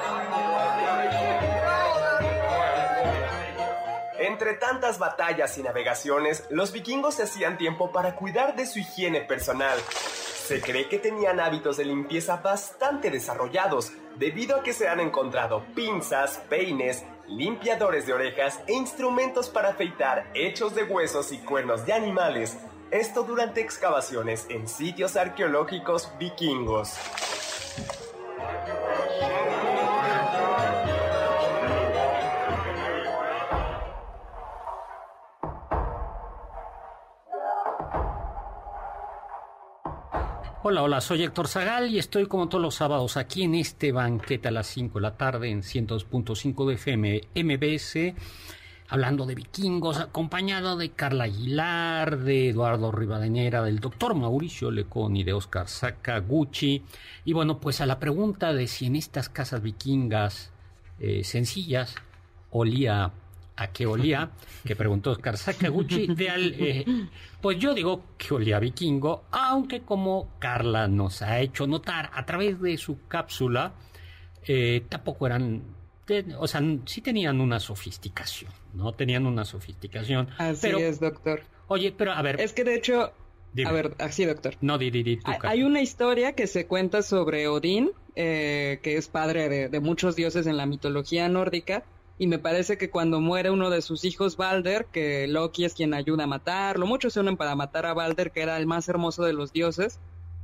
Entre 4.41 4.55
tantas 4.55 4.97
batallas 4.97 5.55
y 5.59 5.61
navegaciones, 5.61 6.45
los 6.49 6.71
vikingos 6.71 7.13
se 7.13 7.23
hacían 7.23 7.59
tiempo 7.59 7.91
para 7.91 8.15
cuidar 8.15 8.55
de 8.55 8.65
su 8.65 8.79
higiene 8.79 9.21
personal. 9.21 9.77
Se 10.47 10.59
cree 10.61 10.89
que 10.89 10.97
tenían 10.97 11.39
hábitos 11.39 11.77
de 11.77 11.85
limpieza 11.85 12.37
bastante 12.37 13.11
desarrollados, 13.11 13.91
debido 14.15 14.55
a 14.55 14.63
que 14.63 14.73
se 14.73 14.87
han 14.87 14.99
encontrado 14.99 15.63
pinzas, 15.75 16.41
peines, 16.49 17.03
limpiadores 17.27 18.07
de 18.07 18.13
orejas 18.13 18.59
e 18.65 18.73
instrumentos 18.73 19.47
para 19.47 19.69
afeitar 19.69 20.25
hechos 20.33 20.73
de 20.73 20.85
huesos 20.85 21.31
y 21.31 21.37
cuernos 21.37 21.85
de 21.85 21.93
animales, 21.93 22.57
esto 22.89 23.21
durante 23.21 23.61
excavaciones 23.61 24.47
en 24.49 24.67
sitios 24.67 25.17
arqueológicos 25.17 26.11
vikingos. 26.17 26.95
Hola, 40.63 40.83
hola, 40.83 41.01
soy 41.01 41.23
Héctor 41.23 41.47
Zagal 41.47 41.89
y 41.89 41.97
estoy 41.97 42.27
como 42.27 42.47
todos 42.47 42.61
los 42.61 42.75
sábados 42.75 43.17
aquí 43.17 43.41
en 43.41 43.55
este 43.55 43.91
banquete 43.91 44.49
a 44.49 44.51
las 44.51 44.67
5 44.67 44.99
de 44.99 45.01
la 45.01 45.17
tarde 45.17 45.49
en 45.49 45.63
100.5 45.63 46.67
de 46.67 46.73
FM 46.75 47.21
MBS, 47.33 48.13
hablando 48.87 49.25
de 49.25 49.33
vikingos, 49.33 49.97
acompañado 49.97 50.77
de 50.77 50.91
Carla 50.91 51.23
Aguilar, 51.23 52.19
de 52.19 52.49
Eduardo 52.49 52.91
Rivadeneira, 52.91 53.63
del 53.63 53.79
doctor 53.79 54.13
Mauricio 54.13 54.69
Lecón 54.69 55.15
y 55.15 55.23
de 55.23 55.33
Oscar 55.33 55.67
Sakaguchi. 55.67 56.83
Y 57.25 57.33
bueno, 57.33 57.59
pues 57.59 57.81
a 57.81 57.87
la 57.87 57.97
pregunta 57.97 58.53
de 58.53 58.67
si 58.67 58.85
en 58.85 58.97
estas 58.97 59.29
casas 59.29 59.63
vikingas 59.63 60.51
eh, 60.99 61.23
sencillas 61.23 61.95
olía 62.51 63.11
a 63.55 63.67
qué 63.71 63.85
olía, 63.85 64.31
que 64.65 64.75
preguntó 64.75 65.11
Oscar 65.11 65.37
Sakaguchi, 65.37 66.07
de 66.07 66.29
al, 66.29 66.53
eh, 66.57 66.85
pues 67.41 67.59
yo 67.59 67.73
digo 67.73 68.03
que 68.17 68.33
olía 68.33 68.57
a 68.57 68.59
vikingo, 68.59 69.25
aunque 69.31 69.81
como 69.81 70.29
Carla 70.39 70.87
nos 70.87 71.21
ha 71.21 71.39
hecho 71.39 71.67
notar 71.67 72.09
a 72.13 72.25
través 72.25 72.59
de 72.61 72.77
su 72.77 73.05
cápsula, 73.07 73.73
eh, 74.47 74.83
tampoco 74.89 75.27
eran, 75.27 75.61
o 76.39 76.47
sea, 76.47 76.61
sí 76.85 77.01
tenían 77.01 77.39
una 77.41 77.59
sofisticación, 77.59 78.51
¿no? 78.73 78.93
Tenían 78.93 79.25
una 79.27 79.45
sofisticación. 79.45 80.29
Así 80.37 80.59
pero, 80.63 80.79
es, 80.79 80.99
doctor. 80.99 81.41
Oye, 81.67 81.93
pero 81.95 82.11
a 82.13 82.21
ver, 82.21 82.41
Es 82.41 82.53
que 82.53 82.63
de 82.63 82.75
hecho, 82.75 83.13
dime. 83.53 83.69
a 83.69 83.73
ver, 83.73 83.95
así, 83.99 84.25
doctor. 84.25 84.55
no, 84.61 84.77
di, 84.77 84.89
di, 84.91 85.03
di, 85.03 85.17
tú, 85.17 85.31
Hay- 85.43 85.63
una 85.63 85.81
historia 85.81 86.33
que 86.33 86.47
se 86.47 86.65
cuenta 86.67 87.01
sobre 87.03 87.47
Odín, 87.47 87.91
eh, 88.15 88.79
que 88.81 88.97
es 88.97 89.07
padre 89.07 89.47
de, 89.49 89.69
de 89.69 89.79
muchos 89.79 90.15
dioses 90.15 90.47
en 90.47 90.57
la 90.57 90.65
mitología 90.65 91.29
nórdica, 91.29 91.83
y 92.17 92.27
me 92.27 92.39
parece 92.39 92.77
que 92.77 92.89
cuando 92.91 93.19
muere 93.19 93.49
uno 93.49 93.69
de 93.69 93.81
sus 93.81 94.03
hijos, 94.05 94.37
Balder, 94.37 94.85
que 94.91 95.27
Loki 95.27 95.65
es 95.65 95.73
quien 95.73 95.93
ayuda 95.93 96.25
a 96.25 96.27
matarlo, 96.27 96.85
muchos 96.85 97.13
se 97.13 97.19
unen 97.19 97.37
para 97.37 97.55
matar 97.55 97.85
a 97.85 97.93
Balder, 97.93 98.31
que 98.31 98.41
era 98.41 98.57
el 98.57 98.67
más 98.67 98.87
hermoso 98.89 99.23
de 99.23 99.33
los 99.33 99.51
dioses, 99.53 99.99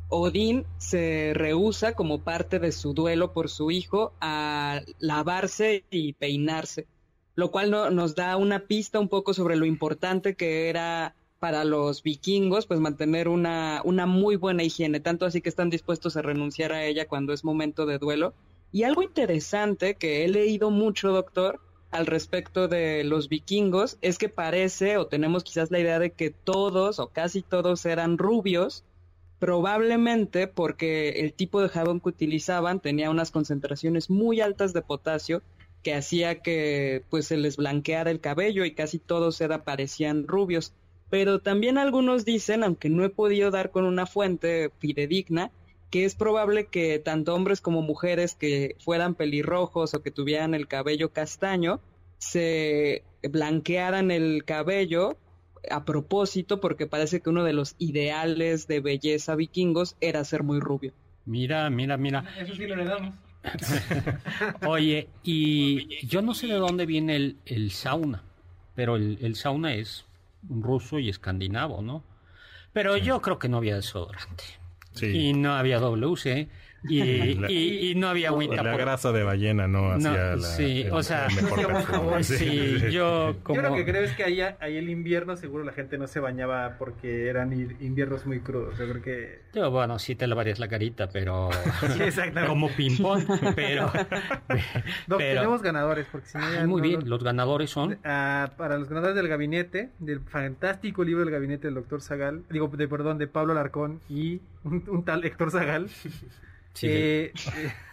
Odín 0.09 0.65
se 0.77 1.33
rehúsa 1.35 1.93
como 1.93 2.23
parte 2.23 2.59
de 2.59 2.71
su 2.71 2.93
duelo 2.93 3.33
por 3.33 3.49
su 3.49 3.71
hijo 3.71 4.13
a 4.21 4.81
lavarse 4.99 5.85
y 5.91 6.13
peinarse, 6.13 6.87
lo 7.35 7.51
cual 7.51 7.69
no- 7.71 7.89
nos 7.91 8.15
da 8.15 8.37
una 8.37 8.67
pista 8.67 8.99
un 8.99 9.09
poco 9.09 9.33
sobre 9.33 9.55
lo 9.57 9.65
importante 9.65 10.35
que 10.35 10.69
era 10.69 11.15
para 11.39 11.65
los 11.65 12.01
vikingos, 12.03 12.65
pues 12.65 12.79
mantener 12.79 13.27
una, 13.27 13.81
una 13.83 14.05
muy 14.07 14.37
buena 14.37 14.63
higiene, 14.63 14.99
tanto 14.99 15.25
así 15.25 15.41
que 15.41 15.49
están 15.49 15.69
dispuestos 15.69 16.17
a 16.17 16.21
renunciar 16.23 16.71
a 16.71 16.85
ella 16.85 17.07
cuando 17.07 17.33
es 17.33 17.43
momento 17.43 17.85
de 17.85 17.99
duelo. 17.99 18.33
Y 18.77 18.83
algo 18.83 19.01
interesante 19.01 19.95
que 19.95 20.23
he 20.23 20.27
leído 20.27 20.69
mucho, 20.69 21.09
doctor, 21.09 21.59
al 21.89 22.05
respecto 22.05 22.67
de 22.67 23.03
los 23.03 23.27
vikingos, 23.27 23.97
es 24.03 24.19
que 24.19 24.29
parece, 24.29 24.97
o 24.97 25.07
tenemos 25.07 25.43
quizás 25.43 25.71
la 25.71 25.79
idea 25.79 25.97
de 25.97 26.11
que 26.11 26.29
todos 26.29 26.99
o 26.99 27.07
casi 27.07 27.41
todos 27.41 27.87
eran 27.87 28.19
rubios, 28.19 28.83
probablemente 29.39 30.45
porque 30.45 31.21
el 31.21 31.33
tipo 31.33 31.59
de 31.59 31.69
jabón 31.69 31.99
que 31.99 32.09
utilizaban 32.09 32.79
tenía 32.79 33.09
unas 33.09 33.31
concentraciones 33.31 34.11
muy 34.11 34.41
altas 34.41 34.73
de 34.73 34.83
potasio 34.83 35.41
que 35.81 35.95
hacía 35.95 36.43
que 36.43 37.03
pues 37.09 37.25
se 37.25 37.37
les 37.37 37.57
blanqueara 37.57 38.11
el 38.11 38.19
cabello 38.19 38.63
y 38.63 38.75
casi 38.75 38.99
todos 38.99 39.41
era 39.41 39.63
parecían 39.63 40.27
rubios. 40.27 40.71
Pero 41.09 41.39
también 41.39 41.79
algunos 41.79 42.25
dicen, 42.25 42.63
aunque 42.63 42.89
no 42.89 43.03
he 43.03 43.09
podido 43.09 43.49
dar 43.49 43.71
con 43.71 43.85
una 43.85 44.05
fuente 44.05 44.69
fidedigna, 44.77 45.49
que 45.89 46.05
es 46.05 46.15
probable 46.15 46.67
que 46.67 46.99
tanto 46.99 47.33
hombres 47.33 47.61
como 47.61 47.81
mujeres 47.81 48.35
que 48.35 48.75
fueran 48.79 49.15
pelirrojos 49.15 49.93
o 49.93 50.01
que 50.01 50.11
tuvieran 50.11 50.53
el 50.53 50.67
cabello 50.67 51.11
castaño 51.11 51.79
se 52.17 53.03
blanquearan 53.23 54.11
el 54.11 54.43
cabello 54.43 55.17
a 55.69 55.85
propósito 55.85 56.59
porque 56.59 56.87
parece 56.87 57.21
que 57.21 57.29
uno 57.29 57.43
de 57.43 57.53
los 57.53 57.75
ideales 57.77 58.67
de 58.67 58.79
belleza 58.79 59.35
vikingos 59.35 59.95
era 60.01 60.23
ser 60.23 60.43
muy 60.43 60.59
rubio. 60.59 60.93
Mira, 61.25 61.69
mira, 61.69 61.97
mira. 61.97 62.23
Eso 62.39 62.55
sí 62.55 62.65
lo 62.67 62.75
le 62.75 62.85
damos. 62.85 63.15
Oye, 64.67 65.09
y 65.23 66.05
yo 66.05 66.21
no 66.21 66.33
sé 66.33 66.47
de 66.47 66.55
dónde 66.55 66.85
viene 66.85 67.15
el, 67.15 67.37
el 67.45 67.71
sauna, 67.71 68.23
pero 68.75 68.95
el, 68.95 69.17
el 69.21 69.35
sauna 69.35 69.73
es 69.73 70.05
ruso 70.49 70.99
y 70.99 71.09
escandinavo, 71.09 71.81
¿no? 71.81 72.03
Pero 72.73 72.97
yo 72.97 73.21
creo 73.21 73.39
que 73.39 73.49
no 73.49 73.57
había 73.57 73.75
desodorante. 73.75 74.43
Y 75.03 75.33
no 75.33 75.55
había 75.55 75.79
WC. 75.79 76.47
Y, 76.87 77.33
La- 77.39 77.51
y- 77.51 77.91
y 77.91 77.95
no 77.95 78.07
había 78.07 78.29
agüita 78.29 78.61
La 78.63 78.71
por- 78.71 78.79
grasa 78.81 79.11
de 79.11 79.23
ballena 79.23 79.67
no 79.67 79.91
hacía 79.91 80.35
la, 80.35 80.41
sí, 80.41 80.81
el- 80.83 80.91
o 80.91 81.01
sea, 81.03 81.27
Como 81.91 82.21
sí, 82.23 82.77
yo 82.91 83.35
como... 83.43 83.61
Yo 83.61 83.69
lo 83.69 83.75
que 83.75 83.85
creo 83.85 84.03
es 84.03 84.13
que 84.13 84.23
ahí, 84.23 84.41
ahí 84.41 84.77
el 84.77 84.89
invierno 84.89 85.35
seguro 85.37 85.63
la 85.63 85.73
gente 85.73 85.97
no 85.97 86.07
se 86.07 86.19
bañaba 86.19 86.75
porque 86.77 87.27
eran 87.27 87.51
inviernos 87.81 88.25
muy 88.25 88.39
crudos. 88.41 88.77
Yo 88.77 88.87
creo 88.89 89.01
que... 89.01 89.41
Yo, 89.53 89.71
bueno, 89.71 89.97
sí 89.99 90.15
te 90.15 90.27
lavarías 90.27 90.59
la 90.59 90.67
carita, 90.67 91.09
pero... 91.09 91.49
Sí, 91.97 92.03
exactamente. 92.03 92.47
como 92.47 92.69
ping-pong, 92.69 93.23
pero... 93.55 93.91
Doc, 95.07 95.17
pero- 95.17 95.41
tenemos 95.41 95.61
ganadores 95.61 96.05
porque 96.11 96.27
si 96.27 96.37
no 96.37 96.43
Ay, 96.45 96.67
muy 96.67 96.81
no- 96.81 96.87
bien, 96.87 97.09
los 97.09 97.23
ganadores 97.23 97.69
son... 97.69 97.97
Ah, 98.03 98.51
para 98.57 98.77
los 98.77 98.87
ganadores 98.89 99.15
del 99.15 99.27
gabinete, 99.27 99.89
del 99.99 100.19
fantástico 100.21 101.03
libro 101.03 101.21
del 101.23 101.31
gabinete 101.33 101.67
del 101.67 101.75
doctor 101.75 102.01
Zagal, 102.01 102.43
digo, 102.49 102.67
de, 102.67 102.87
perdón, 102.87 103.17
de 103.17 103.27
Pablo 103.27 103.53
Larcón 103.53 103.99
y 104.09 104.41
un, 104.63 104.83
un 104.87 105.03
tal 105.03 105.23
Héctor 105.25 105.51
Zagal, 105.51 105.89
Sí, 106.77 106.87
eh, 106.87 107.33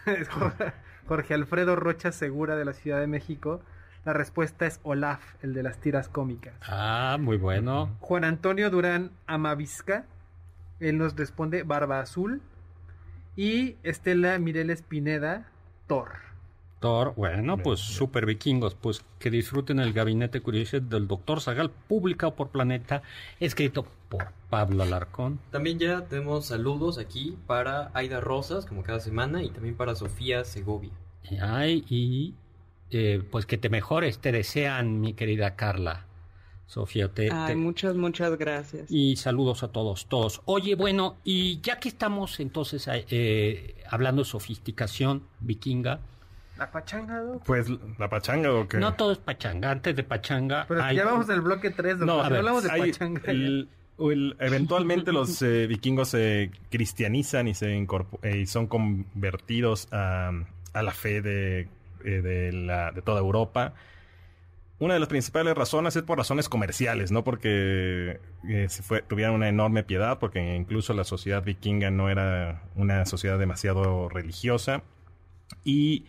eh, 0.07 0.27
Jorge 1.09 1.33
Alfredo 1.33 1.75
Rocha 1.75 2.13
Segura 2.13 2.55
de 2.55 2.67
la 2.67 2.75
Ciudad 2.75 3.01
de 3.01 3.07
México. 3.07 3.63
La 4.05 4.13
respuesta 4.13 4.67
es 4.67 4.79
Olaf, 4.83 5.23
el 5.43 5.55
de 5.55 5.63
las 5.63 5.79
tiras 5.79 6.11
cómicas. 6.11 6.53
Ah, 6.61 7.17
muy 7.19 7.39
bueno. 7.39 7.97
Juan 8.01 8.25
Antonio 8.25 8.69
Durán 8.69 9.13
Amavisca, 9.27 10.05
él 10.81 10.99
nos 10.99 11.17
responde 11.17 11.63
Barba 11.63 12.01
Azul. 12.01 12.43
Y 13.37 13.77
Estela 13.85 14.39
Mireles 14.39 14.83
Pineda, 14.83 15.49
Thor. 15.87 16.11
Thor, 16.85 17.15
bueno, 17.17 17.57
pues 17.57 17.81
super 17.81 18.27
vikingos, 18.27 18.75
pues 18.75 19.03
que 19.19 19.31
disfruten 19.31 19.79
el 19.79 19.95
gabinete 19.95 20.43
curioso 20.43 20.79
del 20.81 21.09
doctor 21.09 21.41
Zagal, 21.41 21.71
publicado 21.71 22.35
por 22.35 22.51
Planeta, 22.51 23.01
escrito 23.41 23.87
por 24.11 24.27
Pablo 24.51 24.83
Alarcón. 24.83 25.41
También 25.51 25.79
ya 25.79 26.03
tenemos 26.03 26.45
saludos 26.45 26.99
aquí 26.99 27.39
para 27.47 27.91
Aida 27.95 28.21
Rosas, 28.21 28.67
como 28.67 28.83
cada 28.83 29.01
semana, 29.01 29.43
y 29.43 29.49
también 29.49 29.77
para 29.77 29.95
Sofía 29.95 30.45
Segovia. 30.45 30.91
Ay, 31.41 31.87
y 31.89 32.35
eh, 32.91 33.23
pues 33.31 33.47
que 33.47 33.57
te 33.57 33.71
mejores, 33.71 34.19
te 34.19 34.31
desean, 34.31 35.01
mi 35.01 35.15
querida 35.15 35.57
Carla. 35.57 36.05
Sofía, 36.67 37.09
te, 37.09 37.31
Ay, 37.33 37.53
te- 37.55 37.57
muchas, 37.57 37.95
muchas 37.95 38.37
gracias. 38.37 38.91
y 38.91 39.17
saludos 39.17 39.63
a 39.63 39.69
todos, 39.69 40.05
todos. 40.07 40.43
Oye, 40.45 40.75
bueno, 40.75 41.17
y 41.25 41.61
ya 41.63 41.79
que 41.81 41.89
estamos 41.89 42.41
entonces 42.41 42.89
eh, 42.91 43.75
hablando 43.89 44.21
de 44.23 44.29
sofisticación 44.29 45.23
vikinga, 45.41 46.01
La 46.59 46.71
pachanga, 46.71 47.21
¿no? 47.21 47.41
Pues 47.41 47.69
la 47.99 48.09
pachanga 48.09 48.53
o 48.53 48.69
qué? 48.69 48.79
No 48.79 48.95
todo 48.95 49.13
es 49.13 49.19
pachanga. 49.19 49.71
Antes 49.73 49.97
de 49.97 50.05
pachanga. 50.05 50.67
Pero 50.69 50.83
hay- 50.83 50.97
ya 50.97 51.05
vamos 51.05 51.27
del 51.27 51.41
bloque 51.41 51.71
3, 51.71 51.99
No, 51.99 52.07
doctor. 52.07 52.21
a 52.21 52.25
Si 52.27 52.31
ver, 52.31 52.39
hablamos 52.39 52.63
de 52.63 52.71
hay- 52.71 52.93
pachanga. 52.93 53.21
el- 53.27 53.69
el- 53.99 54.37
eventualmente 54.39 55.13
los 55.13 55.41
eh, 55.43 55.67
vikingos 55.67 56.09
se 56.11 56.51
cristianizan 56.71 57.49
y 57.49 57.55
se 57.55 57.75
eh, 57.77 58.37
y 58.39 58.47
son 58.47 58.67
convertidos 58.69 59.89
a, 59.93 60.31
a 60.73 60.83
la 60.83 60.93
fe 60.93 61.23
de, 61.23 61.69
eh, 62.05 62.11
de, 62.23 62.53
la- 62.53 62.93
de 62.93 63.03
toda 63.03 63.21
Europa. 63.21 63.75
Una 64.81 64.95
de 64.95 65.01
las 65.01 65.09
principales 65.09 65.55
razones 65.57 65.95
es 65.97 66.03
por 66.03 66.19
razones 66.19 66.49
comerciales, 66.49 67.11
no 67.13 67.23
porque 67.25 68.21
eh, 68.49 68.67
se 68.69 68.83
fue- 68.83 69.03
tuvieran 69.03 69.35
una 69.35 69.49
enorme 69.49 69.83
piedad, 69.85 70.19
porque 70.19 70.55
incluso 70.57 70.93
la 70.95 71.05
sociedad 71.05 71.43
vikinga 71.45 71.91
no 71.91 72.11
era 72.11 72.63
una 72.75 73.07
sociedad 73.07 73.39
demasiado 73.39 74.09
religiosa. 74.09 74.83
Y 75.65 76.05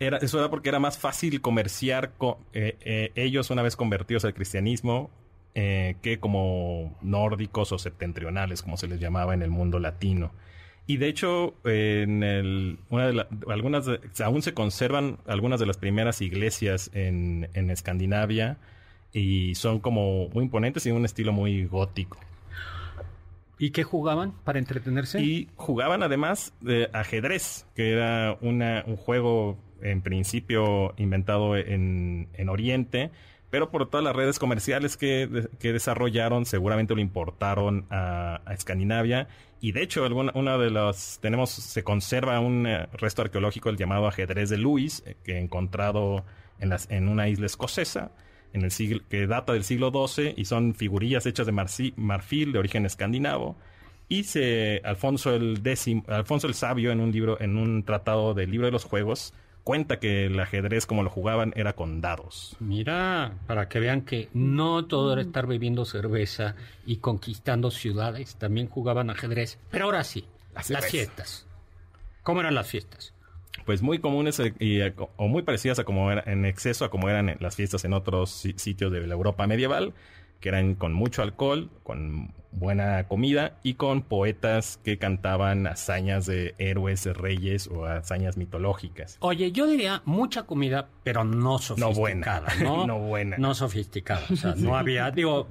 era, 0.00 0.18
eso 0.18 0.38
era 0.38 0.50
porque 0.50 0.68
era 0.68 0.78
más 0.80 0.98
fácil 0.98 1.40
comerciar 1.40 2.12
con 2.18 2.36
eh, 2.52 2.76
eh, 2.80 3.12
ellos 3.14 3.50
una 3.50 3.62
vez 3.62 3.76
convertidos 3.76 4.24
al 4.24 4.34
cristianismo 4.34 5.10
eh, 5.54 5.96
que 6.02 6.18
como 6.18 6.96
nórdicos 7.00 7.70
o 7.72 7.78
septentrionales, 7.78 8.62
como 8.62 8.76
se 8.76 8.88
les 8.88 8.98
llamaba 9.00 9.34
en 9.34 9.42
el 9.42 9.50
mundo 9.50 9.78
latino. 9.78 10.32
Y 10.86 10.96
de 10.98 11.08
hecho, 11.08 11.54
en 11.64 12.22
el, 12.22 12.78
una 12.90 13.06
de 13.06 13.12
la- 13.14 13.28
algunas 13.48 13.86
de- 13.86 14.00
aún 14.24 14.42
se 14.42 14.52
conservan 14.52 15.18
algunas 15.26 15.60
de 15.60 15.66
las 15.66 15.78
primeras 15.78 16.20
iglesias 16.20 16.90
en, 16.92 17.48
en 17.54 17.70
Escandinavia 17.70 18.58
y 19.12 19.54
son 19.54 19.78
como 19.80 20.28
muy 20.30 20.44
imponentes 20.44 20.84
y 20.86 20.90
un 20.90 21.04
estilo 21.04 21.32
muy 21.32 21.64
gótico. 21.66 22.18
¿Y 23.58 23.70
qué 23.70 23.84
jugaban 23.84 24.32
para 24.44 24.58
entretenerse? 24.58 25.22
Y 25.22 25.48
jugaban 25.56 26.02
además 26.02 26.52
de 26.60 26.90
ajedrez, 26.92 27.66
que 27.76 27.92
era 27.92 28.36
una- 28.40 28.82
un 28.86 28.96
juego 28.96 29.56
en 29.84 30.02
principio 30.02 30.94
inventado 30.96 31.56
en, 31.56 32.28
en 32.34 32.48
Oriente, 32.48 33.10
pero 33.54 33.70
por 33.70 33.88
todas 33.88 34.02
las 34.02 34.16
redes 34.16 34.40
comerciales 34.40 34.96
que, 34.96 35.48
que 35.60 35.72
desarrollaron, 35.72 36.44
seguramente 36.44 36.92
lo 36.92 37.00
importaron 37.00 37.86
a, 37.88 38.40
Escandinavia. 38.50 39.28
Y 39.60 39.70
de 39.70 39.82
hecho, 39.84 40.04
alguna, 40.04 40.32
una 40.34 40.58
de 40.58 40.72
las 40.72 41.20
tenemos, 41.22 41.50
se 41.50 41.84
conserva 41.84 42.40
un 42.40 42.66
eh, 42.66 42.88
resto 42.94 43.22
arqueológico, 43.22 43.70
el 43.70 43.76
llamado 43.76 44.08
ajedrez 44.08 44.50
de 44.50 44.58
Lewis, 44.58 45.04
eh, 45.06 45.14
que 45.22 45.38
encontrado 45.38 46.24
en, 46.58 46.70
las, 46.70 46.90
en 46.90 47.08
una 47.08 47.28
isla 47.28 47.46
escocesa, 47.46 48.10
en 48.54 48.62
el 48.62 48.72
siglo, 48.72 49.02
que 49.08 49.28
data 49.28 49.52
del 49.52 49.62
siglo 49.62 49.92
XII, 49.92 50.34
y 50.36 50.46
son 50.46 50.74
figurillas 50.74 51.24
hechas 51.24 51.46
de 51.46 51.52
marfil 51.52 52.52
de 52.52 52.58
origen 52.58 52.86
escandinavo. 52.86 53.56
Y 54.08 54.24
se 54.24 54.80
Alfonso 54.84 55.32
el 55.32 55.62
décimo, 55.62 56.02
Alfonso 56.08 56.48
el 56.48 56.54
Sabio 56.54 56.90
en 56.90 56.98
un 56.98 57.12
libro, 57.12 57.40
en 57.40 57.56
un 57.56 57.84
tratado 57.84 58.34
del 58.34 58.50
libro 58.50 58.66
de 58.66 58.72
los 58.72 58.82
juegos, 58.82 59.32
cuenta 59.64 59.98
que 59.98 60.26
el 60.26 60.38
ajedrez 60.38 60.86
como 60.86 61.02
lo 61.02 61.10
jugaban 61.10 61.52
era 61.56 61.72
con 61.74 62.00
dados. 62.00 62.56
Mira, 62.60 63.32
para 63.46 63.68
que 63.68 63.80
vean 63.80 64.02
que 64.02 64.28
no 64.34 64.84
todo 64.84 65.12
era 65.14 65.22
estar 65.22 65.46
bebiendo 65.46 65.84
cerveza 65.84 66.54
y 66.86 66.98
conquistando 66.98 67.70
ciudades, 67.70 68.36
también 68.36 68.68
jugaban 68.68 69.10
ajedrez. 69.10 69.58
Pero 69.70 69.86
ahora 69.86 70.04
sí, 70.04 70.26
La 70.54 70.62
las 70.68 70.86
fiestas. 70.86 71.46
¿Cómo 72.22 72.40
eran 72.40 72.54
las 72.54 72.68
fiestas? 72.68 73.12
Pues 73.66 73.82
muy 73.82 73.98
comunes 73.98 74.38
eh, 74.40 74.52
y, 74.58 74.80
eh, 74.80 74.94
o 75.16 75.28
muy 75.28 75.42
parecidas 75.42 75.78
a 75.78 75.84
como 75.84 76.10
era 76.10 76.22
en 76.30 76.44
exceso 76.44 76.84
a 76.84 76.90
como 76.90 77.08
eran 77.08 77.28
en 77.30 77.38
las 77.40 77.56
fiestas 77.56 77.84
en 77.84 77.92
otros 77.94 78.30
si- 78.30 78.54
sitios 78.58 78.92
de 78.92 79.06
la 79.06 79.14
Europa 79.14 79.46
medieval, 79.46 79.94
que 80.44 80.50
eran 80.50 80.74
con 80.74 80.92
mucho 80.92 81.22
alcohol, 81.22 81.70
con 81.84 82.34
buena 82.52 83.08
comida 83.08 83.56
y 83.62 83.74
con 83.74 84.02
poetas 84.02 84.78
que 84.84 84.98
cantaban 84.98 85.66
hazañas 85.66 86.26
de 86.26 86.54
héroes, 86.58 87.02
de 87.02 87.14
reyes 87.14 87.66
o 87.66 87.86
hazañas 87.86 88.36
mitológicas. 88.36 89.16
Oye, 89.20 89.52
yo 89.52 89.66
diría 89.66 90.02
mucha 90.04 90.42
comida, 90.42 90.90
pero 91.02 91.24
no 91.24 91.58
sofisticada, 91.58 92.48
¿no? 92.62 92.86
No 92.86 92.98
buena. 92.98 93.38
No 93.38 93.54
sofisticada. 93.54 94.20
O 94.30 94.36
sea, 94.36 94.54
no 94.58 94.76
había, 94.76 95.10
digo, 95.10 95.48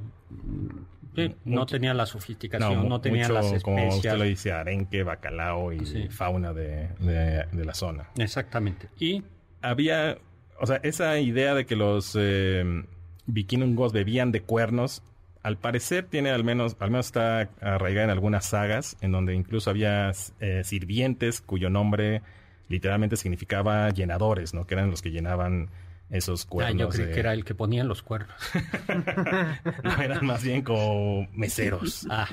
sí, 1.15 1.35
no 1.43 1.65
tenía 1.65 1.95
la 1.95 2.05
sofisticación, 2.05 2.87
no, 2.87 3.01
tenía 3.01 3.23
mucho, 3.27 3.33
las 3.33 3.63
como 3.63 3.77
usted 3.77 3.87
especias. 3.95 4.17
lo 4.19 4.23
dice, 4.25 4.51
arenque, 4.51 5.01
bacalao 5.01 5.73
y 5.73 5.85
Sí. 5.87 6.07
fauna 6.09 6.53
de, 6.53 6.89
de- 6.99 7.45
de 7.51 7.65
la 7.65 7.73
zona. 7.73 8.11
Exactamente. 8.17 8.89
Y 8.99 9.23
Había, 9.63 10.19
o 10.59 10.67
sea, 10.67 10.79
esa 10.83 11.17
idea 11.19 11.55
de 11.55 11.65
que 11.65 11.75
los 11.75 12.15
eh, 12.19 12.83
vikingos 13.26 13.93
bebían 13.93 14.32
de 14.32 14.41
cuernos, 14.41 15.03
al 15.41 15.57
parecer 15.57 16.05
tiene 16.05 16.30
al 16.32 16.43
menos, 16.43 16.78
al 16.80 16.89
menos 16.91 17.07
está 17.07 17.49
arraigada 17.61 18.05
en 18.05 18.09
algunas 18.11 18.45
sagas, 18.45 18.95
en 19.01 19.11
donde 19.11 19.34
incluso 19.36 19.69
había 19.69 20.11
eh, 20.39 20.61
sirvientes 20.63 21.41
cuyo 21.41 21.69
nombre 21.69 22.21
literalmente 22.69 23.17
significaba 23.17 23.89
llenadores, 23.89 24.53
¿no? 24.53 24.65
Que 24.65 24.76
eran 24.76 24.89
los 24.89 25.01
que 25.01 25.11
llenaban 25.11 25.69
esos 26.09 26.45
ah, 26.45 26.49
cuernos. 26.49 26.80
yo 26.80 26.89
creí 26.89 27.07
de- 27.07 27.13
que 27.13 27.19
era 27.19 27.34
el 27.34 27.43
que 27.43 27.55
ponía 27.55 27.84
los 27.84 28.03
cuernos. 28.03 28.36
no, 29.84 30.01
eran 30.01 30.26
más 30.26 30.43
bien 30.43 30.61
como 30.61 31.28
meseros. 31.34 32.07
Ah, 32.09 32.28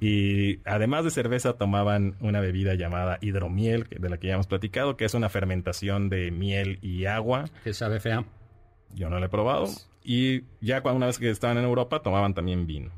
Y 0.00 0.58
además 0.64 1.04
de 1.04 1.10
cerveza 1.10 1.52
tomaban 1.54 2.16
una 2.20 2.40
bebida 2.40 2.74
llamada 2.74 3.18
hidromiel, 3.20 3.86
de 3.90 4.08
la 4.10 4.18
que 4.18 4.26
ya 4.28 4.34
hemos 4.34 4.46
platicado, 4.46 4.96
que 4.96 5.04
es 5.04 5.14
una 5.14 5.28
fermentación 5.28 6.08
de 6.08 6.30
miel 6.30 6.78
y 6.82 7.06
agua. 7.06 7.44
que 7.62 7.72
sabe 7.74 8.00
fea. 8.00 8.24
Yo 8.94 9.08
no 9.10 9.18
lo 9.20 9.26
he 9.26 9.28
probado. 9.28 9.68
Y 10.04 10.42
ya 10.60 10.82
una 10.84 11.06
vez 11.06 11.18
que 11.18 11.30
estaban 11.30 11.56
en 11.58 11.64
Europa 11.64 12.02
tomaban 12.02 12.34
también 12.34 12.66
vino. 12.66 12.90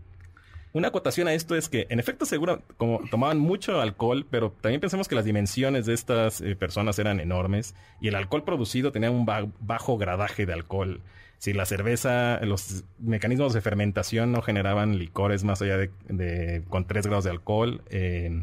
Una 0.73 0.89
acotación 0.89 1.27
a 1.29 1.33
esto 1.33 1.55
es 1.57 1.71
que, 1.71 1.87
en 1.89 2.01
efecto, 2.01 2.27
seguro, 2.27 2.61
como 2.77 3.01
tomaban 3.11 3.39
mucho 3.39 3.81
alcohol, 3.81 4.27
pero 4.31 4.53
también 4.61 4.81
pensemos 4.83 5.09
que 5.09 5.15
las 5.15 5.25
dimensiones 5.25 5.87
de 5.87 5.95
estas 5.95 6.43
eh, 6.43 6.55
personas 6.55 6.99
eran 6.99 7.19
enormes 7.19 7.75
y 7.99 8.09
el 8.09 8.15
alcohol 8.15 8.45
producido 8.45 8.93
tenía 8.93 9.11
un 9.11 9.25
ba- 9.25 9.47
bajo 9.61 9.97
gradaje 9.97 10.45
de 10.45 10.53
alcohol. 10.53 11.01
Si 11.39 11.55
la 11.55 11.65
cerveza, 11.65 12.41
los 12.45 12.85
mecanismos 12.99 13.55
de 13.55 13.63
fermentación 13.63 14.33
no 14.33 14.43
generaban 14.43 14.99
licores 14.99 15.45
más 15.45 15.63
allá 15.63 15.79
de, 15.79 15.91
de- 16.09 16.63
con 16.69 16.87
3 16.87 17.07
grados 17.07 17.25
de 17.25 17.31
alcohol, 17.31 17.81
eh, 17.89 18.43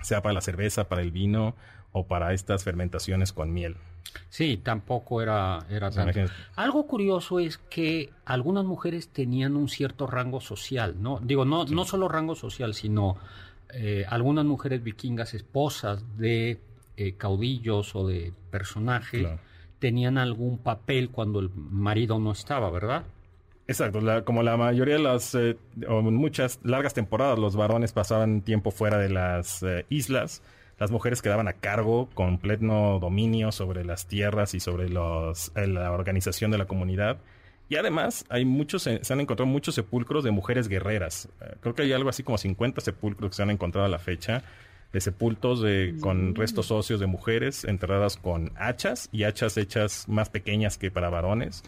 sea 0.00 0.22
para 0.22 0.32
la 0.32 0.40
cerveza, 0.40 0.88
para 0.88 1.02
el 1.02 1.10
vino 1.10 1.54
o 1.92 2.06
para 2.06 2.32
estas 2.32 2.64
fermentaciones 2.64 3.32
con 3.34 3.52
miel. 3.52 3.76
Sí, 4.30 4.58
tampoco 4.62 5.22
era, 5.22 5.64
era 5.70 5.90
tanto. 5.90 6.20
Algo 6.56 6.86
curioso 6.86 7.38
es 7.40 7.58
que 7.58 8.10
algunas 8.24 8.64
mujeres 8.64 9.08
tenían 9.08 9.56
un 9.56 9.68
cierto 9.68 10.06
rango 10.06 10.40
social, 10.40 10.96
¿no? 11.00 11.18
Digo, 11.22 11.44
no, 11.44 11.64
no 11.64 11.84
solo 11.84 12.08
rango 12.08 12.34
social, 12.34 12.74
sino 12.74 13.16
eh, 13.72 14.04
algunas 14.08 14.44
mujeres 14.44 14.82
vikingas, 14.82 15.34
esposas 15.34 16.02
de 16.18 16.58
eh, 16.96 17.14
caudillos 17.16 17.94
o 17.94 18.06
de 18.06 18.32
personajes, 18.50 19.20
Claro. 19.22 19.38
tenían 19.78 20.18
algún 20.18 20.58
papel 20.58 21.10
cuando 21.10 21.38
el 21.40 21.50
marido 21.54 22.18
no 22.18 22.32
estaba, 22.32 22.70
¿verdad? 22.70 23.04
Exacto, 23.66 24.00
la- 24.00 24.22
como 24.24 24.42
la 24.42 24.56
mayoría 24.56 24.94
de 24.94 25.02
las, 25.02 25.34
eh, 25.34 25.56
o 25.86 26.00
muchas 26.02 26.58
largas 26.64 26.94
temporadas, 26.94 27.38
los 27.38 27.54
varones 27.54 27.92
pasaban 27.92 28.40
tiempo 28.40 28.70
fuera 28.70 28.96
de 28.98 29.10
las 29.10 29.62
eh, 29.62 29.84
islas, 29.90 30.42
las 30.78 30.90
mujeres 30.90 31.22
quedaban 31.22 31.48
a 31.48 31.54
cargo 31.54 32.08
con 32.14 32.38
pleno 32.38 32.98
dominio 33.00 33.52
sobre 33.52 33.84
las 33.84 34.06
tierras 34.06 34.54
y 34.54 34.60
sobre 34.60 34.88
los, 34.88 35.52
eh, 35.56 35.66
la 35.66 35.92
organización 35.92 36.50
de 36.50 36.58
la 36.58 36.66
comunidad. 36.66 37.18
Y 37.68 37.76
además, 37.76 38.24
hay 38.28 38.44
muchos, 38.44 38.86
eh, 38.86 39.00
se 39.02 39.12
han 39.12 39.20
encontrado 39.20 39.46
muchos 39.46 39.74
sepulcros 39.74 40.24
de 40.24 40.30
mujeres 40.30 40.68
guerreras. 40.68 41.28
Eh, 41.40 41.56
creo 41.60 41.74
que 41.74 41.82
hay 41.82 41.92
algo 41.92 42.08
así 42.08 42.22
como 42.22 42.38
50 42.38 42.80
sepulcros 42.80 43.30
que 43.30 43.36
se 43.36 43.42
han 43.42 43.50
encontrado 43.50 43.86
a 43.86 43.90
la 43.90 43.98
fecha, 43.98 44.42
de 44.92 45.00
sepultos 45.02 45.60
de, 45.60 45.96
con 46.00 46.34
restos 46.34 46.70
óseos 46.70 46.98
de 46.98 47.06
mujeres 47.06 47.64
enterradas 47.64 48.16
con 48.16 48.52
hachas 48.56 49.10
y 49.12 49.24
hachas 49.24 49.58
hechas 49.58 50.08
más 50.08 50.30
pequeñas 50.30 50.78
que 50.78 50.90
para 50.90 51.10
varones 51.10 51.62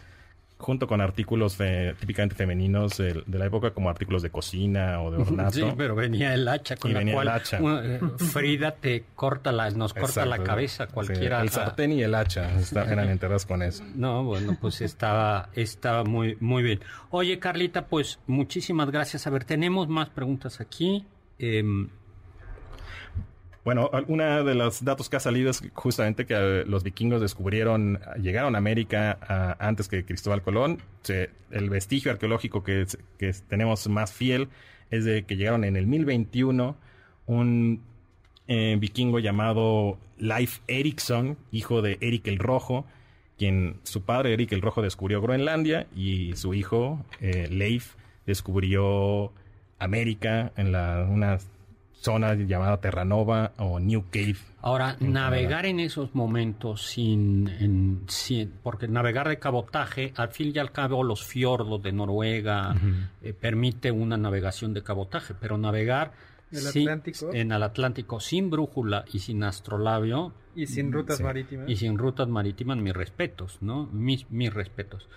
junto 0.61 0.87
con 0.87 1.01
artículos 1.01 1.57
típicamente 1.99 2.35
femeninos 2.35 2.97
de, 2.97 3.23
de 3.25 3.39
la 3.39 3.45
época, 3.47 3.71
como 3.71 3.89
artículos 3.89 4.21
de 4.21 4.29
cocina 4.29 5.01
o 5.01 5.11
de 5.11 5.17
ornato. 5.21 5.51
Sí, 5.51 5.63
pero 5.77 5.95
venía 5.95 6.33
el 6.33 6.47
hacha 6.47 6.75
con 6.77 6.91
Y 6.91 6.93
la 6.93 6.99
venía 6.99 7.11
el 7.13 7.15
cual 7.17 7.27
hacha. 7.29 7.59
una, 7.61 7.81
eh, 7.85 7.99
Frida 8.17 8.71
te 8.75 9.03
corta 9.15 9.51
la, 9.51 9.69
nos 9.71 9.93
corta 9.93 10.25
la 10.25 10.39
cabeza 10.43 10.85
Sí, 10.87 10.93
cualquiera. 10.93 11.41
el 11.41 11.49
sartén 11.49 11.91
y 11.91 12.03
el 12.03 12.15
hacha 12.15 12.49
eran 12.71 13.09
enterrados 13.09 13.45
con 13.45 13.61
eso. 13.63 13.83
No, 13.95 14.23
bueno, 14.23 14.57
pues 14.59 14.81
estaba, 14.81 15.49
estaba 15.53 16.03
muy, 16.03 16.37
muy 16.39 16.63
bien. 16.63 16.79
Oye, 17.09 17.39
Carlita, 17.39 17.87
pues 17.87 18.19
muchísimas 18.27 18.89
gracias. 18.91 19.27
A 19.27 19.29
ver, 19.29 19.43
tenemos 19.43 19.87
más 19.89 20.09
preguntas 20.09 20.61
aquí. 20.61 21.05
Em, 21.39 21.89
Bueno, 23.63 23.91
una 24.07 24.43
de 24.43 24.55
los 24.55 24.83
datos 24.83 25.07
que 25.07 25.17
ha 25.17 25.19
salido 25.19 25.51
es 25.51 25.61
justamente 25.75 26.25
que 26.25 26.33
eh, 26.33 26.65
los 26.65 26.83
vikingos 26.83 27.21
descubrieron, 27.21 27.99
llegaron 28.19 28.55
a 28.55 28.57
América 28.57 29.19
ah, 29.21 29.55
antes 29.59 29.87
que 29.87 30.03
Cristóbal 30.03 30.41
Colón. 30.41 30.81
El 31.51 31.69
vestigio 31.69 32.11
arqueológico 32.11 32.63
que, 32.63 32.87
tenemos 33.47 33.87
más 33.87 34.13
fiel 34.13 34.49
es 34.89 35.05
de 35.05 35.25
que 35.25 35.37
llegaron 35.37 35.63
en 35.63 35.75
el 35.75 35.85
1021 35.85 36.75
un 37.27 37.83
eh, 38.47 38.77
vikingo 38.79 39.19
llamado 39.19 39.99
Leif 40.17 40.59
Erikson, 40.67 41.37
hijo 41.51 41.83
de 41.83 41.99
Erik 42.01 42.27
el 42.27 42.39
Rojo, 42.39 42.85
quien 43.37 43.79
su 43.83 44.01
padre 44.01 44.33
Erik 44.33 44.53
el 44.53 44.61
Rojo 44.61 44.81
descubrió 44.81 45.21
Groenlandia 45.21 45.85
y 45.95 46.35
su 46.35 46.55
hijo 46.55 47.05
eh, 47.19 47.47
Leif 47.51 47.93
descubrió 48.25 49.31
América 49.77 50.51
en 50.57 50.71
la, 50.71 51.07
una 51.09 51.37
zona 52.01 52.33
llamada 52.33 52.81
Terranova 52.81 53.53
o 53.57 53.79
New 53.79 54.05
Cave. 54.09 54.37
Ahora, 54.61 54.97
navegar 54.99 55.65
en 55.65 55.79
esos 55.79 56.15
momentos 56.15 56.85
sin, 56.85 58.03
sin, 58.07 58.51
Porque 58.63 58.87
navegar 58.87 59.29
de 59.29 59.37
cabotaje, 59.37 60.13
al 60.17 60.29
fin 60.29 60.51
y 60.53 60.59
al 60.59 60.71
cabo, 60.71 61.03
los 61.03 61.23
fiordos 61.23 61.81
de 61.81 61.91
Noruega 61.91 62.75
eh, 63.21 63.33
permite 63.33 63.91
una 63.91 64.17
navegación 64.17 64.73
de 64.73 64.83
cabotaje, 64.83 65.33
pero 65.39 65.57
navegar 65.57 66.11
en 66.51 67.51
el 67.51 67.63
Atlántico 67.63 68.19
sin 68.19 68.49
brújula 68.49 69.05
y 69.11 69.19
sin 69.19 69.43
astrolabio. 69.43 70.33
Y 70.55 70.67
sin 70.67 70.91
rutas 70.91 71.21
marítimas. 71.21 71.69
Y 71.69 71.75
sin 71.77 71.97
rutas 71.97 72.27
marítimas, 72.27 72.77
mis 72.77 72.93
respetos, 72.93 73.59
¿no? 73.61 73.87
Mis, 73.87 74.29
mis 74.29 74.53
respetos. 74.53 75.07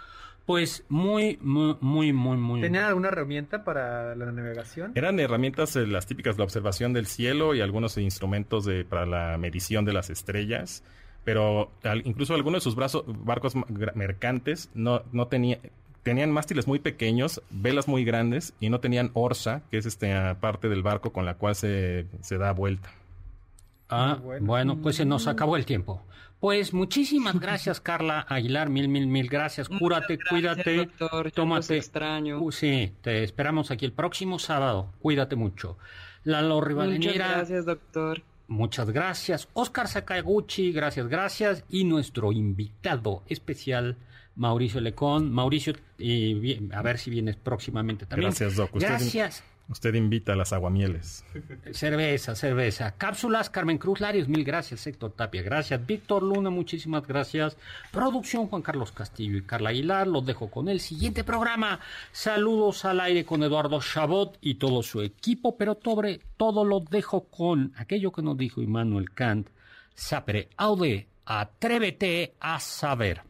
Pues 0.47 0.85
muy, 0.91 1.39
muy, 1.41 1.77
muy, 1.81 2.13
muy, 2.13 2.37
muy. 2.37 2.61
¿Tenían 2.61 2.85
alguna 2.85 3.09
herramienta 3.09 3.65
para 3.65 4.15
la 4.15 4.31
navegación? 4.31 4.93
Eran 4.95 5.19
herramientas 5.19 5.75
eh, 5.77 5.87
las 5.87 6.07
típicas, 6.07 6.37
la 6.37 6.45
observación 6.45 6.93
del 6.93 7.07
cielo 7.07 7.55
y 7.55 7.63
algunos 7.63 7.97
instrumentos 7.97 8.67
de, 8.67 8.85
para 8.85 9.07
la 9.07 9.39
medición 9.39 9.87
de 9.87 9.95
las 9.95 10.11
estrellas. 10.11 10.85
Pero 11.25 11.73
incluso 12.05 12.35
algunos 12.35 12.61
de 12.61 12.65
sus 12.65 12.75
brazos, 12.75 13.05
barcos 13.07 13.55
mercantes 13.95 14.71
no, 14.75 15.03
no 15.13 15.29
tenía, 15.29 15.59
tenían 16.03 16.31
mástiles 16.31 16.67
muy 16.67 16.79
pequeños, 16.79 17.43
velas 17.51 17.89
muy 17.89 18.05
grandes 18.05 18.53
y 18.61 18.69
no 18.69 18.81
tenían 18.81 19.11
orsa, 19.15 19.63
que 19.71 19.79
es 19.79 19.87
esta 19.87 20.39
parte 20.41 20.69
del 20.69 20.83
barco 20.83 21.15
con 21.15 21.25
la 21.25 21.35
cual 21.35 21.55
se, 21.55 22.07
se 22.21 22.37
da 22.37 22.53
vuelta. 22.53 22.91
Ah, 23.89 24.19
bueno. 24.41 24.79
pues 24.81 24.97
se 24.97 25.05
nos 25.05 25.27
acabó 25.27 25.57
el 25.57 25.67
tiempo. 25.67 26.03
Pues 26.41 26.75
muchísimas 26.75 27.41
gracias, 27.41 27.81
Carla 27.81 28.27
Aguilar. 28.29 28.69
Mil, 28.69 28.89
mil, 28.89 29.07
mil 29.07 29.29
gracias. 29.29 29.69
Cúrate, 29.69 30.19
cuídate. 30.29 30.77
Doctor, 30.77 31.31
tómate. 31.31 31.79
extraño. 31.79 32.39
Uh, 32.39 32.53
sí, 32.53 32.93
te 33.01 33.23
esperamos 33.23 33.71
aquí 33.71 33.87
el 33.87 33.93
próximo 33.93 34.39
sábado. 34.39 34.93
Cuídate 35.01 35.37
mucho. 35.37 35.79
Lalo 36.25 36.61
Rivadeneira. 36.61 37.13
Muchas 37.13 37.37
gracias, 37.37 37.65
doctor. 37.65 38.23
Muchas 38.47 38.91
gracias. 38.91 39.49
Oscar 39.55 39.89
Sakaguchi, 39.89 40.73
gracias, 40.73 41.09
gracias. 41.09 41.65
Y 41.71 41.85
nuestro 41.85 42.31
invitado 42.33 43.23
especial, 43.27 43.97
Mauricio 44.37 44.83
Lecón. 44.83 45.33
Mauricio, 45.33 45.75
y 45.97 46.71
a 46.75 46.83
ver 46.83 46.99
si 46.99 47.11
vienes 47.11 47.37
próximamente 47.37 48.05
también. 48.05 48.31
Gracias, 48.31 48.57
Doc. 48.57 48.71
Gracias. 48.75 49.43
Usted 49.67 49.95
invita 49.95 50.35
a 50.35 50.37
las 50.37 50.53
aguamieles. 50.53 51.25
Cerveza, 51.73 52.35
cerveza. 52.35 52.93
Cápsulas, 52.93 53.49
Carmen 53.49 53.79
Cruz 53.79 54.01
Larios, 54.01 54.29
mil 54.29 54.45
gracias. 54.45 54.87
Héctor 54.87 55.13
Tapia, 55.13 55.43
gracias. 55.43 55.85
Víctor 55.87 56.23
Luna, 56.23 56.51
muchísimas 56.51 57.07
gracias. 57.07 57.57
Producción, 57.91 58.47
Juan 58.49 58.61
Carlos 58.61 58.93
Castillo 58.93 59.39
y 59.39 59.43
Carla 59.43 59.71
Aguilar. 59.71 60.07
Los 60.07 60.27
dejo 60.27 60.51
con 60.51 60.69
el 60.69 60.81
siguiente 60.81 61.25
programa. 61.25 61.81
Saludos 62.13 62.85
al 62.85 63.01
aire 63.01 63.25
con 63.25 63.43
Eduardo 63.43 63.81
Chabot 63.81 64.37
y 64.43 64.57
todo 64.57 64.83
su 64.83 65.01
equipo, 65.01 65.57
pero 65.57 65.79
sobre 65.83 66.21
todo 66.37 66.67
lo 66.67 66.81
dejo 66.81 67.25
con 67.25 67.73
aquello 67.77 68.13
que 68.13 68.23
nos 68.23 68.37
dijo 68.37 68.61
Immanuel 68.61 69.13
Kant. 69.13 69.49
Sapere 69.95 70.51
aude, 70.59 71.09
atrévete 71.25 72.35
a 72.39 72.61
saber. 72.61 73.23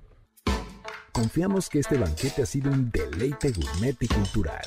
Confiamos 1.12 1.68
que 1.68 1.78
este 1.78 1.97
banquete 1.97 2.43
ha 2.43 2.47
sido 2.47 2.72
un 2.72 2.91
deleite 2.91 3.53
gourmet 3.53 3.97
y 4.01 4.09
cultural. 4.09 4.66